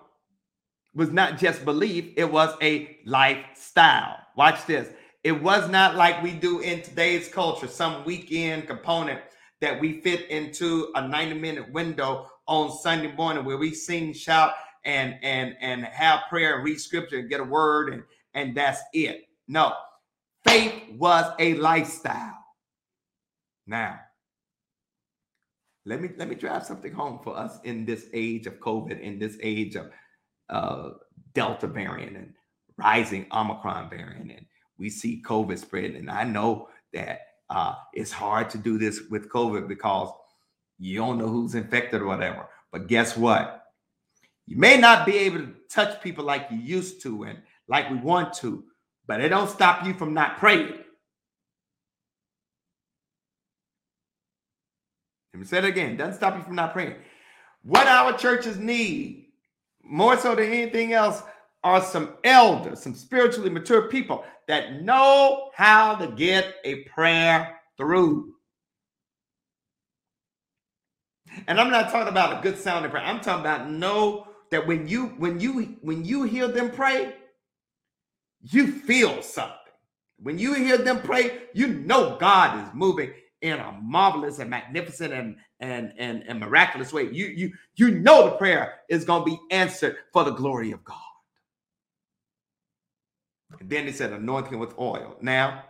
was 0.94 1.10
not 1.10 1.38
just 1.38 1.64
belief, 1.64 2.12
it 2.16 2.30
was 2.30 2.54
a 2.62 2.96
lifestyle. 3.04 4.16
Watch 4.36 4.66
this. 4.66 4.88
It 5.24 5.42
was 5.42 5.68
not 5.68 5.96
like 5.96 6.22
we 6.22 6.32
do 6.32 6.60
in 6.60 6.82
today's 6.82 7.28
culture, 7.28 7.66
some 7.66 8.04
weekend 8.04 8.68
component 8.68 9.20
that 9.60 9.80
we 9.80 10.00
fit 10.00 10.30
into 10.30 10.92
a 10.94 11.06
90 11.06 11.38
minute 11.38 11.72
window 11.72 12.28
on 12.46 12.70
Sunday 12.78 13.12
morning 13.12 13.44
where 13.44 13.58
we 13.58 13.74
sing, 13.74 14.12
shout, 14.12 14.52
and 14.84 15.16
and 15.22 15.56
and 15.60 15.84
have 15.84 16.22
prayer 16.28 16.56
and 16.56 16.64
read 16.64 16.80
scripture 16.80 17.18
and 17.18 17.28
get 17.28 17.40
a 17.40 17.44
word 17.44 17.92
and 17.92 18.02
and 18.34 18.56
that's 18.56 18.80
it. 18.92 19.26
No, 19.48 19.74
faith 20.46 20.74
was 20.96 21.32
a 21.38 21.54
lifestyle. 21.54 22.38
Now, 23.66 24.00
let 25.84 26.00
me 26.00 26.10
let 26.16 26.28
me 26.28 26.34
drive 26.34 26.64
something 26.64 26.92
home 26.92 27.20
for 27.22 27.36
us 27.36 27.58
in 27.64 27.84
this 27.84 28.06
age 28.12 28.46
of 28.46 28.60
COVID, 28.60 29.00
in 29.00 29.18
this 29.18 29.36
age 29.42 29.76
of 29.76 29.90
uh, 30.48 30.90
Delta 31.34 31.66
variant 31.66 32.16
and 32.16 32.34
rising 32.76 33.26
Omicron 33.32 33.90
variant, 33.90 34.30
and 34.30 34.46
we 34.78 34.90
see 34.90 35.22
COVID 35.26 35.58
spreading. 35.58 35.96
And 35.96 36.10
I 36.10 36.24
know 36.24 36.68
that 36.92 37.20
uh, 37.50 37.74
it's 37.92 38.12
hard 38.12 38.50
to 38.50 38.58
do 38.58 38.78
this 38.78 39.02
with 39.10 39.28
COVID 39.28 39.68
because 39.68 40.12
you 40.78 40.98
don't 40.98 41.18
know 41.18 41.28
who's 41.28 41.54
infected 41.54 42.00
or 42.00 42.06
whatever. 42.06 42.48
But 42.72 42.86
guess 42.86 43.16
what? 43.16 43.59
You 44.50 44.56
may 44.56 44.76
not 44.76 45.06
be 45.06 45.16
able 45.16 45.38
to 45.38 45.54
touch 45.70 46.02
people 46.02 46.24
like 46.24 46.48
you 46.50 46.58
used 46.58 47.02
to 47.02 47.22
and 47.22 47.38
like 47.68 47.88
we 47.88 47.96
want 47.96 48.32
to, 48.38 48.64
but 49.06 49.20
it 49.20 49.28
don't 49.28 49.48
stop 49.48 49.86
you 49.86 49.94
from 49.94 50.12
not 50.12 50.38
praying. 50.38 50.74
Let 55.32 55.40
me 55.40 55.46
say 55.46 55.58
it 55.58 55.64
again. 55.64 55.96
Doesn't 55.96 56.16
stop 56.16 56.36
you 56.36 56.42
from 56.42 56.56
not 56.56 56.72
praying. 56.72 56.96
What 57.62 57.86
our 57.86 58.18
churches 58.18 58.58
need 58.58 59.28
more 59.84 60.18
so 60.18 60.34
than 60.34 60.52
anything 60.52 60.94
else, 60.94 61.22
are 61.62 61.80
some 61.80 62.14
elders, 62.24 62.82
some 62.82 62.94
spiritually 62.94 63.50
mature 63.50 63.82
people 63.82 64.24
that 64.48 64.82
know 64.82 65.50
how 65.54 65.94
to 65.94 66.08
get 66.08 66.54
a 66.64 66.82
prayer 66.84 67.60
through. 67.76 68.34
And 71.46 71.60
I'm 71.60 71.70
not 71.70 71.90
talking 71.90 72.08
about 72.08 72.38
a 72.38 72.42
good 72.42 72.58
sounding 72.58 72.90
prayer. 72.90 73.04
I'm 73.04 73.20
talking 73.20 73.42
about 73.42 73.70
know 73.70 74.26
that 74.50 74.66
when 74.66 74.88
you 74.88 75.06
when 75.18 75.40
you 75.40 75.76
when 75.82 76.04
you 76.04 76.24
hear 76.24 76.48
them 76.48 76.70
pray, 76.70 77.14
you 78.42 78.66
feel 78.66 79.22
something. 79.22 79.56
When 80.18 80.38
you 80.38 80.54
hear 80.54 80.76
them 80.76 81.00
pray, 81.00 81.42
you 81.54 81.68
know 81.68 82.16
God 82.18 82.66
is 82.66 82.74
moving 82.74 83.12
in 83.42 83.58
a 83.58 83.72
marvelous 83.80 84.38
and 84.38 84.50
magnificent 84.50 85.12
and 85.12 85.36
and 85.60 85.92
and, 85.98 86.24
and 86.26 86.40
miraculous 86.40 86.92
way. 86.92 87.04
You 87.10 87.26
you 87.26 87.52
you 87.76 87.90
know 87.90 88.24
the 88.24 88.36
prayer 88.36 88.80
is 88.88 89.04
going 89.04 89.24
to 89.24 89.30
be 89.30 89.38
answered 89.50 89.96
for 90.12 90.24
the 90.24 90.32
glory 90.32 90.72
of 90.72 90.84
God. 90.84 90.96
And 93.58 93.68
then 93.68 93.86
he 93.86 93.92
said, 93.92 94.12
anointing 94.12 94.58
with 94.58 94.78
oil. 94.78 95.16
Now, 95.20 95.64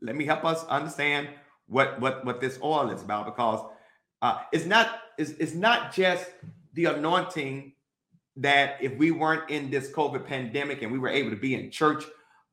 let 0.00 0.16
me 0.16 0.24
help 0.24 0.44
us 0.44 0.64
understand 0.64 1.28
what 1.66 2.00
what 2.00 2.24
what 2.24 2.40
this 2.40 2.58
oil 2.62 2.90
is 2.90 3.02
about 3.02 3.26
because 3.26 3.64
uh, 4.20 4.40
it's 4.52 4.66
not 4.66 5.00
it's, 5.18 5.30
it's 5.32 5.54
not 5.54 5.92
just 5.92 6.30
the 6.74 6.86
anointing 6.86 7.72
that 8.36 8.76
if 8.80 8.96
we 8.96 9.10
weren't 9.10 9.50
in 9.50 9.70
this 9.70 9.90
COVID 9.90 10.26
pandemic 10.26 10.82
and 10.82 10.90
we 10.90 10.98
were 10.98 11.08
able 11.08 11.30
to 11.30 11.36
be 11.36 11.54
in 11.54 11.70
church 11.70 12.04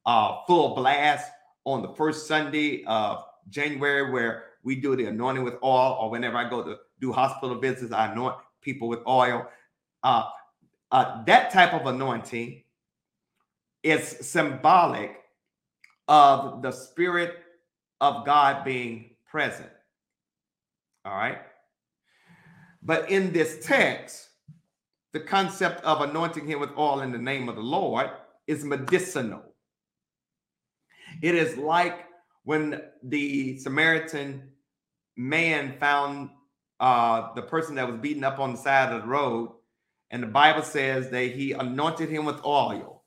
uh, 0.05 0.37
full 0.45 0.75
blast 0.75 1.31
on 1.65 1.81
the 1.81 1.93
first 1.93 2.27
Sunday 2.27 2.83
of 2.85 3.23
January, 3.49 4.11
where 4.11 4.45
we 4.63 4.75
do 4.75 4.95
the 4.95 5.05
anointing 5.05 5.43
with 5.43 5.55
oil, 5.63 5.97
or 6.01 6.09
whenever 6.09 6.37
I 6.37 6.49
go 6.49 6.63
to 6.63 6.77
do 6.99 7.11
hospital 7.11 7.57
visits, 7.59 7.93
I 7.93 8.11
anoint 8.11 8.35
people 8.61 8.87
with 8.87 8.99
oil. 9.07 9.47
Uh, 10.03 10.25
uh, 10.91 11.23
that 11.25 11.51
type 11.51 11.73
of 11.73 11.85
anointing 11.85 12.63
is 13.83 14.03
symbolic 14.21 15.17
of 16.07 16.61
the 16.61 16.71
Spirit 16.71 17.35
of 18.01 18.25
God 18.25 18.65
being 18.65 19.11
present. 19.29 19.69
All 21.05 21.15
right. 21.15 21.39
But 22.81 23.09
in 23.09 23.33
this 23.33 23.65
text, 23.65 24.29
the 25.11 25.19
concept 25.19 25.83
of 25.83 26.01
anointing 26.01 26.47
him 26.47 26.59
with 26.59 26.77
oil 26.77 27.01
in 27.01 27.11
the 27.11 27.17
name 27.17 27.49
of 27.49 27.55
the 27.55 27.61
Lord 27.61 28.09
is 28.47 28.63
medicinal. 28.63 29.43
It 31.21 31.35
is 31.35 31.57
like 31.57 32.05
when 32.43 32.81
the 33.03 33.57
Samaritan 33.59 34.49
man 35.17 35.77
found 35.79 36.29
uh, 36.79 37.33
the 37.35 37.41
person 37.41 37.75
that 37.75 37.87
was 37.89 37.99
beaten 37.99 38.23
up 38.23 38.39
on 38.39 38.53
the 38.53 38.57
side 38.57 38.93
of 38.93 39.01
the 39.01 39.07
road, 39.07 39.51
and 40.11 40.23
the 40.23 40.27
Bible 40.27 40.63
says 40.63 41.09
that 41.09 41.31
he 41.31 41.51
anointed 41.51 42.09
him 42.09 42.25
with 42.25 42.43
oil, 42.45 43.03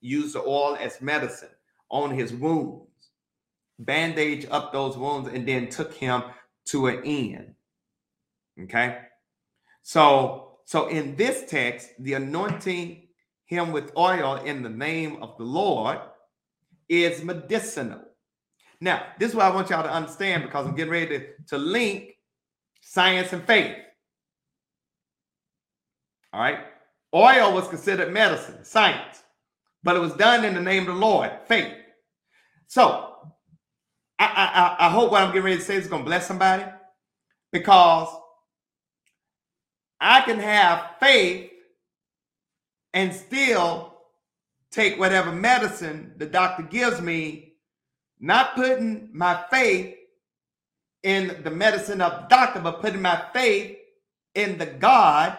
used 0.00 0.34
the 0.34 0.40
oil 0.40 0.76
as 0.80 1.00
medicine 1.00 1.50
on 1.90 2.10
his 2.10 2.32
wounds, 2.32 3.10
bandaged 3.78 4.48
up 4.50 4.72
those 4.72 4.96
wounds, 4.96 5.28
and 5.28 5.46
then 5.48 5.68
took 5.68 5.92
him 5.92 6.22
to 6.66 6.86
an 6.86 7.02
inn. 7.02 7.54
Okay. 8.62 8.98
So, 9.88 10.58
so 10.66 10.88
in 10.88 11.16
this 11.16 11.50
text, 11.50 11.88
the 11.98 12.12
anointing 12.12 13.08
him 13.46 13.72
with 13.72 13.90
oil 13.96 14.34
in 14.34 14.62
the 14.62 14.68
name 14.68 15.22
of 15.22 15.38
the 15.38 15.44
Lord 15.44 15.98
is 16.90 17.24
medicinal. 17.24 18.02
Now, 18.82 19.06
this 19.18 19.30
is 19.30 19.34
what 19.34 19.46
I 19.46 19.54
want 19.54 19.70
y'all 19.70 19.82
to 19.82 19.90
understand 19.90 20.42
because 20.42 20.66
I'm 20.66 20.74
getting 20.74 20.92
ready 20.92 21.18
to, 21.18 21.26
to 21.46 21.56
link 21.56 22.18
science 22.82 23.32
and 23.32 23.42
faith. 23.44 23.76
All 26.34 26.40
right. 26.42 26.58
Oil 27.14 27.54
was 27.54 27.66
considered 27.66 28.12
medicine, 28.12 28.66
science, 28.66 29.22
but 29.82 29.96
it 29.96 30.00
was 30.00 30.12
done 30.12 30.44
in 30.44 30.52
the 30.52 30.60
name 30.60 30.82
of 30.82 30.96
the 30.96 31.00
Lord, 31.00 31.30
faith. 31.46 31.72
So 32.66 33.16
I, 34.18 34.76
I, 34.78 34.86
I 34.86 34.90
hope 34.90 35.12
what 35.12 35.22
I'm 35.22 35.28
getting 35.28 35.44
ready 35.44 35.56
to 35.56 35.64
say 35.64 35.76
is 35.76 35.86
going 35.86 36.02
to 36.02 36.06
bless 36.06 36.26
somebody 36.26 36.64
because 37.52 38.08
I 40.00 40.20
can 40.22 40.38
have 40.38 40.92
faith 41.00 41.50
and 42.94 43.12
still 43.12 43.94
take 44.70 44.98
whatever 44.98 45.32
medicine 45.32 46.14
the 46.16 46.26
doctor 46.26 46.62
gives 46.62 47.00
me, 47.00 47.54
not 48.20 48.54
putting 48.54 49.10
my 49.12 49.44
faith 49.50 49.94
in 51.02 51.42
the 51.42 51.50
medicine 51.50 52.00
of 52.00 52.12
the 52.22 52.26
doctor, 52.28 52.60
but 52.60 52.80
putting 52.80 53.02
my 53.02 53.22
faith 53.32 53.76
in 54.34 54.58
the 54.58 54.66
God 54.66 55.36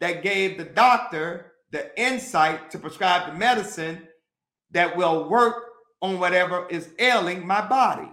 that 0.00 0.22
gave 0.22 0.56
the 0.56 0.64
doctor 0.64 1.52
the 1.70 2.00
insight 2.00 2.70
to 2.70 2.78
prescribe 2.78 3.30
the 3.30 3.38
medicine 3.38 4.06
that 4.70 4.96
will 4.96 5.28
work 5.28 5.64
on 6.02 6.18
whatever 6.18 6.66
is 6.68 6.90
ailing 6.98 7.46
my 7.46 7.66
body. 7.66 8.10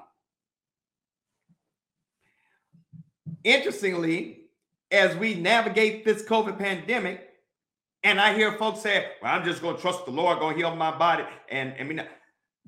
Interestingly, 3.44 4.47
as 4.92 5.16
we 5.18 5.36
navigate 5.36 6.06
this 6.06 6.24
COVID 6.24 6.58
pandemic, 6.58 7.28
and 8.04 8.22
I 8.22 8.34
hear 8.34 8.54
folks 8.54 8.82
say, 8.82 9.06
well, 9.22 9.34
I'm 9.34 9.44
just 9.44 9.62
going 9.62 9.76
to 9.76 9.82
trust 9.82 10.06
the 10.06 10.12
Lord, 10.12 10.40
going 10.40 10.56
to 10.56 10.60
heal 10.60 10.76
my 10.76 10.96
body. 10.98 11.24
And 11.50 11.74
I 11.80 11.84
mean, 11.84 12.02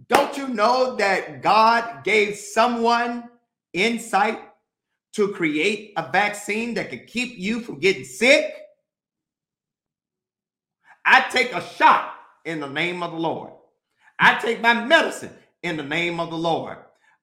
don't 0.07 0.35
you 0.37 0.47
know 0.47 0.95
that 0.97 1.41
God 1.41 2.03
gave 2.03 2.35
someone 2.35 3.29
insight 3.73 4.41
to 5.13 5.29
create 5.29 5.93
a 5.97 6.11
vaccine 6.11 6.73
that 6.75 6.89
could 6.89 7.07
keep 7.07 7.37
you 7.37 7.61
from 7.61 7.79
getting 7.79 8.03
sick? 8.03 8.53
I 11.05 11.25
take 11.29 11.53
a 11.53 11.61
shot 11.61 12.13
in 12.45 12.59
the 12.59 12.67
name 12.67 13.01
of 13.01 13.11
the 13.11 13.17
Lord. 13.17 13.51
I 14.19 14.35
take 14.39 14.61
my 14.61 14.73
medicine 14.85 15.31
in 15.63 15.77
the 15.77 15.83
name 15.83 16.19
of 16.19 16.29
the 16.29 16.37
Lord. 16.37 16.77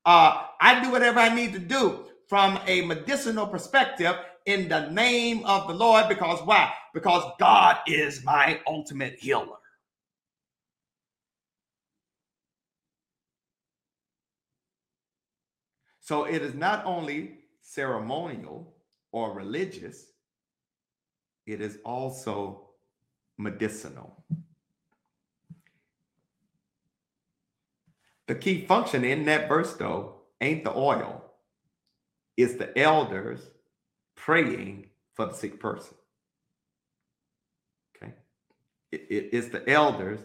Uh, 0.04 0.44
I 0.60 0.82
do 0.82 0.90
whatever 0.90 1.20
I 1.20 1.34
need 1.34 1.52
to 1.52 1.58
do 1.58 2.04
from 2.28 2.58
a 2.66 2.82
medicinal 2.82 3.46
perspective 3.46 4.16
in 4.46 4.68
the 4.68 4.88
name 4.90 5.44
of 5.44 5.66
the 5.66 5.74
Lord 5.74 6.08
because 6.08 6.40
why? 6.44 6.72
Because 6.94 7.32
God 7.38 7.78
is 7.86 8.24
my 8.24 8.60
ultimate 8.66 9.18
healer. 9.18 9.56
So 16.00 16.24
it 16.24 16.40
is 16.40 16.54
not 16.54 16.84
only 16.86 17.40
ceremonial 17.60 18.74
or 19.10 19.32
religious, 19.32 20.06
it 21.46 21.60
is 21.60 21.78
also 21.84 22.70
medicinal. 23.38 24.24
The 28.28 28.36
key 28.36 28.64
function 28.66 29.04
in 29.04 29.24
that 29.26 29.48
verse, 29.48 29.74
though, 29.74 30.22
ain't 30.40 30.62
the 30.62 30.72
oil, 30.72 31.24
it's 32.36 32.54
the 32.54 32.76
elders 32.78 33.40
praying 34.26 34.84
for 35.14 35.26
the 35.26 35.34
sick 35.34 35.60
person. 35.60 35.94
Okay. 37.96 38.12
It, 38.90 39.06
it, 39.08 39.28
it's 39.32 39.50
the 39.50 39.70
elders 39.70 40.18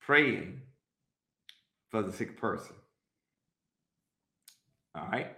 praying 0.00 0.60
for 1.88 2.02
the 2.02 2.12
sick 2.12 2.36
person. 2.36 2.74
All 4.96 5.06
right. 5.06 5.36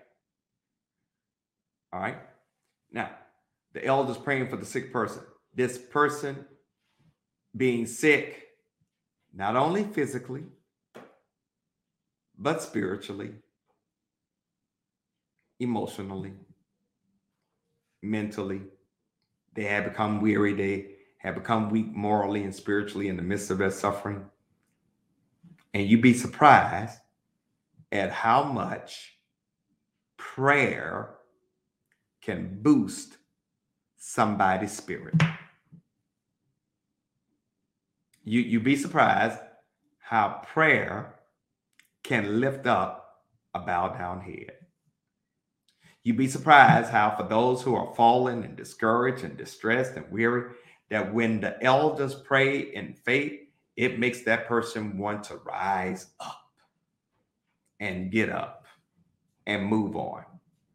All 1.93 2.01
right. 2.01 2.17
Now, 2.91 3.11
the 3.75 3.85
elders 3.85 4.17
praying 4.17 4.49
for 4.49 4.57
the 4.57 4.65
sick 4.65 4.91
person. 4.91 5.21
This 5.55 5.77
person 5.77 6.47
being 7.55 7.87
sick, 7.87 8.47
not 9.35 9.57
only 9.57 9.85
physically, 9.85 10.45
but 12.39 12.63
spiritually, 12.63 13.33
emotionally, 15.61 16.33
mentally. 18.03 18.63
They 19.55 19.65
have 19.65 19.85
become 19.85 20.21
weary. 20.21 20.55
They 20.55 20.91
have 21.19 21.35
become 21.35 21.71
weak 21.71 21.95
morally 21.95 22.45
and 22.45 22.55
spiritually 22.55 23.09
in 23.09 23.17
the 23.17 23.23
midst 23.23 23.51
of 23.51 23.59
their 23.59 23.71
suffering. 23.71 24.25
And 25.75 25.87
you'd 25.87 26.03
be 26.03 26.15
surprised 26.15 26.99
at 27.91 28.11
how 28.11 28.45
much 28.45 29.19
prayer 30.17 31.15
can 32.23 32.59
boost 32.63 33.17
somebody's 33.97 34.73
spirit. 34.73 35.15
You, 38.25 38.41
you'd 38.41 38.65
be 38.65 38.77
surprised 38.77 39.39
how 39.99 40.43
prayer 40.53 41.15
can 42.03 42.41
lift 42.41 42.67
up 42.67 43.25
a 43.55 43.61
bowed 43.61 43.99
down 43.99 44.21
head. 44.21 44.53
You'd 46.05 46.17
be 46.17 46.29
surprised 46.29 46.91
how, 46.91 47.15
for 47.17 47.25
those 47.25 47.63
who 47.63 47.75
are 47.75 47.95
fallen 47.95 48.43
and 48.43 48.57
discouraged 48.57 49.25
and 49.25 49.37
distressed 49.37 49.95
and 49.97 50.11
weary, 50.11 50.53
that 50.91 51.13
when 51.13 51.41
the 51.41 51.63
elders 51.63 52.15
pray 52.15 52.61
in 52.61 52.95
faith, 52.95 53.41
it 53.77 53.99
makes 53.99 54.23
that 54.23 54.47
person 54.47 54.99
want 54.99 55.25
to 55.25 55.37
rise 55.37 56.07
up 56.21 56.43
and 57.81 58.11
get 58.11 58.31
up 58.31 58.65
and 59.47 59.67
move 59.67 59.97
on. 59.97 60.25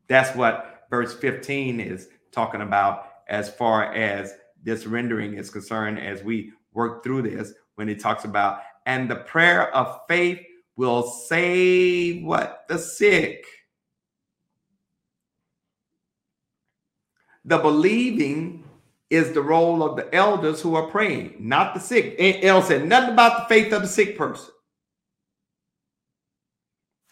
That's 0.07 0.35
what 0.35 0.85
verse 0.89 1.13
15 1.13 1.79
is 1.79 2.09
talking 2.31 2.61
about 2.61 3.07
as 3.27 3.49
far 3.49 3.93
as 3.93 4.33
this 4.63 4.85
rendering 4.85 5.33
is 5.35 5.49
concerned 5.49 5.99
as 5.99 6.23
we 6.23 6.51
work 6.73 7.03
through 7.03 7.23
this 7.23 7.53
when 7.75 7.87
he 7.87 7.95
talks 7.95 8.25
about 8.25 8.61
and 8.85 9.09
the 9.09 9.17
prayer 9.17 9.73
of 9.75 10.01
faith 10.07 10.39
will 10.75 11.03
save 11.03 12.23
what 12.23 12.65
the 12.67 12.77
sick 12.77 13.45
The 17.45 17.57
believing 17.57 18.63
is 19.09 19.31
the 19.31 19.41
role 19.41 19.83
of 19.83 19.95
the 19.95 20.13
elders 20.13 20.61
who 20.61 20.75
are 20.75 20.87
praying, 20.87 21.35
not 21.39 21.73
the 21.73 21.79
sick. 21.79 22.15
El 22.19 22.61
said 22.61 22.87
nothing 22.87 23.13
about 23.13 23.47
the 23.47 23.53
faith 23.53 23.71
of 23.73 23.81
the 23.81 23.87
sick 23.87 24.17
person. 24.17 24.51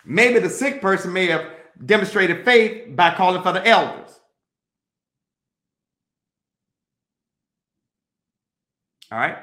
Maybe 0.04 0.40
the 0.40 0.50
sick 0.50 0.82
person 0.82 1.14
may 1.14 1.28
have 1.28 1.46
demonstrated 1.86 2.44
faith 2.44 2.96
by 2.96 3.14
calling 3.14 3.44
for 3.44 3.52
the 3.52 3.68
elders. 3.68 4.20
All 9.12 9.20
right. 9.20 9.38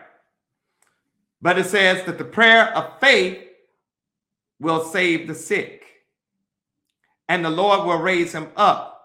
But 1.41 1.59
it 1.59 1.67
says 1.67 2.05
that 2.07 2.19
the 2.19 2.25
prayer 2.25 2.75
of 2.77 2.99
faith 2.99 3.39
will 4.59 4.85
save 4.85 5.29
the 5.29 5.35
sick, 5.35 5.85
and 7.29 7.45
the 7.45 7.51
Lord 7.51 7.87
will 7.87 7.99
raise 7.99 8.33
him 8.33 8.49
up. 8.57 8.98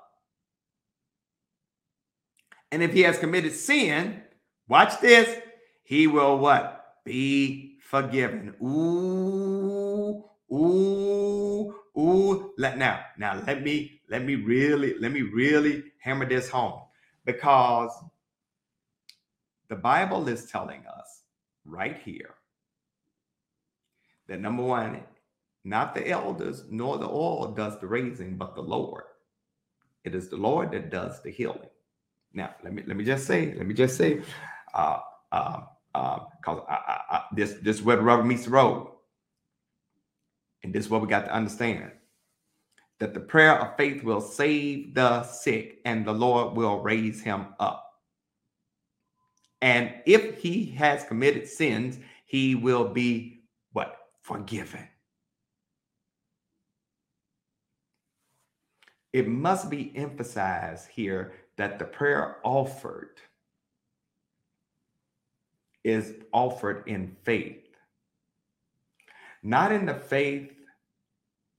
And 2.73 2.83
if 2.83 2.91
he 2.91 3.03
has 3.03 3.19
committed 3.19 3.53
sin, 3.53 4.23
Watch 4.67 4.99
this. 5.01 5.39
He 5.83 6.07
will 6.07 6.37
what? 6.39 6.95
Be 7.05 7.77
forgiven. 7.81 8.55
Ooh, 8.63 10.23
ooh, 10.51 11.75
ooh. 11.97 12.53
Let 12.57 12.77
now, 12.77 13.01
now 13.17 13.41
let 13.45 13.61
me 13.61 14.01
let 14.09 14.23
me 14.23 14.35
really 14.35 14.97
let 14.99 15.11
me 15.11 15.21
really 15.21 15.83
hammer 15.99 16.27
this 16.27 16.49
home 16.49 16.81
because 17.25 17.91
the 19.67 19.75
Bible 19.75 20.27
is 20.29 20.45
telling 20.45 20.85
us 20.87 21.23
right 21.65 21.99
here 22.03 22.35
that 24.27 24.39
number 24.39 24.63
one, 24.63 25.03
not 25.65 25.93
the 25.93 26.07
elders 26.09 26.63
nor 26.69 26.97
the 26.97 27.09
oil 27.09 27.51
does 27.51 27.79
the 27.79 27.87
raising, 27.87 28.37
but 28.37 28.55
the 28.55 28.61
Lord. 28.61 29.03
It 30.05 30.15
is 30.15 30.29
the 30.29 30.37
Lord 30.37 30.71
that 30.71 30.89
does 30.89 31.21
the 31.21 31.31
healing. 31.31 31.69
Now, 32.33 32.55
let 32.63 32.73
me 32.73 32.83
let 32.87 32.97
me 32.97 33.03
just 33.03 33.27
say, 33.27 33.53
let 33.55 33.67
me 33.67 33.73
just 33.73 33.95
say, 33.95 34.21
uh, 34.73 34.99
uh, 35.31 35.61
uh, 35.93 36.19
because 36.37 36.63
I, 36.67 37.01
I, 37.09 37.23
this 37.35 37.53
this 37.61 37.77
is 37.77 37.83
where 37.83 37.97
the 37.97 38.01
rubber 38.01 38.23
meets 38.23 38.45
the 38.45 38.51
road, 38.51 38.91
and 40.63 40.73
this 40.73 40.85
is 40.85 40.89
what 40.89 41.01
we 41.01 41.07
got 41.07 41.25
to 41.25 41.33
understand: 41.33 41.91
that 42.99 43.13
the 43.13 43.19
prayer 43.19 43.59
of 43.59 43.77
faith 43.77 44.03
will 44.03 44.21
save 44.21 44.95
the 44.95 45.23
sick, 45.23 45.79
and 45.85 46.05
the 46.05 46.13
Lord 46.13 46.57
will 46.57 46.79
raise 46.79 47.21
him 47.21 47.47
up. 47.59 47.83
And 49.61 49.93
if 50.05 50.39
he 50.39 50.65
has 50.71 51.05
committed 51.05 51.47
sins, 51.47 51.99
he 52.25 52.55
will 52.55 52.89
be 52.89 53.43
what 53.71 53.95
forgiven. 54.21 54.87
It 59.13 59.27
must 59.27 59.69
be 59.69 59.95
emphasized 59.95 60.89
here 60.89 61.33
that 61.57 61.79
the 61.79 61.85
prayer 61.85 62.37
offered 62.43 63.19
is 65.83 66.13
offered 66.31 66.83
in 66.87 67.15
faith, 67.23 67.67
not 69.43 69.71
in 69.71 69.85
the 69.85 69.93
faith 69.95 70.51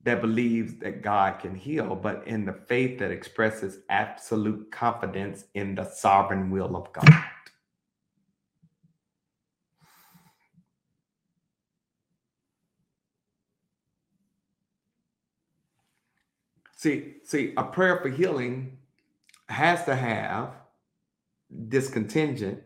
that 0.03 0.21
believes 0.21 0.75
that 0.77 1.01
God 1.01 1.39
can 1.39 1.55
heal, 1.55 1.95
but 1.95 2.27
in 2.27 2.45
the 2.45 2.53
faith 2.53 2.99
that 2.99 3.11
expresses 3.11 3.79
absolute 3.89 4.71
confidence 4.71 5.45
in 5.55 5.75
the 5.75 5.83
sovereign 5.83 6.51
will 6.51 6.75
of 6.75 6.91
God. 6.93 7.09
See, 16.75 17.15
see, 17.23 17.53
a 17.57 17.63
prayer 17.63 17.97
for 17.97 18.09
healing 18.09 18.77
has 19.47 19.85
to 19.85 19.95
have 19.95 20.51
this 21.49 21.89
contingent 21.89 22.61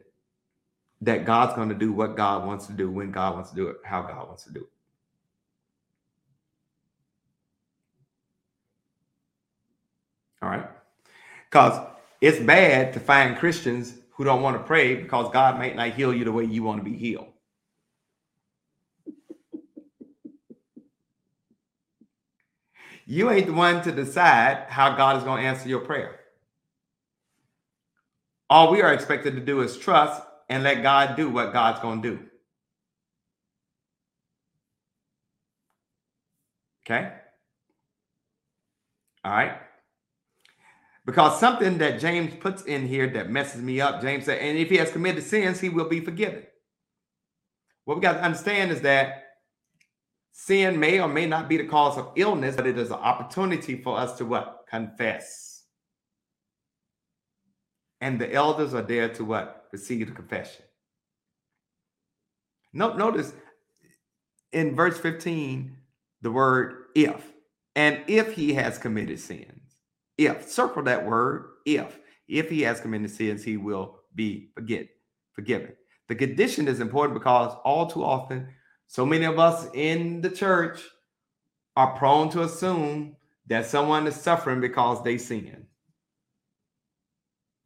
that 1.02 1.26
God's 1.26 1.54
going 1.56 1.70
to 1.70 1.76
do 1.76 1.92
what 1.92 2.16
God 2.16 2.46
wants 2.46 2.68
to 2.68 2.74
do, 2.74 2.90
when 2.90 3.12
God 3.12 3.36
wants 3.36 3.50
to 3.52 3.56
do 3.56 3.68
it, 3.68 3.78
how 3.84 4.02
God 4.02 4.28
wants 4.28 4.44
to 4.44 4.54
do 4.54 4.62
it. 4.62 4.70
All 10.42 10.50
right. 10.50 10.68
Because 11.50 11.86
it's 12.22 12.40
bad 12.40 12.94
to 12.94 13.00
find 13.00 13.38
Christians 13.38 13.94
who 14.12 14.24
don't 14.24 14.42
want 14.42 14.58
to 14.58 14.64
pray 14.64 14.96
because 14.96 15.32
God 15.32 15.58
might 15.58 15.76
not 15.76 15.92
heal 15.92 16.14
you 16.14 16.26
the 16.26 16.32
way 16.32 16.44
you 16.44 16.64
want 16.64 16.84
to 16.84 16.90
be 16.90 16.98
healed. 16.98 17.28
You 23.06 23.32
ain't 23.32 23.48
the 23.48 23.54
one 23.54 23.82
to 23.84 23.92
decide 23.92 24.66
how 24.70 24.96
God 24.96 25.18
is 25.18 25.24
going 25.24 25.42
to 25.42 25.48
answer 25.48 25.68
your 25.68 25.80
prayer. 25.80 26.19
All 28.50 28.72
we 28.72 28.82
are 28.82 28.94
expected 28.94 29.36
to 29.36 29.42
do 29.42 29.62
is 29.62 29.78
trust 29.78 30.22
and 30.50 30.64
let 30.64 30.82
God 30.82 31.16
do 31.16 31.30
what 31.30 31.54
God's 31.54 31.80
going 31.80 32.02
to 32.02 32.10
do. 32.10 32.20
Okay? 36.86 37.12
All 39.24 39.32
right. 39.32 39.54
Because 41.06 41.40
something 41.40 41.78
that 41.80 42.00
James 42.00 42.34
puts 42.40 42.64
in 42.64 42.88
here 42.88 43.08
that 43.08 43.30
messes 43.30 43.62
me 43.62 43.82
up, 43.82 44.02
James 44.02 44.26
said, 44.26 44.40
and 44.40 44.58
if 44.58 44.70
he 44.70 44.78
has 44.78 44.92
committed 44.92 45.24
sins, 45.24 45.60
he 45.60 45.70
will 45.70 45.88
be 45.88 46.00
forgiven. 46.00 46.44
What 47.86 47.98
we 47.98 48.02
got 48.02 48.14
to 48.14 48.24
understand 48.24 48.72
is 48.72 48.82
that 48.82 49.24
sin 50.32 50.80
may 50.80 51.00
or 51.00 51.08
may 51.08 51.26
not 51.26 51.50
be 51.50 51.58
the 51.58 51.66
cause 51.66 51.98
of 51.98 52.12
illness, 52.16 52.56
but 52.56 52.68
it 52.68 52.78
is 52.78 52.90
an 52.90 52.98
opportunity 52.98 53.82
for 53.82 53.98
us 53.98 54.18
to 54.20 54.26
what? 54.26 54.66
Confess. 54.70 55.49
And 58.02 58.20
the 58.20 58.34
elders 58.34 58.74
are 58.74 58.82
there 58.82 59.10
to 59.10 59.26
what? 59.26 59.60
receive 59.72 60.08
the 60.08 60.14
confession. 60.14 60.66
No, 62.74 62.94
notice 62.94 63.34
in 64.52 64.76
verse 64.76 64.98
15 65.00 65.76
the 66.22 66.32
word 66.32 66.86
if. 66.96 67.34
And 67.76 68.02
if 68.08 68.34
he 68.34 68.54
has 68.54 68.78
committed 68.78 69.20
sins, 69.20 69.76
if, 70.18 70.50
circle 70.50 70.84
that 70.84 71.06
word, 71.06 71.50
if. 71.66 72.00
If 72.28 72.50
he 72.50 72.62
has 72.62 72.82
committed 72.82 73.10
sins, 73.10 73.44
he 73.44 73.58
will 73.58 74.00
be 74.14 74.50
forget, 74.54 74.88
forgiven. 75.34 75.74
The 76.08 76.16
condition 76.16 76.68
is 76.68 76.80
important 76.80 77.20
because 77.20 77.56
all 77.64 77.88
too 77.88 78.04
often, 78.04 78.50
so 78.88 79.06
many 79.06 79.26
of 79.26 79.40
us 79.40 79.68
in 79.74 80.22
the 80.22 80.30
church 80.30 80.82
are 81.76 81.96
prone 81.96 82.30
to 82.32 82.44
assume 82.44 83.16
that 83.48 83.66
someone 83.66 84.08
is 84.08 84.16
suffering 84.16 84.60
because 84.60 85.04
they 85.04 85.18
sin. 85.18 85.66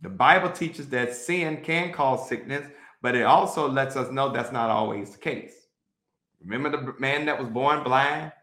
The 0.04 0.10
Bible 0.10 0.52
teaches 0.52 0.90
that 0.90 1.16
sin 1.16 1.62
can 1.64 1.94
cause 1.94 2.28
sickness, 2.28 2.70
but 3.02 3.16
it 3.16 3.24
also 3.24 3.68
lets 3.70 3.96
us 3.96 4.12
know 4.12 4.32
that's 4.32 4.52
not 4.52 4.70
always 4.70 5.12
the 5.12 5.18
case. 5.18 5.54
Remember 6.44 6.70
the 6.70 6.94
man 7.00 7.26
that 7.26 7.40
was 7.40 7.48
born 7.48 7.84
blind? 7.84 8.34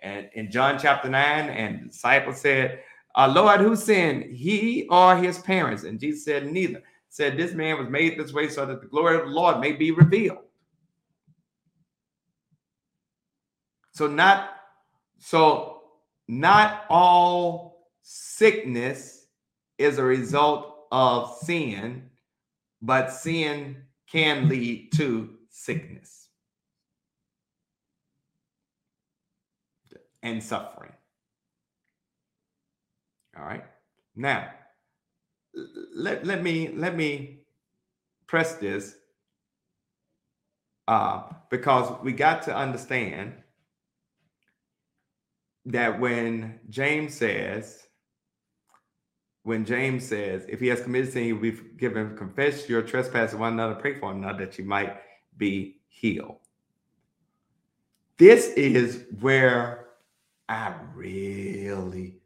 And 0.00 0.28
in 0.34 0.50
John 0.50 0.76
chapter 0.78 1.08
9, 1.08 1.48
and 1.48 1.80
the 1.80 1.84
disciple 1.86 2.34
said, 2.34 2.80
uh, 3.14 3.32
Lord, 3.32 3.60
who 3.60 3.76
sinned, 3.76 4.24
he 4.36 4.88
or 4.90 5.16
his 5.16 5.38
parents? 5.38 5.84
And 5.84 6.00
Jesus 6.00 6.24
said, 6.24 6.50
Neither. 6.50 6.82
Said, 7.08 7.36
This 7.36 7.54
man 7.54 7.78
was 7.78 7.88
made 7.88 8.18
this 8.18 8.32
way 8.32 8.48
so 8.48 8.66
that 8.66 8.80
the 8.80 8.88
glory 8.88 9.16
of 9.16 9.26
the 9.26 9.30
Lord 9.30 9.60
may 9.60 9.70
be 9.70 9.92
revealed. 9.92 10.38
So, 13.92 14.08
not 14.08 14.50
so 15.20 15.82
not 16.26 16.86
all 16.90 17.86
sickness 18.02 19.26
is 19.78 19.98
a 19.98 20.02
result 20.02 20.73
of 20.92 21.36
sin, 21.38 22.10
but 22.82 23.12
sin 23.12 23.76
can 24.10 24.48
lead 24.48 24.92
to 24.92 25.30
sickness 25.50 26.28
and 30.22 30.42
suffering. 30.42 30.92
All 33.36 33.44
right. 33.44 33.64
Now, 34.16 34.48
let, 35.94 36.24
let 36.24 36.42
me 36.42 36.70
let 36.74 36.96
me 36.96 37.40
press 38.26 38.54
this 38.54 38.96
uh, 40.88 41.22
because 41.50 41.92
we 42.02 42.12
got 42.12 42.42
to 42.42 42.56
understand 42.56 43.34
that 45.66 45.98
when 45.98 46.60
James 46.68 47.14
says 47.14 47.86
when 49.44 49.64
James 49.64 50.06
says, 50.08 50.44
if 50.48 50.58
he 50.58 50.68
has 50.68 50.80
committed 50.80 51.12
sin, 51.12 51.24
he 51.24 51.32
will 51.32 51.40
be 51.40 51.50
forgiven. 51.52 52.16
Confess 52.16 52.68
your 52.68 52.82
trespass 52.82 53.30
to 53.30 53.36
one 53.36 53.52
another, 53.52 53.74
pray 53.74 53.94
for 53.94 54.10
him 54.10 54.22
another 54.24 54.46
that 54.46 54.58
you 54.58 54.64
might 54.64 54.96
be 55.36 55.80
healed. 55.88 56.38
This 58.16 58.48
is 58.48 59.04
where 59.20 59.88
I 60.48 60.74
really 60.94 62.16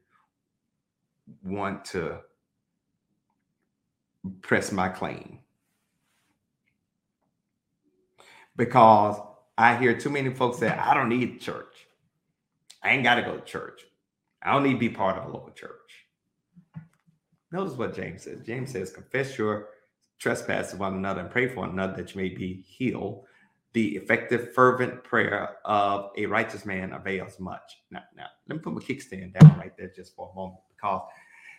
want 1.43 1.85
to 1.87 2.21
press 4.43 4.71
my 4.71 4.89
claim. 4.89 5.41
Because 8.57 9.21
I 9.57 9.77
hear 9.77 9.99
too 9.99 10.11
many 10.11 10.33
folks 10.33 10.59
say, 10.59 10.69
I 10.69 10.95
don't 10.95 11.09
need 11.09 11.41
church. 11.41 11.89
I 12.83 12.91
ain't 12.91 13.03
got 13.03 13.17
to 13.17 13.23
go 13.23 13.37
to 13.39 13.45
church. 13.45 13.83
I 14.41 14.53
don't 14.53 14.63
need 14.63 14.75
to 14.75 14.79
be 14.79 14.89
part 14.89 15.19
of 15.19 15.25
a 15.25 15.33
local 15.33 15.51
church. 15.51 15.98
Notice 17.51 17.75
what 17.75 17.95
James 17.95 18.25
says. 18.25 18.41
James 18.45 18.73
says, 18.73 18.91
Confess 18.91 19.39
your 19.39 19.69
trespasses 20.19 20.73
to 20.73 20.79
one 20.79 20.95
another 20.95 21.21
and 21.21 21.31
pray 21.31 21.49
for 21.49 21.61
one 21.61 21.71
another 21.71 21.95
that 21.97 22.15
you 22.15 22.21
may 22.21 22.29
be 22.29 22.65
healed. 22.67 23.25
The 23.73 23.97
effective, 23.97 24.55
fervent 24.55 25.05
prayer 25.05 25.57
of 25.65 26.11
a 26.17 26.27
righteous 26.27 26.65
man 26.67 26.93
avails 26.93 27.39
much. 27.39 27.83
Now, 27.91 28.03
now 28.17 28.27
let 28.49 28.57
me 28.57 28.63
put 28.63 28.73
my 28.73 28.81
kickstand 28.81 29.39
down 29.39 29.59
right 29.59 29.77
there 29.79 29.93
just 29.95 30.15
for 30.15 30.31
a 30.31 30.35
moment 30.35 30.61
because 30.75 31.03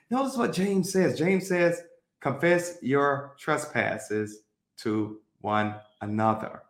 notice 0.09 0.35
what 0.37 0.53
James 0.53 0.91
says. 0.91 1.17
James 1.17 1.47
says, 1.47 1.81
Confess 2.19 2.77
your 2.81 3.35
trespasses 3.39 4.41
to 4.77 5.19
one 5.41 5.75
another. 6.01 6.63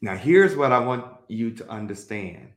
Now, 0.00 0.16
here's 0.16 0.54
what 0.54 0.70
I 0.70 0.78
want 0.78 1.06
you 1.28 1.50
to 1.52 1.68
understand 1.68 2.50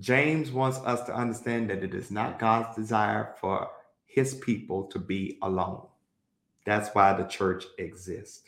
James 0.00 0.50
wants 0.50 0.78
us 0.78 1.02
to 1.04 1.14
understand 1.14 1.70
that 1.70 1.84
it 1.84 1.94
is 1.94 2.10
not 2.10 2.38
God's 2.38 2.74
desire 2.74 3.34
for 3.40 3.68
his 4.06 4.34
people 4.34 4.84
to 4.84 4.98
be 4.98 5.38
alone. 5.42 5.86
That's 6.64 6.88
why 6.94 7.12
the 7.12 7.24
church 7.24 7.64
exists. 7.78 8.42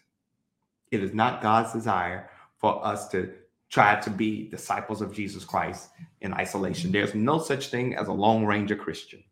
It 0.91 1.03
is 1.03 1.15
not 1.15 1.43
God's 1.43 1.73
desire 1.73 2.31
for 2.59 2.85
us 2.85 3.09
to 3.09 3.33
try 3.71 3.99
to 4.01 4.11
be 4.11 4.49
disciples 4.49 5.01
of 5.01 5.15
Jesus 5.15 5.45
Christ 5.45 5.91
in 6.21 6.35
isolation. 6.35 6.93
There's 6.93 7.15
no 7.15 7.39
such 7.39 7.69
thing 7.69 7.97
as 7.97 8.09
a 8.09 8.13
lone 8.13 8.45
ranger 8.45 8.77
Christian. 8.77 9.23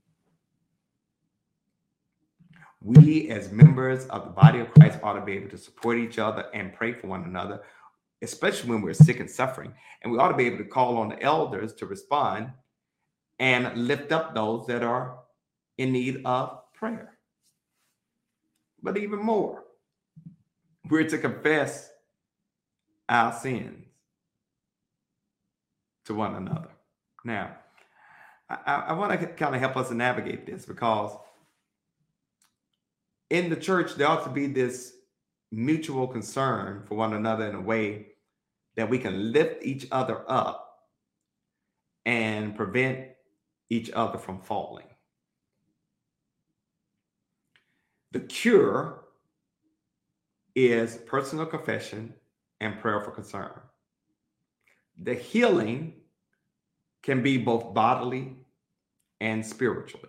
We, 2.83 3.29
as 3.29 3.53
members 3.53 4.07
of 4.07 4.25
the 4.25 4.31
body 4.31 4.61
of 4.61 4.73
Christ, 4.73 4.99
ought 5.03 5.13
to 5.15 5.21
be 5.21 5.33
able 5.33 5.51
to 5.51 5.59
support 5.59 5.99
each 5.99 6.19
other 6.19 6.47
and 6.55 6.73
pray 6.73 6.95
for 6.95 7.09
one 7.09 7.25
another, 7.25 7.61
especially 8.23 8.71
when 8.71 8.83
we're 8.83 8.95
sick 8.95 9.21
and 9.21 9.31
suffering. 9.31 9.73
And 10.03 10.13
we 10.13 10.19
ought 10.19 10.29
to 10.29 10.37
be 10.37 10.47
able 10.47 10.59
to 10.59 10.65
call 10.65 10.99
on 10.99 11.09
the 11.11 11.23
elders 11.23 11.75
to 11.75 11.87
respond 11.87 12.51
and 13.39 13.87
lift 13.87 14.13
up 14.13 14.35
those 14.35 14.67
that 14.67 14.83
are 14.83 15.19
in 15.79 15.93
need 15.93 16.23
of 16.25 16.59
prayer. 16.75 17.19
But 18.83 18.99
even 18.99 19.19
more, 19.21 19.65
we're 20.89 21.09
to 21.09 21.19
confess 21.19 21.91
our 23.09 23.33
sins 23.33 23.87
to 26.07 26.15
one 26.15 26.35
another. 26.35 26.71
Now, 27.25 27.57
I, 28.49 28.85
I 28.89 28.93
want 28.95 29.19
to 29.21 29.27
kind 29.27 29.55
of 29.55 29.61
help 29.61 29.77
us 29.77 29.91
navigate 29.91 30.47
this 30.47 30.67
because 30.67 31.17
in 33.31 33.49
the 33.49 33.57
church, 33.57 33.95
there 33.95 34.09
ought 34.09 34.25
to 34.25 34.31
be 34.31 34.47
this 34.47 34.93
mutual 35.51 36.07
concern 36.07 36.85
for 36.87 36.95
one 36.95 37.13
another 37.13 37.49
in 37.49 37.55
a 37.55 37.61
way 37.61 38.07
that 38.77 38.89
we 38.89 38.99
can 38.99 39.33
lift 39.33 39.65
each 39.65 39.87
other 39.91 40.25
up 40.29 40.89
and 42.07 42.57
prevent 42.57 43.09
each 43.69 43.91
other 43.93 44.19
from 44.19 44.41
falling. 44.41 44.87
The 48.13 48.21
cure 48.21 49.05
is 50.55 50.97
personal 50.97 51.47
confession 51.47 52.15
and 52.61 52.81
prayer 52.81 53.01
for 53.01 53.13
concern. 53.13 53.53
The 55.03 55.15
healing 55.15 55.95
can 57.03 57.23
be 57.23 57.39
both 57.39 57.73
bodily 57.73 58.37
and 59.21 59.45
spiritually. 59.45 60.09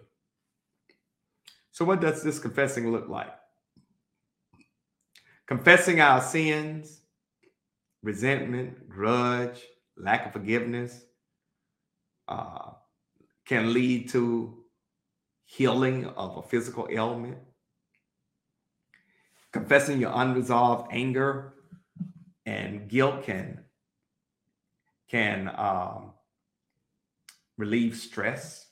So, 1.72 1.86
what 1.86 2.02
does 2.02 2.24
this 2.24 2.40
confessing 2.40 2.92
look 2.92 3.08
like? 3.08 3.32
Confessing 5.48 6.00
our 6.00 6.22
sins, 6.22 7.02
resentment, 8.04 8.88
grudge, 8.88 9.62
lack 9.98 10.28
of 10.28 10.34
forgiveness 10.34 11.04
uh, 12.28 12.72
can 13.46 13.74
lead 13.74 14.10
to 14.10 14.64
healing 15.46 16.06
of 16.06 16.38
a 16.38 16.42
physical 16.42 16.88
ailment. 16.90 17.38
Confessing 19.52 20.00
your 20.00 20.12
unresolved 20.14 20.88
anger 20.92 21.54
and 22.46 22.88
guilt 22.88 23.24
can 23.24 23.66
can 25.10 25.52
um, 25.58 26.14
relieve 27.58 27.98
stress. 27.98 28.68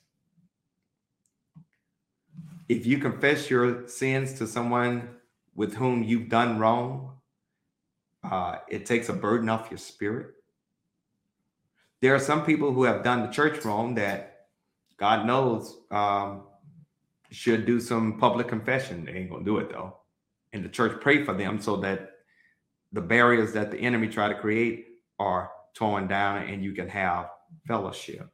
If 2.66 2.86
you 2.86 2.96
confess 2.96 3.50
your 3.50 3.86
sins 3.88 4.38
to 4.38 4.46
someone 4.46 5.19
with 5.60 5.74
whom 5.74 6.02
you've 6.02 6.30
done 6.30 6.58
wrong, 6.58 7.18
uh, 8.24 8.56
it 8.66 8.86
takes 8.86 9.10
a 9.10 9.12
burden 9.12 9.50
off 9.50 9.70
your 9.70 9.76
spirit. 9.76 10.28
There 12.00 12.14
are 12.14 12.18
some 12.18 12.46
people 12.46 12.72
who 12.72 12.84
have 12.84 13.04
done 13.04 13.20
the 13.20 13.28
church 13.28 13.62
wrong 13.62 13.94
that 13.96 14.46
God 14.96 15.26
knows 15.26 15.76
um, 15.90 16.44
should 17.30 17.66
do 17.66 17.78
some 17.78 18.18
public 18.18 18.48
confession. 18.48 19.04
They 19.04 19.12
ain't 19.12 19.30
gonna 19.30 19.44
do 19.44 19.58
it 19.58 19.68
though. 19.68 19.98
And 20.54 20.64
the 20.64 20.70
church 20.70 20.98
pray 21.02 21.24
for 21.24 21.34
them 21.34 21.60
so 21.60 21.76
that 21.76 22.12
the 22.92 23.02
barriers 23.02 23.52
that 23.52 23.70
the 23.70 23.78
enemy 23.80 24.08
try 24.08 24.28
to 24.28 24.40
create 24.40 24.86
are 25.18 25.50
torn 25.74 26.08
down 26.08 26.44
and 26.44 26.64
you 26.64 26.72
can 26.72 26.88
have 26.88 27.28
fellowship. 27.66 28.30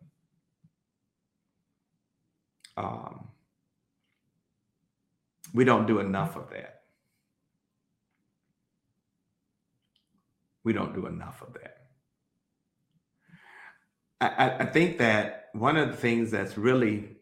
Um, 2.77 3.27
we 5.53 5.65
don't 5.65 5.89
do 5.89 5.99
enough 5.99 6.37
of 6.37 6.51
that. 6.51 6.76
We 10.67 10.73
don't 10.73 10.93
do 10.93 11.07
enough 11.07 11.43
of 11.43 11.55
that. 11.55 11.77
I, 14.21 14.65
I 14.65 14.67
think 14.67 14.99
that 14.99 15.51
one 15.53 15.77
of 15.77 15.93
the 15.93 15.97
things 15.97 16.33
that's 16.33 16.59
really 16.59 17.19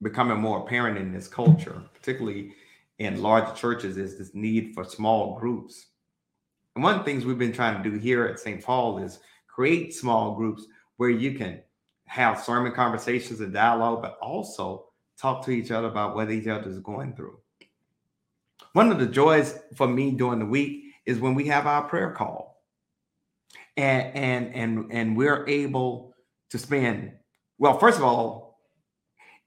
becoming 0.00 0.40
more 0.40 0.60
apparent 0.60 0.96
in 0.96 1.12
this 1.12 1.28
culture, 1.28 1.82
particularly 1.92 2.54
in 2.98 3.20
large 3.20 3.54
churches, 3.60 3.98
is 3.98 4.16
this 4.16 4.34
need 4.34 4.72
for 4.72 4.84
small 4.84 5.38
groups. 5.38 5.88
And 6.74 6.82
one 6.82 6.94
of 6.94 7.00
the 7.00 7.04
things 7.04 7.26
we've 7.26 7.36
been 7.36 7.52
trying 7.52 7.82
to 7.82 7.90
do 7.90 7.98
here 7.98 8.24
at 8.24 8.40
St. 8.40 8.64
Paul 8.64 8.96
is 9.00 9.18
create 9.48 9.94
small 9.94 10.34
groups 10.34 10.64
where 10.96 11.10
you 11.10 11.34
can 11.34 11.60
have 12.06 12.40
sermon 12.40 12.72
conversations 12.72 13.40
and 13.40 13.52
dialogue, 13.52 14.00
but 14.00 14.16
also 14.22 14.86
talk 15.18 15.44
to 15.44 15.50
each 15.50 15.70
other 15.70 15.88
about 15.88 16.14
what 16.14 16.30
each 16.30 16.46
other 16.46 16.70
is 16.70 16.78
going 16.78 17.14
through. 17.14 17.38
One 18.72 18.90
of 18.90 18.98
the 18.98 19.06
joys 19.06 19.58
for 19.76 19.86
me 19.86 20.12
during 20.12 20.38
the 20.38 20.46
week 20.46 20.84
is 21.04 21.18
when 21.18 21.34
we 21.34 21.48
have 21.48 21.66
our 21.66 21.82
prayer 21.82 22.12
call. 22.12 22.47
And 23.78 24.14
and 24.14 24.54
and 24.54 24.92
and 24.92 25.16
we're 25.16 25.46
able 25.48 26.14
to 26.50 26.58
spend 26.58 27.12
well, 27.58 27.78
first 27.78 27.98
of 27.98 28.04
all, 28.04 28.60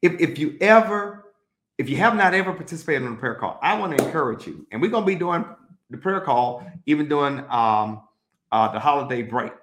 if, 0.01 0.19
if 0.19 0.37
you 0.37 0.57
ever, 0.59 1.33
if 1.77 1.89
you 1.89 1.95
have 1.97 2.15
not 2.15 2.33
ever 2.33 2.53
participated 2.53 3.03
in 3.03 3.13
a 3.13 3.15
prayer 3.15 3.35
call, 3.35 3.57
I 3.61 3.77
want 3.79 3.97
to 3.97 4.05
encourage 4.05 4.45
you. 4.45 4.67
And 4.71 4.81
we're 4.81 4.91
gonna 4.91 5.05
be 5.05 5.15
doing 5.15 5.45
the 5.89 5.97
prayer 5.97 6.21
call 6.21 6.65
even 6.85 7.07
during 7.07 7.39
um 7.49 8.03
uh 8.51 8.67
the 8.71 8.79
holiday 8.79 9.21
break. 9.21 9.53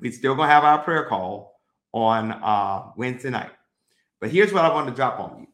We're 0.00 0.12
still 0.12 0.34
gonna 0.34 0.50
have 0.50 0.64
our 0.64 0.78
prayer 0.78 1.04
call 1.06 1.60
on 1.92 2.32
uh 2.32 2.90
Wednesday 2.96 3.30
night. 3.30 3.50
But 4.20 4.30
here's 4.30 4.52
what 4.52 4.64
I 4.64 4.72
want 4.72 4.88
to 4.88 4.94
drop 4.94 5.20
on 5.20 5.40
you. 5.40 5.46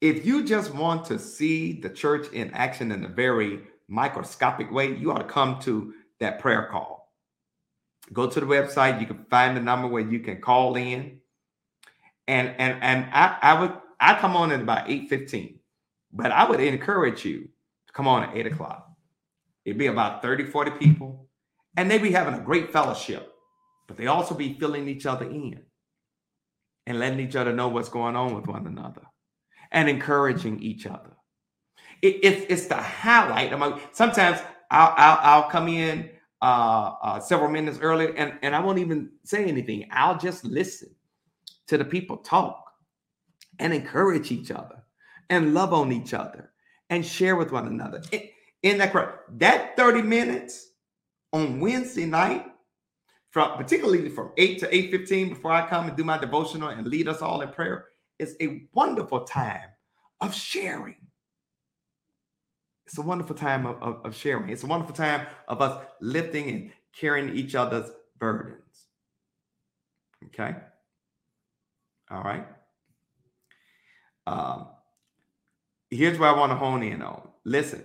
If 0.00 0.26
you 0.26 0.44
just 0.44 0.74
want 0.74 1.06
to 1.06 1.18
see 1.18 1.80
the 1.80 1.88
church 1.88 2.30
in 2.32 2.50
action 2.52 2.92
in 2.92 3.04
a 3.04 3.08
very 3.08 3.60
microscopic 3.88 4.70
way, 4.70 4.94
you 4.94 5.10
ought 5.10 5.18
to 5.18 5.24
come 5.24 5.58
to 5.60 5.94
that 6.24 6.40
prayer 6.40 6.68
call. 6.70 7.12
Go 8.12 8.28
to 8.28 8.40
the 8.40 8.46
website, 8.46 9.00
you 9.00 9.06
can 9.06 9.24
find 9.30 9.56
the 9.56 9.60
number 9.60 9.88
where 9.88 10.02
you 10.02 10.20
can 10.20 10.40
call 10.40 10.76
in. 10.76 11.20
And 12.26 12.54
and 12.58 12.82
and 12.82 13.06
I, 13.12 13.38
I 13.40 13.60
would 13.60 13.72
I 14.00 14.14
come 14.18 14.36
on 14.36 14.50
at 14.52 14.60
about 14.60 14.88
8:15, 14.88 15.58
but 16.12 16.32
I 16.32 16.48
would 16.48 16.60
encourage 16.60 17.24
you 17.24 17.48
to 17.86 17.92
come 17.92 18.08
on 18.08 18.24
at 18.24 18.36
8 18.36 18.46
o'clock. 18.46 18.88
It'd 19.64 19.78
be 19.78 19.86
about 19.86 20.22
30, 20.22 20.44
40 20.44 20.72
people, 20.72 21.28
and 21.76 21.90
they'd 21.90 22.02
be 22.02 22.12
having 22.12 22.34
a 22.34 22.40
great 22.40 22.70
fellowship, 22.72 23.32
but 23.88 23.96
they 23.96 24.06
also 24.06 24.34
be 24.34 24.58
filling 24.58 24.88
each 24.88 25.06
other 25.06 25.24
in 25.26 25.62
and 26.86 26.98
letting 26.98 27.20
each 27.20 27.36
other 27.36 27.52
know 27.52 27.68
what's 27.68 27.88
going 27.88 28.16
on 28.16 28.34
with 28.34 28.46
one 28.46 28.66
another 28.66 29.02
and 29.72 29.88
encouraging 29.88 30.60
each 30.60 30.86
other. 30.86 31.16
It, 32.02 32.20
it's, 32.22 32.46
it's 32.50 32.66
the 32.66 32.76
highlight. 32.76 33.50
Sometimes 33.92 34.40
I'll, 34.70 34.94
I'll, 34.96 35.18
I'll 35.22 35.50
come 35.50 35.68
in 35.68 36.10
uh, 36.44 36.94
uh, 37.02 37.20
several 37.20 37.48
minutes 37.48 37.78
earlier 37.80 38.12
and, 38.18 38.34
and 38.42 38.54
I 38.54 38.60
won't 38.60 38.78
even 38.78 39.08
say 39.24 39.46
anything. 39.46 39.88
I'll 39.90 40.18
just 40.18 40.44
listen 40.44 40.94
to 41.68 41.78
the 41.78 41.86
people 41.86 42.18
talk 42.18 42.70
and 43.58 43.72
encourage 43.72 44.30
each 44.30 44.50
other 44.50 44.84
and 45.30 45.54
love 45.54 45.72
on 45.72 45.90
each 45.90 46.12
other 46.12 46.52
and 46.90 47.04
share 47.04 47.36
with 47.36 47.50
one 47.50 47.66
another. 47.66 48.02
In, 48.62 48.76
that 48.76 48.92
that 49.38 49.74
30 49.76 50.02
minutes 50.02 50.72
on 51.32 51.60
Wednesday 51.60 52.04
night 52.04 52.44
from 53.30 53.56
particularly 53.56 54.10
from 54.10 54.32
8 54.36 54.58
to 54.60 54.66
8:15 54.66 55.30
before 55.30 55.52
I 55.52 55.66
come 55.66 55.88
and 55.88 55.96
do 55.96 56.04
my 56.04 56.18
devotional 56.18 56.68
and 56.68 56.86
lead 56.86 57.08
us 57.08 57.22
all 57.22 57.40
in 57.40 57.48
prayer 57.48 57.86
is 58.18 58.36
a 58.42 58.68
wonderful 58.74 59.24
time 59.24 59.70
of 60.20 60.34
sharing. 60.34 60.96
It's 62.86 62.98
a 62.98 63.02
wonderful 63.02 63.36
time 63.36 63.66
of, 63.66 63.82
of, 63.82 64.06
of 64.06 64.16
sharing. 64.16 64.50
It's 64.50 64.62
a 64.62 64.66
wonderful 64.66 64.94
time 64.94 65.26
of 65.48 65.62
us 65.62 65.84
lifting 66.00 66.48
and 66.50 66.70
carrying 66.98 67.34
each 67.34 67.54
other's 67.54 67.90
burdens. 68.18 68.60
Okay. 70.26 70.54
All 72.10 72.22
right. 72.22 72.46
Um, 74.26 74.68
here's 75.90 76.18
where 76.18 76.30
I 76.30 76.38
want 76.38 76.52
to 76.52 76.56
hone 76.56 76.82
in 76.82 77.02
on. 77.02 77.28
Listen, 77.44 77.84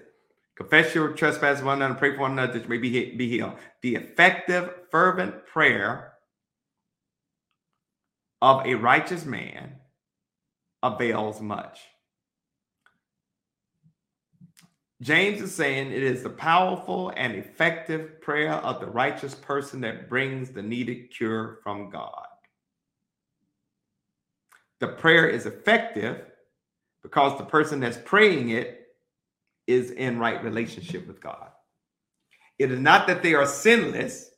Confess 0.59 0.93
your 0.93 1.13
trespasses 1.13 1.63
one 1.63 1.77
another, 1.77 1.97
pray 1.97 2.13
for 2.13 2.19
one 2.19 2.33
another 2.33 2.59
that 2.59 2.67
may 2.67 2.77
be, 2.77 3.15
be 3.15 3.29
healed. 3.29 3.53
The 3.81 3.95
effective, 3.95 4.69
fervent 4.91 5.45
prayer 5.45 6.15
of 8.41 8.65
a 8.65 8.75
righteous 8.75 9.23
man 9.23 9.75
avails 10.83 11.39
much. 11.39 11.79
James 15.01 15.41
is 15.41 15.55
saying 15.55 15.91
it 15.91 16.03
is 16.03 16.23
the 16.23 16.29
powerful 16.29 17.13
and 17.15 17.33
effective 17.33 18.21
prayer 18.21 18.53
of 18.53 18.81
the 18.81 18.87
righteous 18.87 19.33
person 19.33 19.79
that 19.81 20.09
brings 20.09 20.49
the 20.49 20.61
needed 20.61 21.09
cure 21.09 21.59
from 21.63 21.89
God. 21.89 22.25
The 24.79 24.89
prayer 24.89 25.27
is 25.27 25.45
effective 25.45 26.21
because 27.01 27.37
the 27.37 27.45
person 27.45 27.79
that's 27.79 27.99
praying 28.03 28.49
it 28.49 28.87
is 29.67 29.91
in 29.91 30.19
right 30.19 30.43
relationship 30.43 31.07
with 31.07 31.21
God. 31.21 31.49
It 32.57 32.71
is 32.71 32.79
not 32.79 33.07
that 33.07 33.23
they 33.23 33.35
are 33.35 33.45
sinless, 33.45 34.31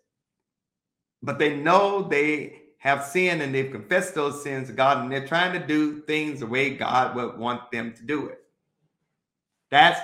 but 1.23 1.39
they 1.39 1.55
know 1.55 2.03
they 2.03 2.61
have 2.77 3.03
sinned 3.03 3.41
and 3.41 3.53
they've 3.53 3.71
confessed 3.71 4.13
those 4.13 4.43
sins 4.43 4.67
to 4.67 4.73
God 4.73 4.99
and 4.99 5.11
they're 5.11 5.27
trying 5.27 5.59
to 5.59 5.65
do 5.65 6.01
things 6.01 6.39
the 6.39 6.47
way 6.47 6.75
God 6.75 7.15
would 7.15 7.37
want 7.37 7.71
them 7.71 7.93
to 7.93 8.03
do 8.03 8.27
it. 8.27 8.43
That's 9.69 9.99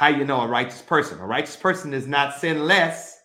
how 0.00 0.08
you 0.08 0.24
know 0.24 0.40
a 0.40 0.46
righteous 0.46 0.80
person. 0.80 1.20
A 1.20 1.26
righteous 1.26 1.56
person 1.56 1.92
is 1.92 2.06
not 2.06 2.40
sinless, 2.40 3.18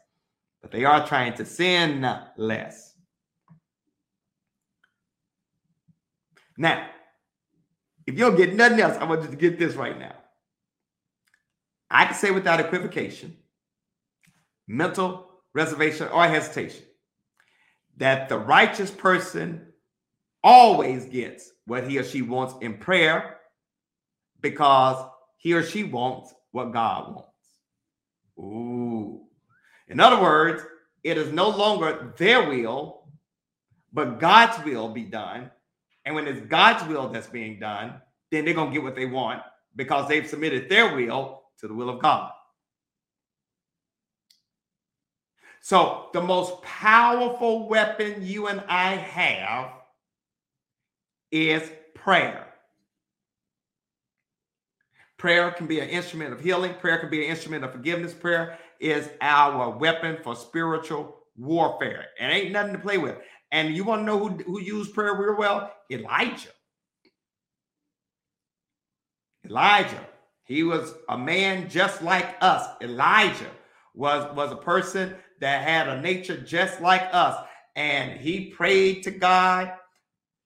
but 0.61 0.71
they 0.71 0.84
are 0.84 1.07
trying 1.07 1.34
to 1.36 1.45
sin 1.45 2.05
less. 2.36 2.95
Now, 6.57 6.86
if 8.05 8.15
you 8.15 8.19
don't 8.19 8.36
get 8.36 8.55
nothing 8.55 8.82
else, 8.82 8.97
I 8.97 9.05
want 9.05 9.21
you 9.21 9.30
to 9.30 9.38
get 9.38 9.57
this 9.57 9.76
right 9.76 9.97
now. 9.97 10.15
I 11.89 12.03
can 12.03 12.13
say 12.13 12.32
without 12.32 12.59
equivocation, 12.59 13.38
mental 14.67 15.30
reservation 15.53 16.09
or 16.09 16.28
hesitation, 16.28 16.84
that 17.95 18.28
the 18.28 18.38
righteous 18.38 18.91
person 18.91 19.71
always 20.43 21.05
gets 21.05 21.49
what 21.67 21.88
he 21.88 21.97
or 21.99 22.03
she 22.03 22.21
wants 22.21 22.53
in 22.59 22.80
prayer 22.80 23.38
because 24.41 25.09
he 25.38 25.53
or 25.53 25.63
she 25.63 25.86
wants 25.86 26.34
what 26.56 26.74
God 26.74 27.16
wants. 27.16 27.30
Ooh. 28.39 29.22
In 29.88 29.99
other 29.99 30.22
words, 30.22 30.64
it 31.03 31.18
is 31.18 31.32
no 31.32 31.49
longer 31.49 32.14
their 32.18 32.49
will, 32.49 33.08
but 33.93 34.20
God's 34.20 34.64
will 34.66 34.89
be 34.89 35.03
done 35.03 35.51
and 36.06 36.14
when 36.14 36.28
it's 36.28 36.45
God's 36.47 36.88
will 36.88 37.10
that's 37.10 37.28
being 37.28 37.60
done, 37.60 37.95
then 38.32 38.45
they're 38.45 38.53
going 38.53 38.70
to 38.70 38.74
get 38.74 38.84
what 38.84 38.95
they 38.95 39.08
want 39.08 39.41
because 39.76 40.08
they've 40.08 40.28
submitted 40.28 40.70
their 40.70 40.95
will 40.95 41.41
to 41.60 41.68
the 41.68 41.74
will 41.74 41.89
of 41.89 42.01
God. 42.01 42.32
So, 45.62 46.10
the 46.14 46.22
most 46.22 46.62
powerful 46.62 47.68
weapon 47.68 48.18
you 48.24 48.47
and 48.47 48.62
I 48.68 48.91
have 48.95 49.72
is 51.32 51.72
prayer. 51.95 52.45
Prayer 55.26 55.49
can 55.49 55.65
be 55.65 55.80
an 55.80 55.89
instrument 55.89 56.34
of 56.34 56.39
healing, 56.39 56.76
prayer 56.76 56.99
can 56.99 57.09
be 57.09 57.26
an 57.26 57.32
instrument 57.32 57.63
of 57.63 57.71
forgiveness. 57.71 58.13
Prayer 58.13 58.59
is 58.80 59.09
our 59.21 59.76
weapon 59.76 60.19
for 60.23 60.36
spiritual 60.36 61.17
warfare. 61.36 62.05
It 62.21 62.26
ain't 62.26 62.51
nothing 62.51 62.73
to 62.73 62.78
play 62.78 62.99
with. 62.99 63.15
And 63.51 63.76
you 63.76 63.84
want 63.86 64.01
to 64.01 64.05
know 64.05 64.19
who, 64.19 64.30
who 64.43 64.61
used 64.61 64.93
prayer 64.93 65.15
real 65.15 65.36
well? 65.36 65.73
Elijah. 65.91 66.51
Elijah. 69.43 70.05
He 70.43 70.61
was 70.61 70.93
a 71.09 71.17
man 71.17 71.71
just 71.71 72.03
like 72.03 72.36
us. 72.39 72.69
Elijah 72.80 73.49
was, 73.95 74.32
was 74.36 74.51
a 74.51 74.57
person 74.57 75.15
that 75.41 75.63
had 75.63 75.89
a 75.89 76.01
nature 76.01 76.39
just 76.39 76.82
like 76.82 77.09
us. 77.11 77.43
And 77.76 78.19
he 78.19 78.51
prayed 78.51 79.01
to 79.05 79.09
God 79.09 79.73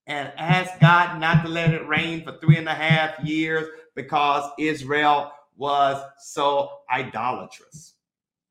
and 0.06 0.32
asked 0.38 0.80
God 0.80 1.20
not 1.20 1.44
to 1.44 1.50
let 1.50 1.74
it 1.74 1.86
rain 1.86 2.24
for 2.24 2.38
three 2.38 2.56
and 2.56 2.66
a 2.66 2.74
half 2.74 3.22
years 3.22 3.68
because 3.94 4.50
Israel 4.58 5.32
was 5.56 6.02
so 6.18 6.70
idolatrous. 6.92 7.94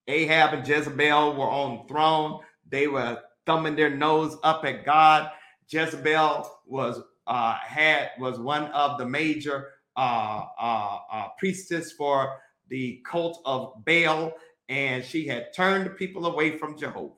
Ahab 0.08 0.54
and 0.54 0.68
Jezebel 0.68 1.36
were 1.36 1.50
on 1.50 1.78
the 1.78 1.94
throne. 1.94 2.40
They 2.70 2.88
were 2.88 3.20
thumbing 3.46 3.76
their 3.76 3.90
nose 3.90 4.38
up 4.44 4.66
at 4.66 4.86
God. 4.86 5.32
Jezebel 5.68 6.50
was 6.66 7.02
uh, 7.28 7.58
had 7.62 8.10
was 8.20 8.40
one 8.40 8.66
of 8.66 8.98
the 8.98 9.06
major 9.06 9.68
uh, 9.96 10.46
uh, 10.60 10.98
uh, 11.12 11.28
priestess 11.38 11.92
for 11.92 12.40
the 12.70 13.02
cult 13.06 13.42
of 13.46 13.84
Baal, 13.86 14.34
and 14.68 15.04
she 15.04 15.28
had 15.28 15.54
turned 15.56 15.86
the 15.86 15.92
people 15.92 16.26
away 16.26 16.58
from 16.58 16.78
Jehovah. 16.78 17.14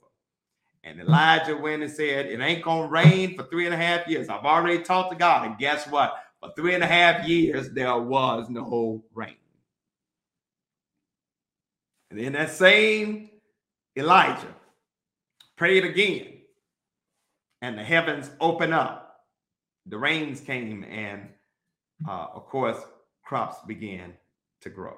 And 0.84 1.00
Elijah 1.00 1.56
went 1.56 1.84
and 1.84 1.92
said, 1.92 2.26
It 2.26 2.40
ain't 2.42 2.64
gonna 2.64 2.88
rain 2.88 3.38
for 3.38 3.44
three 3.44 3.66
and 3.66 3.74
a 3.74 3.78
half 3.78 4.08
years. 4.08 4.30
I've 4.30 4.46
already 4.46 4.82
talked 4.82 5.12
to 5.12 5.18
God. 5.18 5.46
And 5.46 5.58
guess 5.58 5.88
what? 5.88 6.16
For 6.42 6.52
three 6.56 6.74
and 6.74 6.84
a 6.84 6.88
half 6.88 7.28
years, 7.28 7.70
there 7.70 7.98
was 7.98 8.50
no 8.50 9.04
rain. 9.14 9.36
And 12.10 12.20
then 12.20 12.34
that 12.34 12.52
same 12.52 13.30
Elijah 13.96 14.54
prayed 15.56 15.86
again, 15.86 16.40
and 17.62 17.78
the 17.78 17.84
heavens 17.84 18.32
opened 18.40 18.74
up. 18.74 19.26
The 19.86 19.98
rains 19.98 20.42
came, 20.42 20.84
and 20.84 21.30
uh, 22.08 22.28
of 22.34 22.48
course, 22.48 22.78
crops 23.24 23.58
began 23.68 24.14
to 24.62 24.70
grow. 24.70 24.98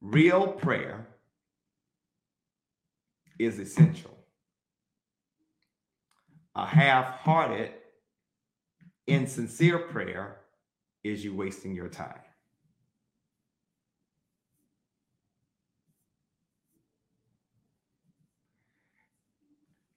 Real 0.00 0.48
prayer 0.48 1.06
is 3.38 3.58
essential. 3.58 4.17
A 6.54 6.66
half 6.66 7.20
hearted, 7.20 7.72
insincere 9.06 9.78
prayer 9.78 10.38
is 11.04 11.24
you 11.24 11.34
wasting 11.34 11.74
your 11.74 11.88
time. 11.88 12.20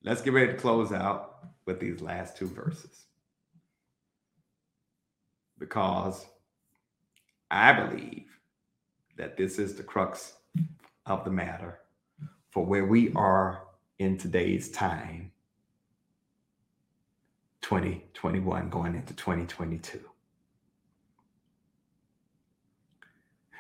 Let's 0.04 0.22
get 0.22 0.34
ready 0.34 0.52
to 0.52 0.58
close 0.58 0.92
out 0.92 1.36
with 1.66 1.80
these 1.80 2.02
last 2.02 2.36
two 2.36 2.48
verses. 2.48 3.06
Because 5.60 6.26
I 7.52 7.74
believe 7.74 8.26
that 9.18 9.38
this 9.38 9.60
is 9.60 9.76
the 9.76 9.84
crux 9.84 10.34
of 11.06 11.24
the 11.24 11.30
matter 11.30 11.80
for 12.50 12.66
where 12.66 12.86
we 12.86 13.14
are 13.14 13.64
in 14.00 14.18
today's 14.18 14.72
time 14.72 15.31
2021 17.62 18.70
going 18.70 18.96
into 18.96 19.14
2022. 19.14 20.00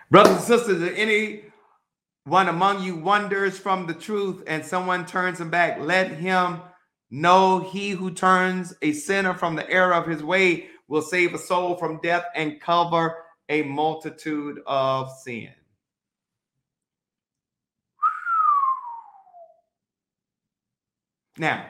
Brothers 0.09 0.37
and 0.37 0.43
sisters, 0.43 0.81
if 0.81 0.97
any 0.97 1.43
one 2.25 2.49
among 2.49 2.83
you 2.83 2.95
wanders 2.95 3.57
from 3.57 3.87
the 3.87 3.93
truth 3.93 4.43
and 4.45 4.65
someone 4.65 5.05
turns 5.05 5.39
him 5.39 5.49
back, 5.49 5.79
let 5.79 6.11
him 6.11 6.59
know 7.09 7.59
he 7.59 7.91
who 7.91 8.11
turns 8.11 8.73
a 8.81 8.93
sinner 8.93 9.33
from 9.33 9.55
the 9.55 9.69
error 9.69 9.93
of 9.93 10.07
his 10.07 10.23
way 10.23 10.67
will 10.87 11.01
save 11.01 11.33
a 11.33 11.37
soul 11.37 11.75
from 11.75 11.99
death 12.01 12.25
and 12.35 12.59
cover 12.59 13.15
a 13.49 13.61
multitude 13.63 14.59
of 14.65 15.09
sin. 15.23 15.49
Now, 21.37 21.65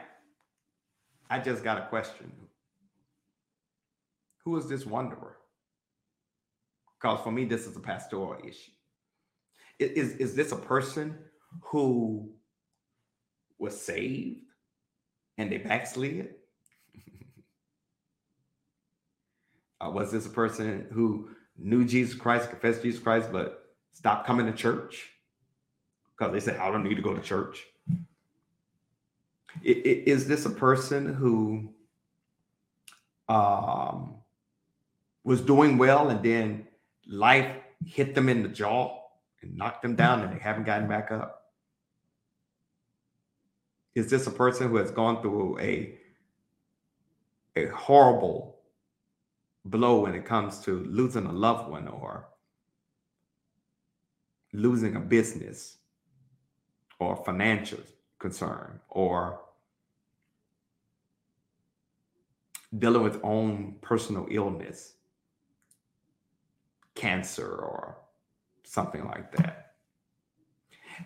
I 1.32 1.40
just 1.40 1.64
got 1.64 1.78
a 1.78 1.88
question. 1.88 2.30
Who 4.44 4.58
is 4.58 4.68
this 4.68 4.86
wanderer? 4.86 5.38
Because 7.00 7.24
for 7.24 7.32
me, 7.32 7.46
this 7.46 7.66
is 7.66 7.78
a 7.78 7.80
pastoral 7.80 8.36
issue. 8.44 8.72
Is, 9.80 10.12
is 10.18 10.36
this 10.36 10.52
a 10.52 10.58
person 10.58 11.18
who 11.62 12.34
was 13.58 13.82
saved 13.82 14.42
and 15.38 15.50
they 15.50 15.58
backslid? 15.58 16.36
uh, 19.82 19.90
was 19.90 20.12
this 20.12 20.26
a 20.26 20.30
person 20.30 20.88
who 20.92 21.30
knew 21.58 21.86
Jesus 21.86 22.14
Christ, 22.14 22.50
confessed 22.50 22.84
Jesus 22.84 23.00
Christ, 23.00 23.30
but 23.32 23.68
stopped 23.94 24.28
coming 24.28 24.48
to 24.48 24.52
church 24.52 25.12
because 26.18 26.34
they 26.34 26.42
said, 26.42 26.60
I 26.60 26.70
don't 26.70 26.84
need 26.84 26.96
to 26.96 27.02
go 27.02 27.14
to 27.14 27.22
church? 27.22 27.64
Is 29.64 30.28
this 30.28 30.45
a 30.45 30.49
person 30.49 31.14
who 31.14 31.74
um, 33.28 34.16
was 35.24 35.41
doing 35.41 35.78
well 35.78 36.10
and 36.10 36.24
then 36.24 36.68
life 37.08 37.56
hit 37.86 38.16
them 38.16 38.30
in 38.30 38.43
the 38.43 38.49
jaw 38.49 38.99
and 39.41 39.56
knocked 39.56 39.82
them 39.82 39.95
down 39.95 40.22
and 40.22 40.34
they 40.34 40.39
haven't 40.39 40.66
gotten 40.66 40.88
back 40.88 41.12
up? 41.12 41.52
Is 43.93 44.10
this 44.10 44.28
a 44.28 44.32
person 44.32 44.70
who 44.70 44.78
has 44.78 44.91
gone 44.91 45.22
through 45.22 45.60
a 45.60 45.97
a 47.58 47.66
horrible 47.68 48.62
blow 49.66 49.99
when 50.02 50.16
it 50.16 50.26
comes 50.26 50.60
to 50.62 50.84
losing 50.86 51.26
a 51.26 51.32
loved 51.32 51.70
one 51.70 51.88
or 51.88 52.30
losing 54.54 54.95
a 54.95 54.99
business 54.99 55.78
or 56.99 57.16
financial 57.26 57.80
concern 58.22 58.80
or 58.88 59.42
dealing 62.78 63.02
with 63.02 63.20
own 63.24 63.76
personal 63.82 64.28
illness, 64.30 64.94
cancer 66.96 67.48
or 67.48 67.98
something 68.64 69.04
like 69.06 69.36
that. 69.36 69.74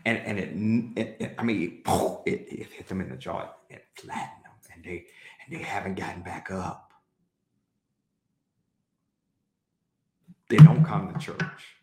And 0.05 0.17
and 0.19 0.39
it, 0.39 1.01
it, 1.01 1.17
it 1.21 1.35
I 1.39 1.43
mean, 1.43 1.81
it, 2.25 2.29
it, 2.29 2.67
hit 2.73 2.87
them 2.87 2.99
in 2.99 3.09
the 3.09 3.15
jaw 3.15 3.49
and 3.71 3.79
flattened 3.95 4.43
them, 4.43 4.51
and 4.73 4.83
they 4.83 5.05
and 5.45 5.57
they 5.57 5.63
haven't 5.63 5.95
gotten 5.95 6.21
back 6.21 6.51
up. 6.51 6.91
They 10.49 10.57
don't 10.57 10.83
come 10.83 11.13
to 11.13 11.19
church. 11.19 11.74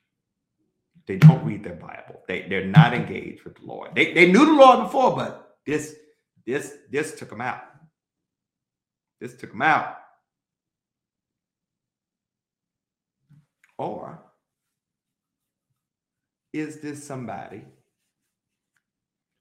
They 1.06 1.16
don't 1.16 1.44
read 1.44 1.64
their 1.64 1.74
Bible. 1.74 2.22
They, 2.28 2.46
they're 2.48 2.66
not 2.66 2.94
engaged 2.94 3.44
with 3.44 3.56
the 3.56 3.66
Lord. 3.66 3.90
They, 3.94 4.14
they 4.14 4.30
knew 4.30 4.46
the 4.46 4.52
Lord 4.52 4.84
before, 4.84 5.16
but 5.16 5.56
this 5.66 5.96
this 6.46 6.74
this 6.90 7.14
took 7.14 7.30
them 7.30 7.40
out. 7.40 7.62
This 9.20 9.36
took 9.36 9.50
them 9.50 9.62
out. 9.62 9.96
Or 13.78 14.22
is 16.52 16.80
this 16.80 17.04
somebody 17.04 17.62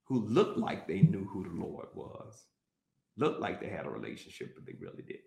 who 0.06 0.26
looked 0.28 0.58
like 0.58 0.88
they 0.88 1.02
knew 1.02 1.28
who 1.32 1.44
the 1.44 1.56
Lord 1.64 1.88
was, 1.96 2.36
looked 3.18 3.40
like 3.40 3.62
they 3.62 3.70
had 3.70 3.86
a 3.86 3.90
relationship, 3.90 4.56
but 4.56 4.66
they 4.66 4.74
really 4.80 5.04
did? 5.04 5.20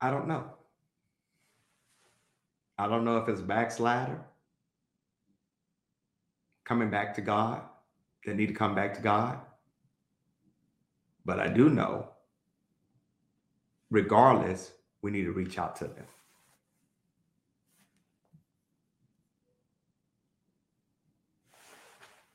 I 0.00 0.10
don't 0.10 0.28
know. 0.28 0.44
I 2.78 2.88
don't 2.88 3.04
know 3.04 3.18
if 3.18 3.28
it's 3.28 3.42
backslider 3.42 4.20
coming 6.64 6.90
back 6.90 7.14
to 7.14 7.20
God 7.20 7.62
that 8.24 8.36
need 8.36 8.46
to 8.48 8.54
come 8.54 8.74
back 8.74 8.94
to 8.94 9.02
God. 9.02 9.38
But 11.24 11.40
I 11.40 11.48
do 11.48 11.68
know, 11.68 12.08
regardless, 13.90 14.72
we 15.02 15.10
need 15.10 15.24
to 15.24 15.32
reach 15.32 15.58
out 15.58 15.76
to 15.76 15.84
them. 15.84 16.06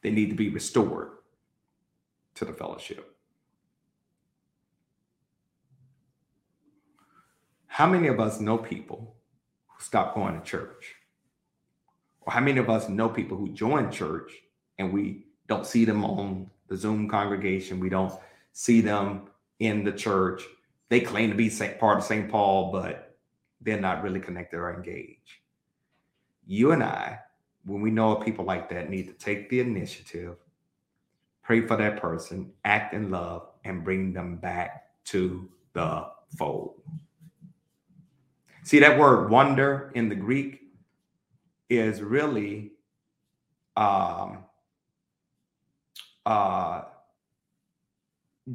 They 0.04 0.12
need 0.12 0.30
to 0.30 0.36
be 0.36 0.50
restored 0.50 1.10
to 2.36 2.46
the 2.46 2.54
fellowship. 2.54 3.15
How 7.76 7.86
many 7.86 8.08
of 8.08 8.22
us 8.22 8.40
know 8.40 8.58
people 8.58 9.18
who 9.68 9.84
stop 9.84 10.16
going 10.16 10.40
to 10.40 10.46
church? 10.46 10.96
Or 12.22 12.32
how 12.32 12.40
many 12.40 12.58
of 12.58 12.70
us 12.70 12.88
know 12.88 13.10
people 13.10 13.36
who 13.36 13.50
join 13.50 13.92
church 13.92 14.32
and 14.78 14.94
we 14.94 15.26
don't 15.48 15.68
see 15.68 15.84
them 15.84 16.06
on 16.06 16.50
the 16.70 16.78
Zoom 16.78 17.10
congregation? 17.10 17.82
We 17.82 17.90
don't 17.90 18.14
see 18.54 18.80
them 18.80 19.24
in 19.60 19.84
the 19.84 19.92
church. 19.92 20.44
They 20.88 21.02
claim 21.02 21.30
to 21.32 21.36
be 21.36 21.50
part 21.78 21.98
of 21.98 22.06
St. 22.06 22.32
Paul, 22.32 22.72
but 22.72 23.18
they're 23.60 23.82
not 23.82 24.04
really 24.04 24.22
connected 24.22 24.56
or 24.56 24.74
engaged. 24.74 25.42
You 26.48 26.72
and 26.72 26.82
I, 26.82 27.20
when 27.66 27.82
we 27.82 27.92
know 27.92 28.16
people 28.16 28.46
like 28.46 28.70
that, 28.70 28.90
need 28.90 29.08
to 29.08 29.14
take 29.26 29.50
the 29.50 29.60
initiative, 29.60 30.38
pray 31.44 31.60
for 31.60 31.76
that 31.76 32.00
person, 32.00 32.54
act 32.64 32.94
in 32.94 33.12
love, 33.12 33.50
and 33.66 33.84
bring 33.84 34.14
them 34.14 34.38
back 34.38 34.92
to 35.08 35.50
the 35.74 36.08
fold. 36.38 36.82
See 38.66 38.80
that 38.80 38.98
word 38.98 39.30
wonder 39.30 39.92
in 39.94 40.10
the 40.10 40.16
Greek 40.16 40.60
is 41.70 42.02
really 42.02 42.72
um, 43.78 44.40
uh, 46.26 46.82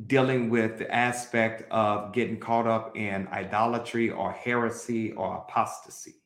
dealing 0.09 0.51
with 0.51 0.79
the 0.79 0.93
aspect 0.93 1.71
of 1.71 2.13
getting 2.13 2.41
caught 2.41 2.67
up 2.67 2.97
in 2.97 3.29
idolatry 3.29 4.11
or 4.11 4.33
heresy 4.33 5.13
or 5.13 5.37
apostasy. 5.49 6.17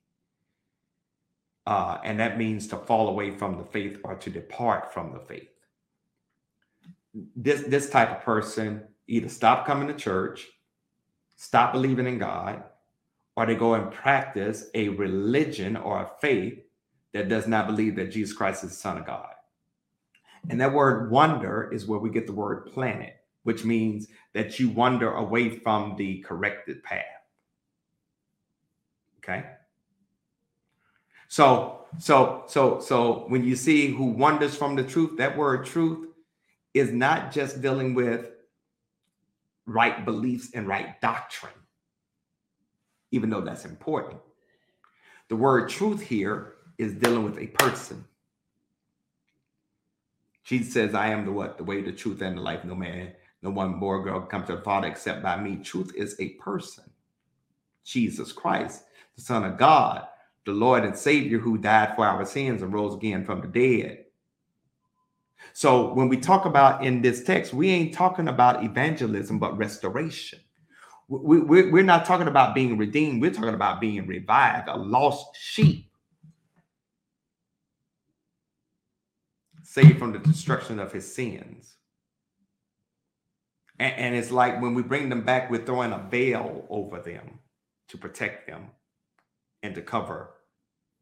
Uh, 1.66 1.98
and 2.04 2.18
that 2.18 2.38
means 2.38 2.66
to 2.68 2.78
fall 2.78 3.08
away 3.08 3.32
from 3.32 3.58
the 3.58 3.64
faith 3.64 3.98
or 4.02 4.14
to 4.14 4.30
depart 4.30 4.94
from 4.94 5.12
the 5.12 5.20
faith. 5.20 5.50
This, 7.36 7.64
this 7.64 7.90
type 7.90 8.10
of 8.10 8.22
person 8.22 8.84
either 9.08 9.28
stop 9.28 9.66
coming 9.66 9.88
to 9.88 9.94
church, 9.94 10.48
stop 11.36 11.74
believing 11.74 12.06
in 12.06 12.16
God, 12.16 12.62
or 13.36 13.46
they 13.46 13.54
go 13.54 13.74
and 13.74 13.90
practice 13.90 14.66
a 14.74 14.88
religion 14.90 15.76
or 15.76 16.02
a 16.02 16.10
faith 16.20 16.58
that 17.12 17.28
does 17.28 17.46
not 17.46 17.66
believe 17.66 17.96
that 17.96 18.10
Jesus 18.10 18.34
Christ 18.34 18.64
is 18.64 18.70
the 18.70 18.76
Son 18.76 18.98
of 18.98 19.06
God. 19.06 19.28
And 20.50 20.60
that 20.60 20.72
word 20.72 21.10
wonder 21.10 21.70
is 21.72 21.86
where 21.86 21.98
we 21.98 22.10
get 22.10 22.26
the 22.26 22.32
word 22.32 22.66
planet, 22.66 23.16
which 23.44 23.64
means 23.64 24.08
that 24.34 24.60
you 24.60 24.68
wander 24.68 25.12
away 25.14 25.48
from 25.48 25.96
the 25.96 26.18
corrected 26.20 26.82
path. 26.82 27.04
Okay. 29.18 29.44
So, 31.28 31.86
so, 31.98 32.44
so, 32.46 32.80
so 32.80 33.24
when 33.28 33.44
you 33.44 33.56
see 33.56 33.88
who 33.88 34.04
wanders 34.04 34.54
from 34.54 34.76
the 34.76 34.84
truth, 34.84 35.16
that 35.16 35.36
word 35.36 35.64
truth 35.64 36.08
is 36.74 36.92
not 36.92 37.32
just 37.32 37.62
dealing 37.62 37.94
with 37.94 38.30
right 39.66 40.04
beliefs 40.04 40.50
and 40.52 40.68
right 40.68 41.00
doctrine 41.00 41.52
even 43.14 43.30
though 43.30 43.40
that's 43.40 43.64
important. 43.64 44.20
The 45.28 45.36
word 45.36 45.68
truth 45.68 46.00
here 46.02 46.54
is 46.78 46.94
dealing 46.94 47.24
with 47.24 47.38
a 47.38 47.46
person. 47.48 48.04
Jesus 50.44 50.74
says, 50.74 50.94
I 50.94 51.08
am 51.08 51.24
the 51.24 51.32
what? 51.32 51.56
The 51.56 51.64
way, 51.64 51.80
the 51.82 51.92
truth, 51.92 52.20
and 52.22 52.36
the 52.36 52.42
life. 52.42 52.64
No 52.64 52.74
man, 52.74 53.12
no 53.42 53.50
one 53.50 53.78
boy 53.80 53.86
or 53.86 54.04
girl 54.04 54.20
can 54.20 54.28
come 54.28 54.46
to 54.46 54.56
the 54.56 54.62
Father 54.62 54.88
except 54.88 55.22
by 55.22 55.40
me. 55.40 55.56
Truth 55.56 55.94
is 55.96 56.16
a 56.18 56.30
person. 56.30 56.84
Jesus 57.84 58.32
Christ, 58.32 58.84
the 59.16 59.22
Son 59.22 59.44
of 59.44 59.58
God, 59.58 60.06
the 60.44 60.52
Lord 60.52 60.84
and 60.84 60.96
Savior 60.96 61.38
who 61.38 61.58
died 61.58 61.94
for 61.96 62.06
our 62.06 62.26
sins 62.26 62.62
and 62.62 62.72
rose 62.72 62.94
again 62.94 63.24
from 63.24 63.40
the 63.40 63.48
dead. 63.48 64.06
So 65.54 65.94
when 65.94 66.08
we 66.08 66.18
talk 66.18 66.46
about 66.46 66.84
in 66.84 67.02
this 67.02 67.24
text, 67.24 67.54
we 67.54 67.70
ain't 67.70 67.94
talking 67.94 68.28
about 68.28 68.64
evangelism, 68.64 69.38
but 69.38 69.58
restoration 69.58 70.40
we, 71.08 71.40
we, 71.40 71.70
we're 71.70 71.82
not 71.82 72.04
talking 72.04 72.28
about 72.28 72.54
being 72.54 72.78
redeemed. 72.78 73.20
We're 73.20 73.32
talking 73.32 73.54
about 73.54 73.80
being 73.80 74.06
revived, 74.06 74.68
a 74.68 74.76
lost 74.76 75.36
sheep. 75.36 75.90
Saved 79.62 79.98
from 79.98 80.12
the 80.12 80.18
destruction 80.18 80.78
of 80.78 80.92
his 80.92 81.12
sins. 81.12 81.74
And, 83.78 83.94
and 83.94 84.14
it's 84.14 84.30
like 84.30 84.62
when 84.62 84.74
we 84.74 84.82
bring 84.82 85.08
them 85.08 85.22
back, 85.22 85.50
we're 85.50 85.64
throwing 85.64 85.92
a 85.92 86.06
veil 86.10 86.66
over 86.70 87.00
them 87.00 87.40
to 87.88 87.98
protect 87.98 88.46
them 88.46 88.70
and 89.62 89.74
to 89.74 89.82
cover 89.82 90.30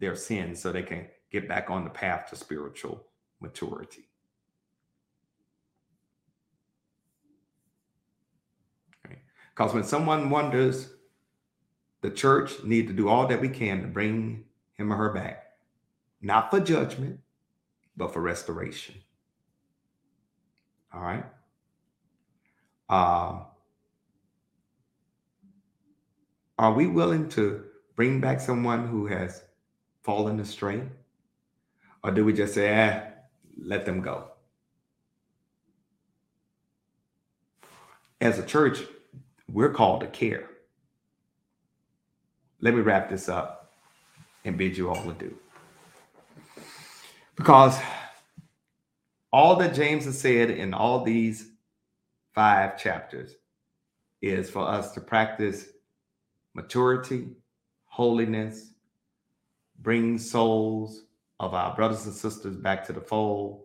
their 0.00 0.16
sins 0.16 0.61
so 0.61 0.72
they 0.72 0.82
can 0.82 1.07
get 1.30 1.48
back 1.48 1.70
on 1.70 1.84
the 1.84 1.90
path 1.90 2.28
to 2.30 2.36
spiritual 2.36 3.05
maturity. 3.40 4.09
Because 9.55 9.74
when 9.74 9.84
someone 9.84 10.30
wonders, 10.30 10.90
the 12.00 12.11
church 12.11 12.64
need 12.64 12.88
to 12.88 12.92
do 12.92 13.09
all 13.09 13.26
that 13.26 13.40
we 13.40 13.48
can 13.48 13.82
to 13.82 13.88
bring 13.88 14.44
him 14.74 14.92
or 14.92 14.96
her 14.96 15.12
back, 15.12 15.44
not 16.20 16.50
for 16.50 16.61
judgment, 16.61 17.20
but 17.96 18.12
for 18.12 18.20
restoration. 18.20 18.94
All 20.92 21.00
right. 21.00 21.24
Uh, 22.88 23.44
are 26.59 26.72
we 26.72 26.86
willing 26.86 27.28
to 27.30 27.64
bring 27.96 28.20
back 28.20 28.40
someone 28.40 28.86
who 28.88 29.07
has 29.07 29.42
fallen 30.03 30.40
astray? 30.40 30.82
Or 32.05 32.11
do 32.11 32.24
we 32.24 32.32
just 32.32 32.55
say, 32.55 32.68
eh, 32.68 33.11
let 33.62 33.86
them 33.86 34.00
go? 34.00 34.28
As 38.20 38.38
a 38.38 38.46
church, 38.46 38.80
we're 39.53 39.72
called 39.72 40.00
to 40.00 40.07
care. 40.07 40.48
Let 42.61 42.74
me 42.74 42.80
wrap 42.80 43.11
this 43.11 43.28
up 43.28 43.72
and 44.44 44.57
bid 44.57 44.76
you 44.76 44.88
all 44.88 45.11
adieu. 45.11 45.36
Because 47.36 47.78
all 49.32 49.57
that 49.57 49.74
James 49.74 50.05
has 50.07 50.18
said 50.18 50.50
in 50.50 50.72
all 50.72 51.05
these 51.05 51.50
five 52.34 52.78
chapters 52.78 53.34
is 54.22 54.48
for 54.48 54.66
us 54.66 54.92
to 54.92 55.00
practice 55.00 55.66
maturity, 56.55 57.28
holiness, 57.84 58.72
bring 59.80 60.16
souls 60.18 61.05
of 61.40 61.55
our 61.55 61.74
brothers 61.74 62.07
and 62.07 62.14
sisters 62.14 62.57
back 62.57 62.86
to 62.86 62.92
the 62.92 63.00
fold, 63.00 63.62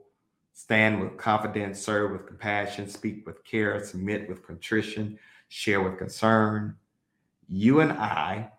stand 0.54 1.00
with 1.00 1.18
confidence, 1.18 1.80
serve 1.80 2.12
with 2.12 2.26
compassion, 2.26 2.90
speak 2.90 3.26
with 3.28 3.44
care, 3.46 3.84
submit 3.84 4.28
with 4.28 4.46
contrition, 4.46 5.20
share 5.50 5.82
with 5.82 5.98
concern. 5.98 6.76
You 7.48 7.80
and 7.80 7.92
I, 7.94 8.52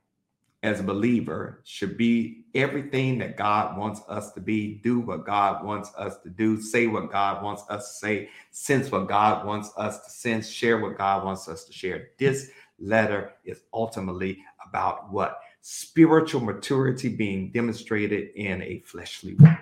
as 0.62 0.80
a 0.80 0.84
believer, 0.84 1.60
should 1.64 1.96
be 1.96 2.44
everything 2.54 3.18
that 3.18 3.36
God 3.36 3.76
wants 3.76 4.00
us 4.08 4.32
to 4.32 4.40
be, 4.40 4.80
do 4.82 4.98
what 4.98 5.24
God 5.24 5.64
wants 5.64 5.92
us 5.96 6.18
to 6.22 6.30
do, 6.30 6.60
say 6.60 6.86
what 6.86 7.12
God 7.12 7.42
wants 7.42 7.62
us 7.68 7.92
to 7.92 7.98
say, 7.98 8.28
sense 8.50 8.90
what 8.90 9.08
God 9.08 9.46
wants 9.46 9.70
us 9.76 10.04
to 10.04 10.10
sense, 10.10 10.48
share 10.48 10.78
what 10.78 10.98
God 10.98 11.24
wants 11.24 11.48
us 11.48 11.64
to 11.64 11.72
share. 11.72 12.08
This 12.18 12.50
letter 12.78 13.34
is 13.44 13.62
ultimately 13.72 14.42
about 14.66 15.12
what? 15.12 15.40
Spiritual 15.60 16.40
maturity 16.40 17.08
being 17.08 17.50
demonstrated 17.50 18.30
in 18.34 18.62
a 18.62 18.80
fleshly 18.80 19.34
world. 19.34 19.56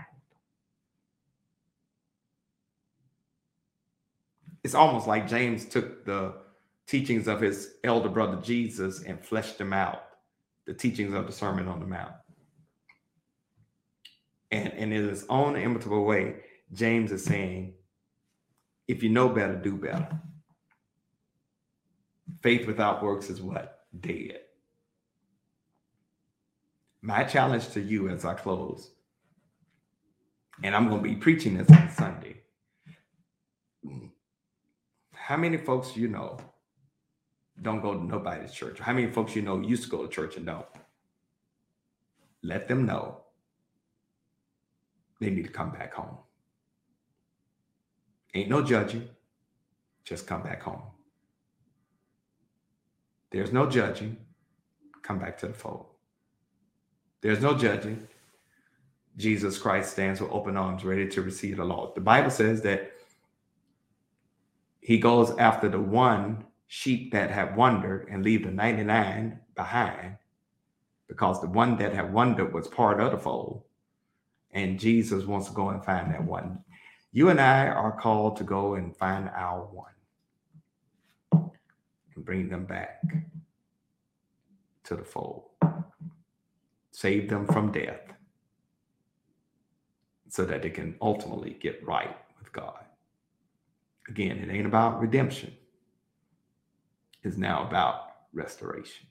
It's 4.63 4.75
almost 4.75 5.07
like 5.07 5.29
James 5.29 5.65
took 5.65 6.05
the 6.05 6.35
teachings 6.87 7.27
of 7.27 7.41
his 7.41 7.75
elder 7.85 8.09
brother 8.09 8.41
Jesus 8.41 9.03
and 9.03 9.25
fleshed 9.25 9.59
them 9.59 9.73
out, 9.73 10.03
the 10.67 10.75
teachings 10.75 11.15
of 11.15 11.27
the 11.27 11.33
Sermon 11.33 11.69
on 11.69 11.81
the 11.81 11.87
Mount. 11.87 12.13
And, 14.51 14.73
and 14.73 14.93
in 14.93 15.09
his 15.09 15.27
own 15.29 15.57
imitable 15.57 16.05
way, 16.05 16.37
James 16.73 17.13
is 17.13 17.25
saying, 17.25 17.75
if 18.87 19.03
you 19.03 19.09
know 19.09 19.29
better, 19.29 19.57
do 19.57 19.77
better. 19.77 20.09
Faith 22.41 22.67
without 22.67 23.03
works 23.03 23.29
is 23.31 23.43
what? 23.43 23.85
Dead. 23.99 24.41
My 27.03 27.25
challenge 27.25 27.69
to 27.71 27.81
you 27.81 28.09
as 28.09 28.25
I 28.25 28.35
close, 28.35 28.91
and 30.63 30.75
I'm 30.75 30.89
going 30.89 31.03
to 31.03 31.09
be 31.09 31.17
preaching 31.17 31.57
this 31.57 31.71
on 31.71 31.91
Sunday. 31.91 32.37
How 35.13 35.37
many 35.37 35.57
folks 35.57 35.97
you 35.97 36.09
know 36.09 36.39
don't 37.63 37.81
go 37.81 37.95
to 37.95 38.05
nobody's 38.05 38.53
church? 38.53 38.79
How 38.79 38.93
many 38.93 39.11
folks 39.11 39.35
you 39.35 39.43
know 39.43 39.61
used 39.61 39.85
to 39.85 39.89
go 39.89 40.07
to 40.07 40.09
church 40.13 40.37
and 40.37 40.47
don't? 40.47 40.67
Let 42.43 42.69
them 42.69 42.87
know 42.87 43.23
they 45.21 45.31
need 45.31 45.45
to 45.45 45.53
come 45.53 45.71
back 45.71 45.95
home. 45.95 46.19
Ain't 48.35 48.51
no 48.51 48.63
judging, 48.63 49.09
just 50.05 50.27
come 50.27 50.43
back 50.43 50.63
home. 50.63 50.83
There's 53.31 53.53
no 53.53 53.69
judging, 53.69 54.19
come 55.03 55.19
back 55.19 55.39
to 55.39 55.49
the 55.49 55.55
fold. 55.55 55.87
There's 57.23 57.41
no 57.41 57.57
judging. 57.57 58.07
Jesus 59.17 59.59
Christ 59.59 59.93
stands 59.93 60.21
with 60.21 60.31
open 60.31 60.57
arms, 60.57 60.85
ready 60.85 61.09
to 61.09 61.23
receive 61.23 61.57
the 61.57 61.65
law. 61.65 61.93
The 61.95 62.03
Bible 62.03 62.31
says 62.31 62.61
that 62.63 62.93
he 64.81 64.99
goes 64.99 65.37
after 65.39 65.69
the 65.69 65.81
one 65.81 66.45
sheep 66.69 67.13
that 67.13 67.31
have 67.31 67.57
wandered 67.57 68.09
and 68.11 68.25
leave 68.25 68.45
the 68.45 68.51
99 68.51 69.41
behind 69.55 70.17
because 71.09 71.41
the 71.41 71.49
one 71.49 71.77
that 71.77 71.95
had 71.95 72.13
wandered 72.13 72.53
was 72.53 72.69
part 72.69 73.01
of 73.01 73.13
the 73.13 73.19
fold. 73.19 73.63
And 74.53 74.81
Jesus 74.81 75.25
wants 75.25 75.49
to 75.49 75.55
go 75.55 75.71
and 75.71 75.85
find 75.85 76.13
that 76.13 76.25
one. 76.25 76.59
You 77.13 77.29
and 77.29 77.41
I 77.41 77.69
are 77.69 77.93
called 77.93 78.37
to 78.39 78.45
go 78.45 78.75
and 78.75 78.97
find 78.97 79.31
our 79.35 79.65
one 79.65 79.93
and 81.33 82.25
bring 82.25 82.49
them 82.49 82.65
back 82.65 83.03
to 84.85 84.97
the 84.97 85.05
fold, 85.05 85.45
save 86.91 87.29
them 87.29 87.47
from 87.47 87.73
death 87.73 88.01
so 90.29 90.45
that 90.45 90.63
they 90.63 90.71
can 90.71 90.97
ultimately 91.01 91.57
get 91.61 91.87
right 91.87 92.17
with 92.39 92.53
God. 92.53 92.85
Again, 94.09 94.39
it 94.39 94.51
ain't 94.51 94.67
about 94.67 95.01
redemption 95.01 95.53
is 97.27 97.37
now 97.37 97.67
about 97.67 98.13
restoration. 98.33 99.07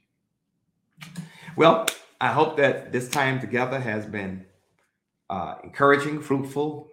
Well, 1.56 1.88
I 2.20 2.30
hope 2.30 2.58
that 2.58 2.92
this 2.92 3.10
time 3.10 3.40
together 3.40 3.80
has 3.80 4.06
been 4.06 4.46
uh, 5.30 5.56
encouraging, 5.64 6.22
fruitful. 6.22 6.90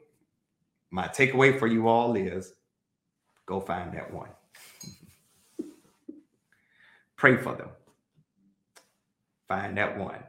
My 0.91 1.09
takeaway 1.09 1.59
for 1.59 1.67
you 1.67 1.89
all 1.89 2.15
is 2.17 2.53
go 3.47 3.61
find 3.61 3.95
that 3.95 4.13
one. 4.13 4.31
Pray 7.17 7.37
for 7.37 7.55
them. 7.55 7.69
Find 9.49 9.77
that 9.79 9.99
one 9.99 10.23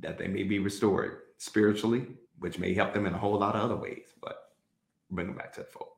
that 0.00 0.18
they 0.18 0.28
may 0.28 0.42
be 0.42 0.58
restored 0.58 1.18
spiritually, 1.38 2.06
which 2.38 2.58
may 2.58 2.74
help 2.74 2.94
them 2.94 3.06
in 3.06 3.14
a 3.14 3.18
whole 3.18 3.38
lot 3.38 3.54
of 3.56 3.62
other 3.62 3.76
ways, 3.76 4.08
but 4.22 4.50
bring 5.10 5.26
them 5.26 5.36
back 5.36 5.52
to 5.54 5.60
the 5.60 5.66
fold. 5.66 5.95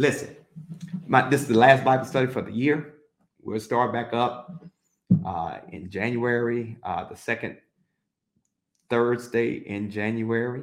Listen, 0.00 0.34
my, 1.06 1.28
this 1.28 1.42
is 1.42 1.48
the 1.48 1.58
last 1.58 1.84
Bible 1.84 2.06
study 2.06 2.26
for 2.26 2.40
the 2.40 2.50
year. 2.50 2.94
We'll 3.42 3.60
start 3.60 3.92
back 3.92 4.14
up 4.14 4.64
uh, 5.26 5.58
in 5.72 5.90
January, 5.90 6.78
uh, 6.82 7.04
the 7.04 7.16
second 7.16 7.58
Thursday 8.88 9.56
in 9.56 9.90
January. 9.90 10.62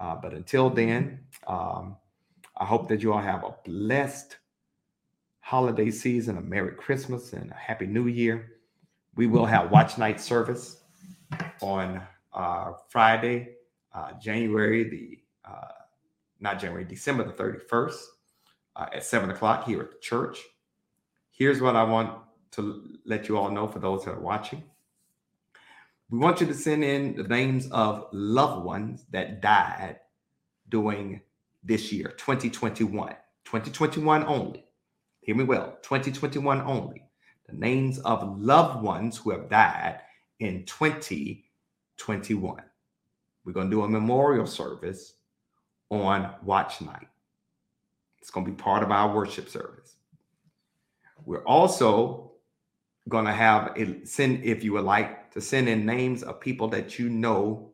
Uh, 0.00 0.14
but 0.22 0.34
until 0.34 0.70
then, 0.70 1.18
um, 1.48 1.96
I 2.58 2.64
hope 2.64 2.86
that 2.90 3.02
you 3.02 3.12
all 3.12 3.20
have 3.20 3.42
a 3.42 3.56
blessed 3.64 4.36
holiday 5.40 5.90
season, 5.90 6.38
a 6.38 6.40
Merry 6.40 6.76
Christmas, 6.76 7.32
and 7.32 7.50
a 7.50 7.54
Happy 7.54 7.88
New 7.88 8.06
Year. 8.06 8.52
We 9.16 9.26
will 9.26 9.46
have 9.46 9.72
watch 9.72 9.98
night 9.98 10.20
service 10.20 10.76
on 11.60 12.00
uh, 12.32 12.74
Friday, 12.88 13.48
uh, 13.92 14.12
January 14.22 14.88
the 14.88 15.18
uh, 15.44 15.72
not 16.38 16.60
January, 16.60 16.84
December 16.84 17.24
the 17.24 17.32
31st 17.32 17.96
uh, 18.76 18.86
at 18.92 19.04
seven 19.04 19.30
o'clock 19.30 19.64
here 19.66 19.80
at 19.80 19.90
the 19.90 19.98
church. 20.00 20.38
Here's 21.30 21.60
what 21.60 21.76
I 21.76 21.84
want 21.84 22.18
to 22.52 22.98
let 23.04 23.28
you 23.28 23.38
all 23.38 23.50
know 23.50 23.66
for 23.66 23.78
those 23.78 24.04
that 24.04 24.12
are 24.12 24.20
watching. 24.20 24.62
We 26.10 26.18
want 26.18 26.40
you 26.40 26.46
to 26.48 26.54
send 26.54 26.82
in 26.82 27.14
the 27.14 27.22
names 27.22 27.68
of 27.70 28.08
loved 28.12 28.64
ones 28.64 29.04
that 29.12 29.40
died 29.40 30.00
during 30.68 31.20
this 31.62 31.92
year, 31.92 32.14
2021. 32.16 33.14
2021 33.44 34.24
only. 34.24 34.64
Hear 35.20 35.36
me 35.36 35.44
well, 35.44 35.78
2021 35.82 36.62
only. 36.62 37.04
The 37.48 37.56
names 37.56 37.98
of 38.00 38.40
loved 38.40 38.82
ones 38.82 39.18
who 39.18 39.30
have 39.30 39.48
died 39.48 40.00
in 40.40 40.64
2021. 40.64 42.62
We're 43.44 43.52
going 43.52 43.70
to 43.70 43.76
do 43.76 43.82
a 43.82 43.88
memorial 43.88 44.46
service 44.46 45.14
on 45.90 46.34
watch 46.42 46.80
night. 46.80 47.08
It's 48.20 48.30
going 48.30 48.46
to 48.46 48.52
be 48.52 48.56
part 48.56 48.82
of 48.82 48.90
our 48.90 49.14
worship 49.14 49.48
service. 49.48 49.96
We're 51.24 51.44
also 51.44 52.32
going 53.08 53.26
to 53.26 53.32
have 53.32 53.72
a 53.76 54.04
send, 54.04 54.44
if 54.44 54.62
you 54.62 54.72
would 54.74 54.84
like, 54.84 55.32
to 55.32 55.40
send 55.40 55.68
in 55.68 55.86
names 55.86 56.22
of 56.22 56.40
people 56.40 56.68
that 56.68 56.98
you 56.98 57.08
know. 57.08 57.72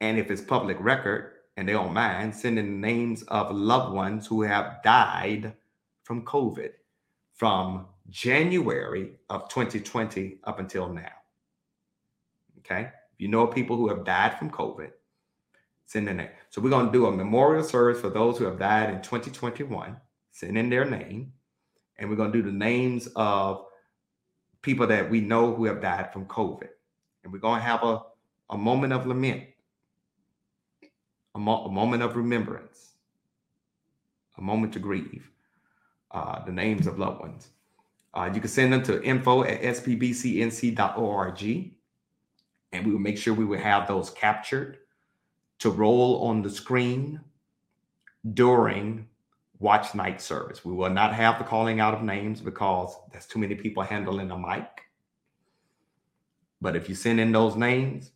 And 0.00 0.18
if 0.18 0.30
it's 0.30 0.40
public 0.40 0.76
record 0.80 1.32
and 1.56 1.68
they 1.68 1.72
don't 1.72 1.92
mind, 1.92 2.34
send 2.34 2.58
in 2.58 2.80
names 2.80 3.22
of 3.24 3.54
loved 3.54 3.94
ones 3.94 4.26
who 4.26 4.42
have 4.42 4.82
died 4.82 5.54
from 6.04 6.24
COVID 6.24 6.70
from 7.34 7.86
January 8.08 9.12
of 9.28 9.48
2020 9.48 10.38
up 10.44 10.58
until 10.58 10.88
now. 10.88 11.12
Okay. 12.58 12.90
You 13.18 13.28
know 13.28 13.46
people 13.46 13.76
who 13.76 13.88
have 13.88 14.04
died 14.04 14.38
from 14.38 14.50
COVID, 14.50 14.90
send 15.88 16.08
in 16.08 16.18
there. 16.18 16.34
So 16.50 16.60
we're 16.60 16.70
going 16.70 16.86
to 16.86 16.92
do 16.92 17.06
a 17.06 17.12
memorial 17.12 17.64
service 17.64 18.00
for 18.00 18.10
those 18.10 18.38
who 18.38 18.44
have 18.44 18.58
died 18.58 18.90
in 18.90 19.02
2021. 19.02 19.96
Send 20.30 20.56
in 20.56 20.70
their 20.70 20.84
name, 20.84 21.32
and 21.96 22.08
we're 22.08 22.16
going 22.16 22.30
to 22.30 22.38
do 22.38 22.48
the 22.48 22.56
names 22.56 23.08
of 23.16 23.64
people 24.62 24.86
that 24.86 25.10
we 25.10 25.20
know 25.20 25.54
who 25.54 25.64
have 25.64 25.80
died 25.80 26.12
from 26.12 26.26
COVID, 26.26 26.68
and 27.24 27.32
we're 27.32 27.40
going 27.40 27.58
to 27.58 27.66
have 27.66 27.82
a 27.82 28.02
a 28.50 28.56
moment 28.56 28.92
of 28.92 29.06
lament, 29.06 29.44
a, 31.34 31.38
mo- 31.38 31.64
a 31.64 31.70
moment 31.70 32.02
of 32.02 32.16
remembrance, 32.16 32.92
a 34.38 34.40
moment 34.40 34.72
to 34.72 34.78
grieve. 34.78 35.30
Uh, 36.10 36.42
the 36.46 36.52
names 36.52 36.86
of 36.86 36.98
loved 36.98 37.20
ones. 37.20 37.48
Uh, 38.14 38.30
you 38.32 38.40
can 38.40 38.48
send 38.48 38.72
them 38.72 38.82
to 38.82 39.02
info 39.02 39.44
at 39.44 39.60
spbcnc.org, 39.60 41.42
and 42.72 42.86
we 42.86 42.92
will 42.92 42.98
make 42.98 43.18
sure 43.18 43.34
we 43.34 43.44
will 43.44 43.58
have 43.58 43.86
those 43.86 44.08
captured 44.08 44.78
to 45.58 45.70
roll 45.70 46.22
on 46.22 46.42
the 46.42 46.50
screen 46.50 47.20
during 48.34 49.08
watch 49.58 49.94
night 49.94 50.20
service. 50.20 50.64
We 50.64 50.72
will 50.72 50.90
not 50.90 51.14
have 51.14 51.38
the 51.38 51.44
calling 51.44 51.80
out 51.80 51.94
of 51.94 52.02
names 52.02 52.40
because 52.40 52.96
there's 53.10 53.26
too 53.26 53.38
many 53.38 53.54
people 53.54 53.82
handling 53.82 54.30
a 54.30 54.38
mic. 54.38 54.66
But 56.60 56.76
if 56.76 56.88
you 56.88 56.94
send 56.94 57.20
in 57.20 57.32
those 57.32 57.56
names, 57.56 58.12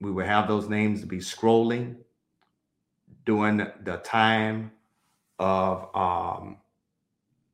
we 0.00 0.10
will 0.10 0.24
have 0.24 0.48
those 0.48 0.68
names 0.68 1.00
to 1.00 1.06
be 1.06 1.18
scrolling 1.18 1.96
during 3.26 3.58
the 3.58 4.00
time 4.04 4.72
of 5.38 5.94
um, 5.94 6.58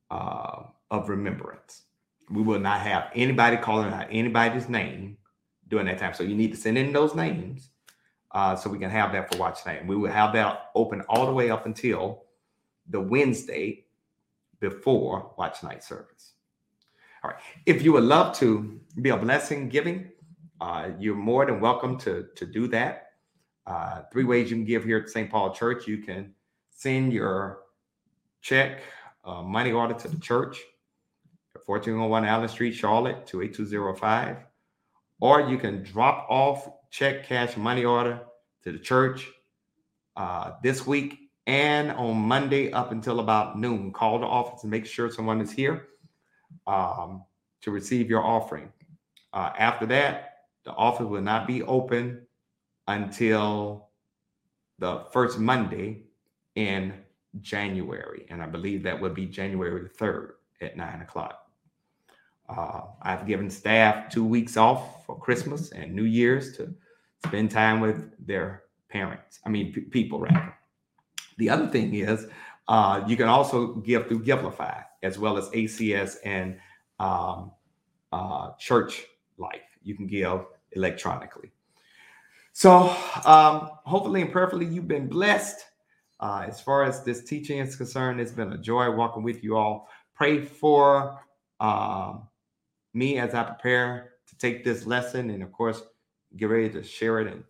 uh, 0.09 0.63
of 0.89 1.09
remembrance. 1.09 1.83
We 2.29 2.41
will 2.41 2.59
not 2.59 2.81
have 2.81 3.09
anybody 3.15 3.57
calling 3.57 3.91
out 3.91 4.07
anybody's 4.09 4.69
name 4.69 5.17
during 5.67 5.85
that 5.87 5.97
time. 5.97 6.13
So 6.13 6.23
you 6.23 6.35
need 6.35 6.51
to 6.51 6.57
send 6.57 6.77
in 6.77 6.93
those 6.93 7.15
names 7.15 7.69
uh, 8.31 8.55
so 8.55 8.69
we 8.69 8.79
can 8.79 8.89
have 8.89 9.11
that 9.13 9.31
for 9.31 9.39
watch 9.39 9.65
night. 9.65 9.79
And 9.79 9.89
we 9.89 9.95
will 9.95 10.11
have 10.11 10.33
that 10.33 10.71
open 10.75 11.01
all 11.09 11.25
the 11.25 11.31
way 11.31 11.49
up 11.49 11.65
until 11.65 12.23
the 12.89 12.99
Wednesday 12.99 13.85
before 14.59 15.33
watch 15.37 15.63
night 15.63 15.83
service. 15.83 16.33
All 17.23 17.31
right. 17.31 17.39
If 17.65 17.83
you 17.83 17.93
would 17.93 18.03
love 18.03 18.35
to 18.37 18.79
be 19.01 19.09
a 19.09 19.17
blessing 19.17 19.69
giving, 19.69 20.09
uh, 20.59 20.89
you're 20.99 21.15
more 21.15 21.45
than 21.45 21.59
welcome 21.59 21.97
to, 21.99 22.27
to 22.35 22.45
do 22.45 22.67
that. 22.67 23.11
Uh, 23.65 24.01
three 24.11 24.23
ways 24.23 24.49
you 24.49 24.55
can 24.55 24.65
give 24.65 24.83
here 24.83 24.97
at 24.97 25.09
St. 25.09 25.29
Paul 25.29 25.53
Church. 25.53 25.87
You 25.87 25.97
can 25.97 26.33
send 26.69 27.11
your 27.11 27.59
check, 28.41 28.81
uh, 29.25 29.41
money 29.41 29.71
order 29.71 29.93
to 29.93 30.07
the 30.07 30.19
church. 30.19 30.57
1401 31.65 32.23
Allen 32.23 32.47
Street, 32.47 32.71
Charlotte, 32.73 33.27
28205. 33.27 34.37
Or 35.19 35.41
you 35.41 35.57
can 35.57 35.83
drop 35.83 36.25
off 36.29 36.69
check, 36.97 37.27
cash, 37.27 37.55
money 37.55 37.85
order 37.85 38.19
to 38.63 38.71
the 38.71 38.79
church 38.79 39.29
uh, 40.15 40.53
this 40.63 40.87
week 40.87 41.29
and 41.45 41.91
on 41.91 42.17
Monday 42.17 42.71
up 42.71 42.91
until 42.91 43.19
about 43.19 43.59
noon. 43.59 43.93
Call 43.93 44.17
the 44.17 44.25
office 44.25 44.63
and 44.63 44.71
make 44.71 44.87
sure 44.87 45.11
someone 45.11 45.39
is 45.39 45.51
here 45.51 45.89
um, 46.65 47.23
to 47.61 47.69
receive 47.69 48.09
your 48.09 48.25
offering. 48.25 48.71
Uh, 49.31 49.51
after 49.59 49.85
that, 49.85 50.39
the 50.65 50.71
office 50.71 51.05
will 51.05 51.21
not 51.21 51.45
be 51.45 51.61
open 51.61 52.25
until 52.87 53.89
the 54.79 55.05
first 55.13 55.37
Monday 55.37 56.01
in 56.55 56.95
January. 57.41 58.25
And 58.31 58.41
I 58.41 58.47
believe 58.47 58.81
that 58.83 58.99
would 58.99 59.13
be 59.13 59.27
January 59.27 59.83
the 59.83 59.89
3rd 59.89 60.31
at 60.61 60.75
9 60.75 61.01
o'clock. 61.01 61.43
Uh, 62.49 62.81
I've 63.03 63.27
given 63.27 63.51
staff 63.51 64.09
two 64.09 64.25
weeks 64.25 64.57
off 64.57 65.05
for 65.05 65.15
Christmas 65.15 65.71
and 65.71 65.93
New 65.93 66.05
Year's 66.05 66.57
to 66.57 66.73
spend 67.25 67.51
time 67.51 67.79
with 67.79 68.11
their 68.25 68.63
parents. 68.89 69.39
I 69.45 69.49
mean, 69.49 69.73
p- 69.73 69.81
people, 69.81 70.19
rather. 70.19 70.53
The 71.37 71.49
other 71.49 71.67
thing 71.67 71.93
is 71.93 72.27
uh, 72.67 73.03
you 73.07 73.15
can 73.15 73.27
also 73.27 73.75
give 73.75 74.07
through 74.07 74.23
Givelify 74.23 74.83
as 75.03 75.17
well 75.17 75.37
as 75.37 75.49
ACS 75.49 76.17
and 76.25 76.57
um, 76.99 77.51
uh, 78.11 78.51
Church 78.59 79.05
Life. 79.37 79.61
You 79.83 79.95
can 79.95 80.07
give 80.07 80.45
electronically. 80.73 81.51
So, 82.53 82.89
um, 83.25 83.69
hopefully 83.85 84.21
and 84.21 84.31
prayerfully, 84.31 84.65
you've 84.65 84.87
been 84.87 85.07
blessed. 85.07 85.63
Uh, 86.19 86.45
as 86.47 86.59
far 86.59 86.83
as 86.83 87.03
this 87.03 87.23
teaching 87.23 87.59
is 87.59 87.75
concerned, 87.75 88.19
it's 88.19 88.31
been 88.31 88.51
a 88.51 88.57
joy 88.57 88.89
walking 88.89 89.21
with 89.21 89.43
you 89.43 89.55
all. 89.55 89.87
Pray 90.15 90.43
for 90.43 91.21
um, 91.59 92.27
me 92.95 93.19
as 93.19 93.35
I 93.35 93.43
prepare 93.43 94.13
to 94.27 94.37
take 94.39 94.63
this 94.63 94.87
lesson, 94.87 95.29
and 95.29 95.43
of 95.43 95.51
course, 95.51 95.83
get 96.35 96.45
ready 96.45 96.69
to 96.69 96.83
share 96.83 97.19
it 97.19 97.27
and 97.27 97.43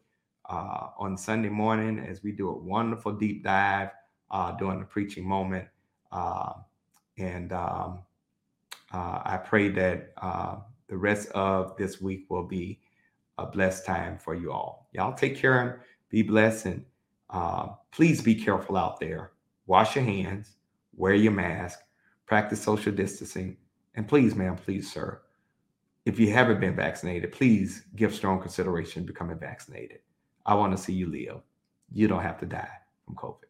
uh, 0.50 0.90
on 0.98 1.18
Sunday 1.18 1.50
morning 1.50 2.00
as 2.00 2.24
we 2.24 2.32
do 2.32 2.50
a 2.50 2.58
wonderful 2.58 3.12
deep 3.12 3.44
dive 3.44 3.90
uh, 4.32 4.52
during 4.54 4.80
the 4.80 4.86
preaching 4.86 5.28
moment. 5.28 5.68
Uh, 6.12 6.54
and 7.18 7.52
um, 7.52 8.00
uh, 8.94 9.22
I 9.26 9.38
pray 9.38 9.70
that 9.70 10.14
uh, 10.22 10.58
the 10.88 10.98
rest 10.98 11.30
of 11.32 11.76
this 11.78 12.00
week 12.02 12.26
will 12.30 12.46
be 12.46 12.80
a 13.38 13.46
blessed 13.46 13.86
time 13.86 14.18
for 14.18 14.36
you 14.36 14.52
all. 14.52 14.88
Y'all 14.94 15.14
take 15.14 15.36
care 15.36 15.62
and 15.62 15.80
be 16.10 16.22
blessed. 16.22 16.68
And 16.68 16.86
uh, 17.30 17.70
please 17.92 18.22
be 18.22 18.36
careful 18.36 18.78
out 18.78 19.00
there. 19.00 19.32
Wash 19.66 19.96
your 19.96 20.06
hands, 20.06 20.56
wear 20.96 21.14
your 21.14 21.34
mask, 21.34 21.80
practice 22.26 22.62
social 22.62 22.94
distancing. 22.94 23.58
And 23.96 24.08
please, 24.08 24.36
ma'am, 24.36 24.56
please, 24.56 24.92
sir, 24.92 25.22
if 26.08 26.18
you 26.18 26.32
haven't 26.32 26.62
been 26.62 26.74
vaccinated, 26.74 27.34
please 27.34 27.84
give 27.98 28.16
strong 28.16 28.40
consideration 28.40 29.04
becoming 29.04 29.38
vaccinated. 29.38 30.00
I 30.46 30.56
want 30.56 30.72
to 30.72 30.82
see 30.82 30.94
you 30.94 31.08
live. 31.08 31.42
You 31.92 32.08
don't 32.08 32.22
have 32.22 32.40
to 32.40 32.46
die 32.46 32.72
from 33.04 33.16
COVID. 33.16 33.50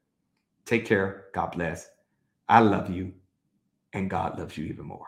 Take 0.65 0.83
care. 0.83 1.25
God 1.35 1.51
bless. 1.51 1.91
I 2.49 2.61
love 2.61 2.89
you, 2.89 3.13
and 3.93 4.09
God 4.09 4.39
loves 4.39 4.57
you 4.57 4.65
even 4.65 4.87
more. 4.87 5.05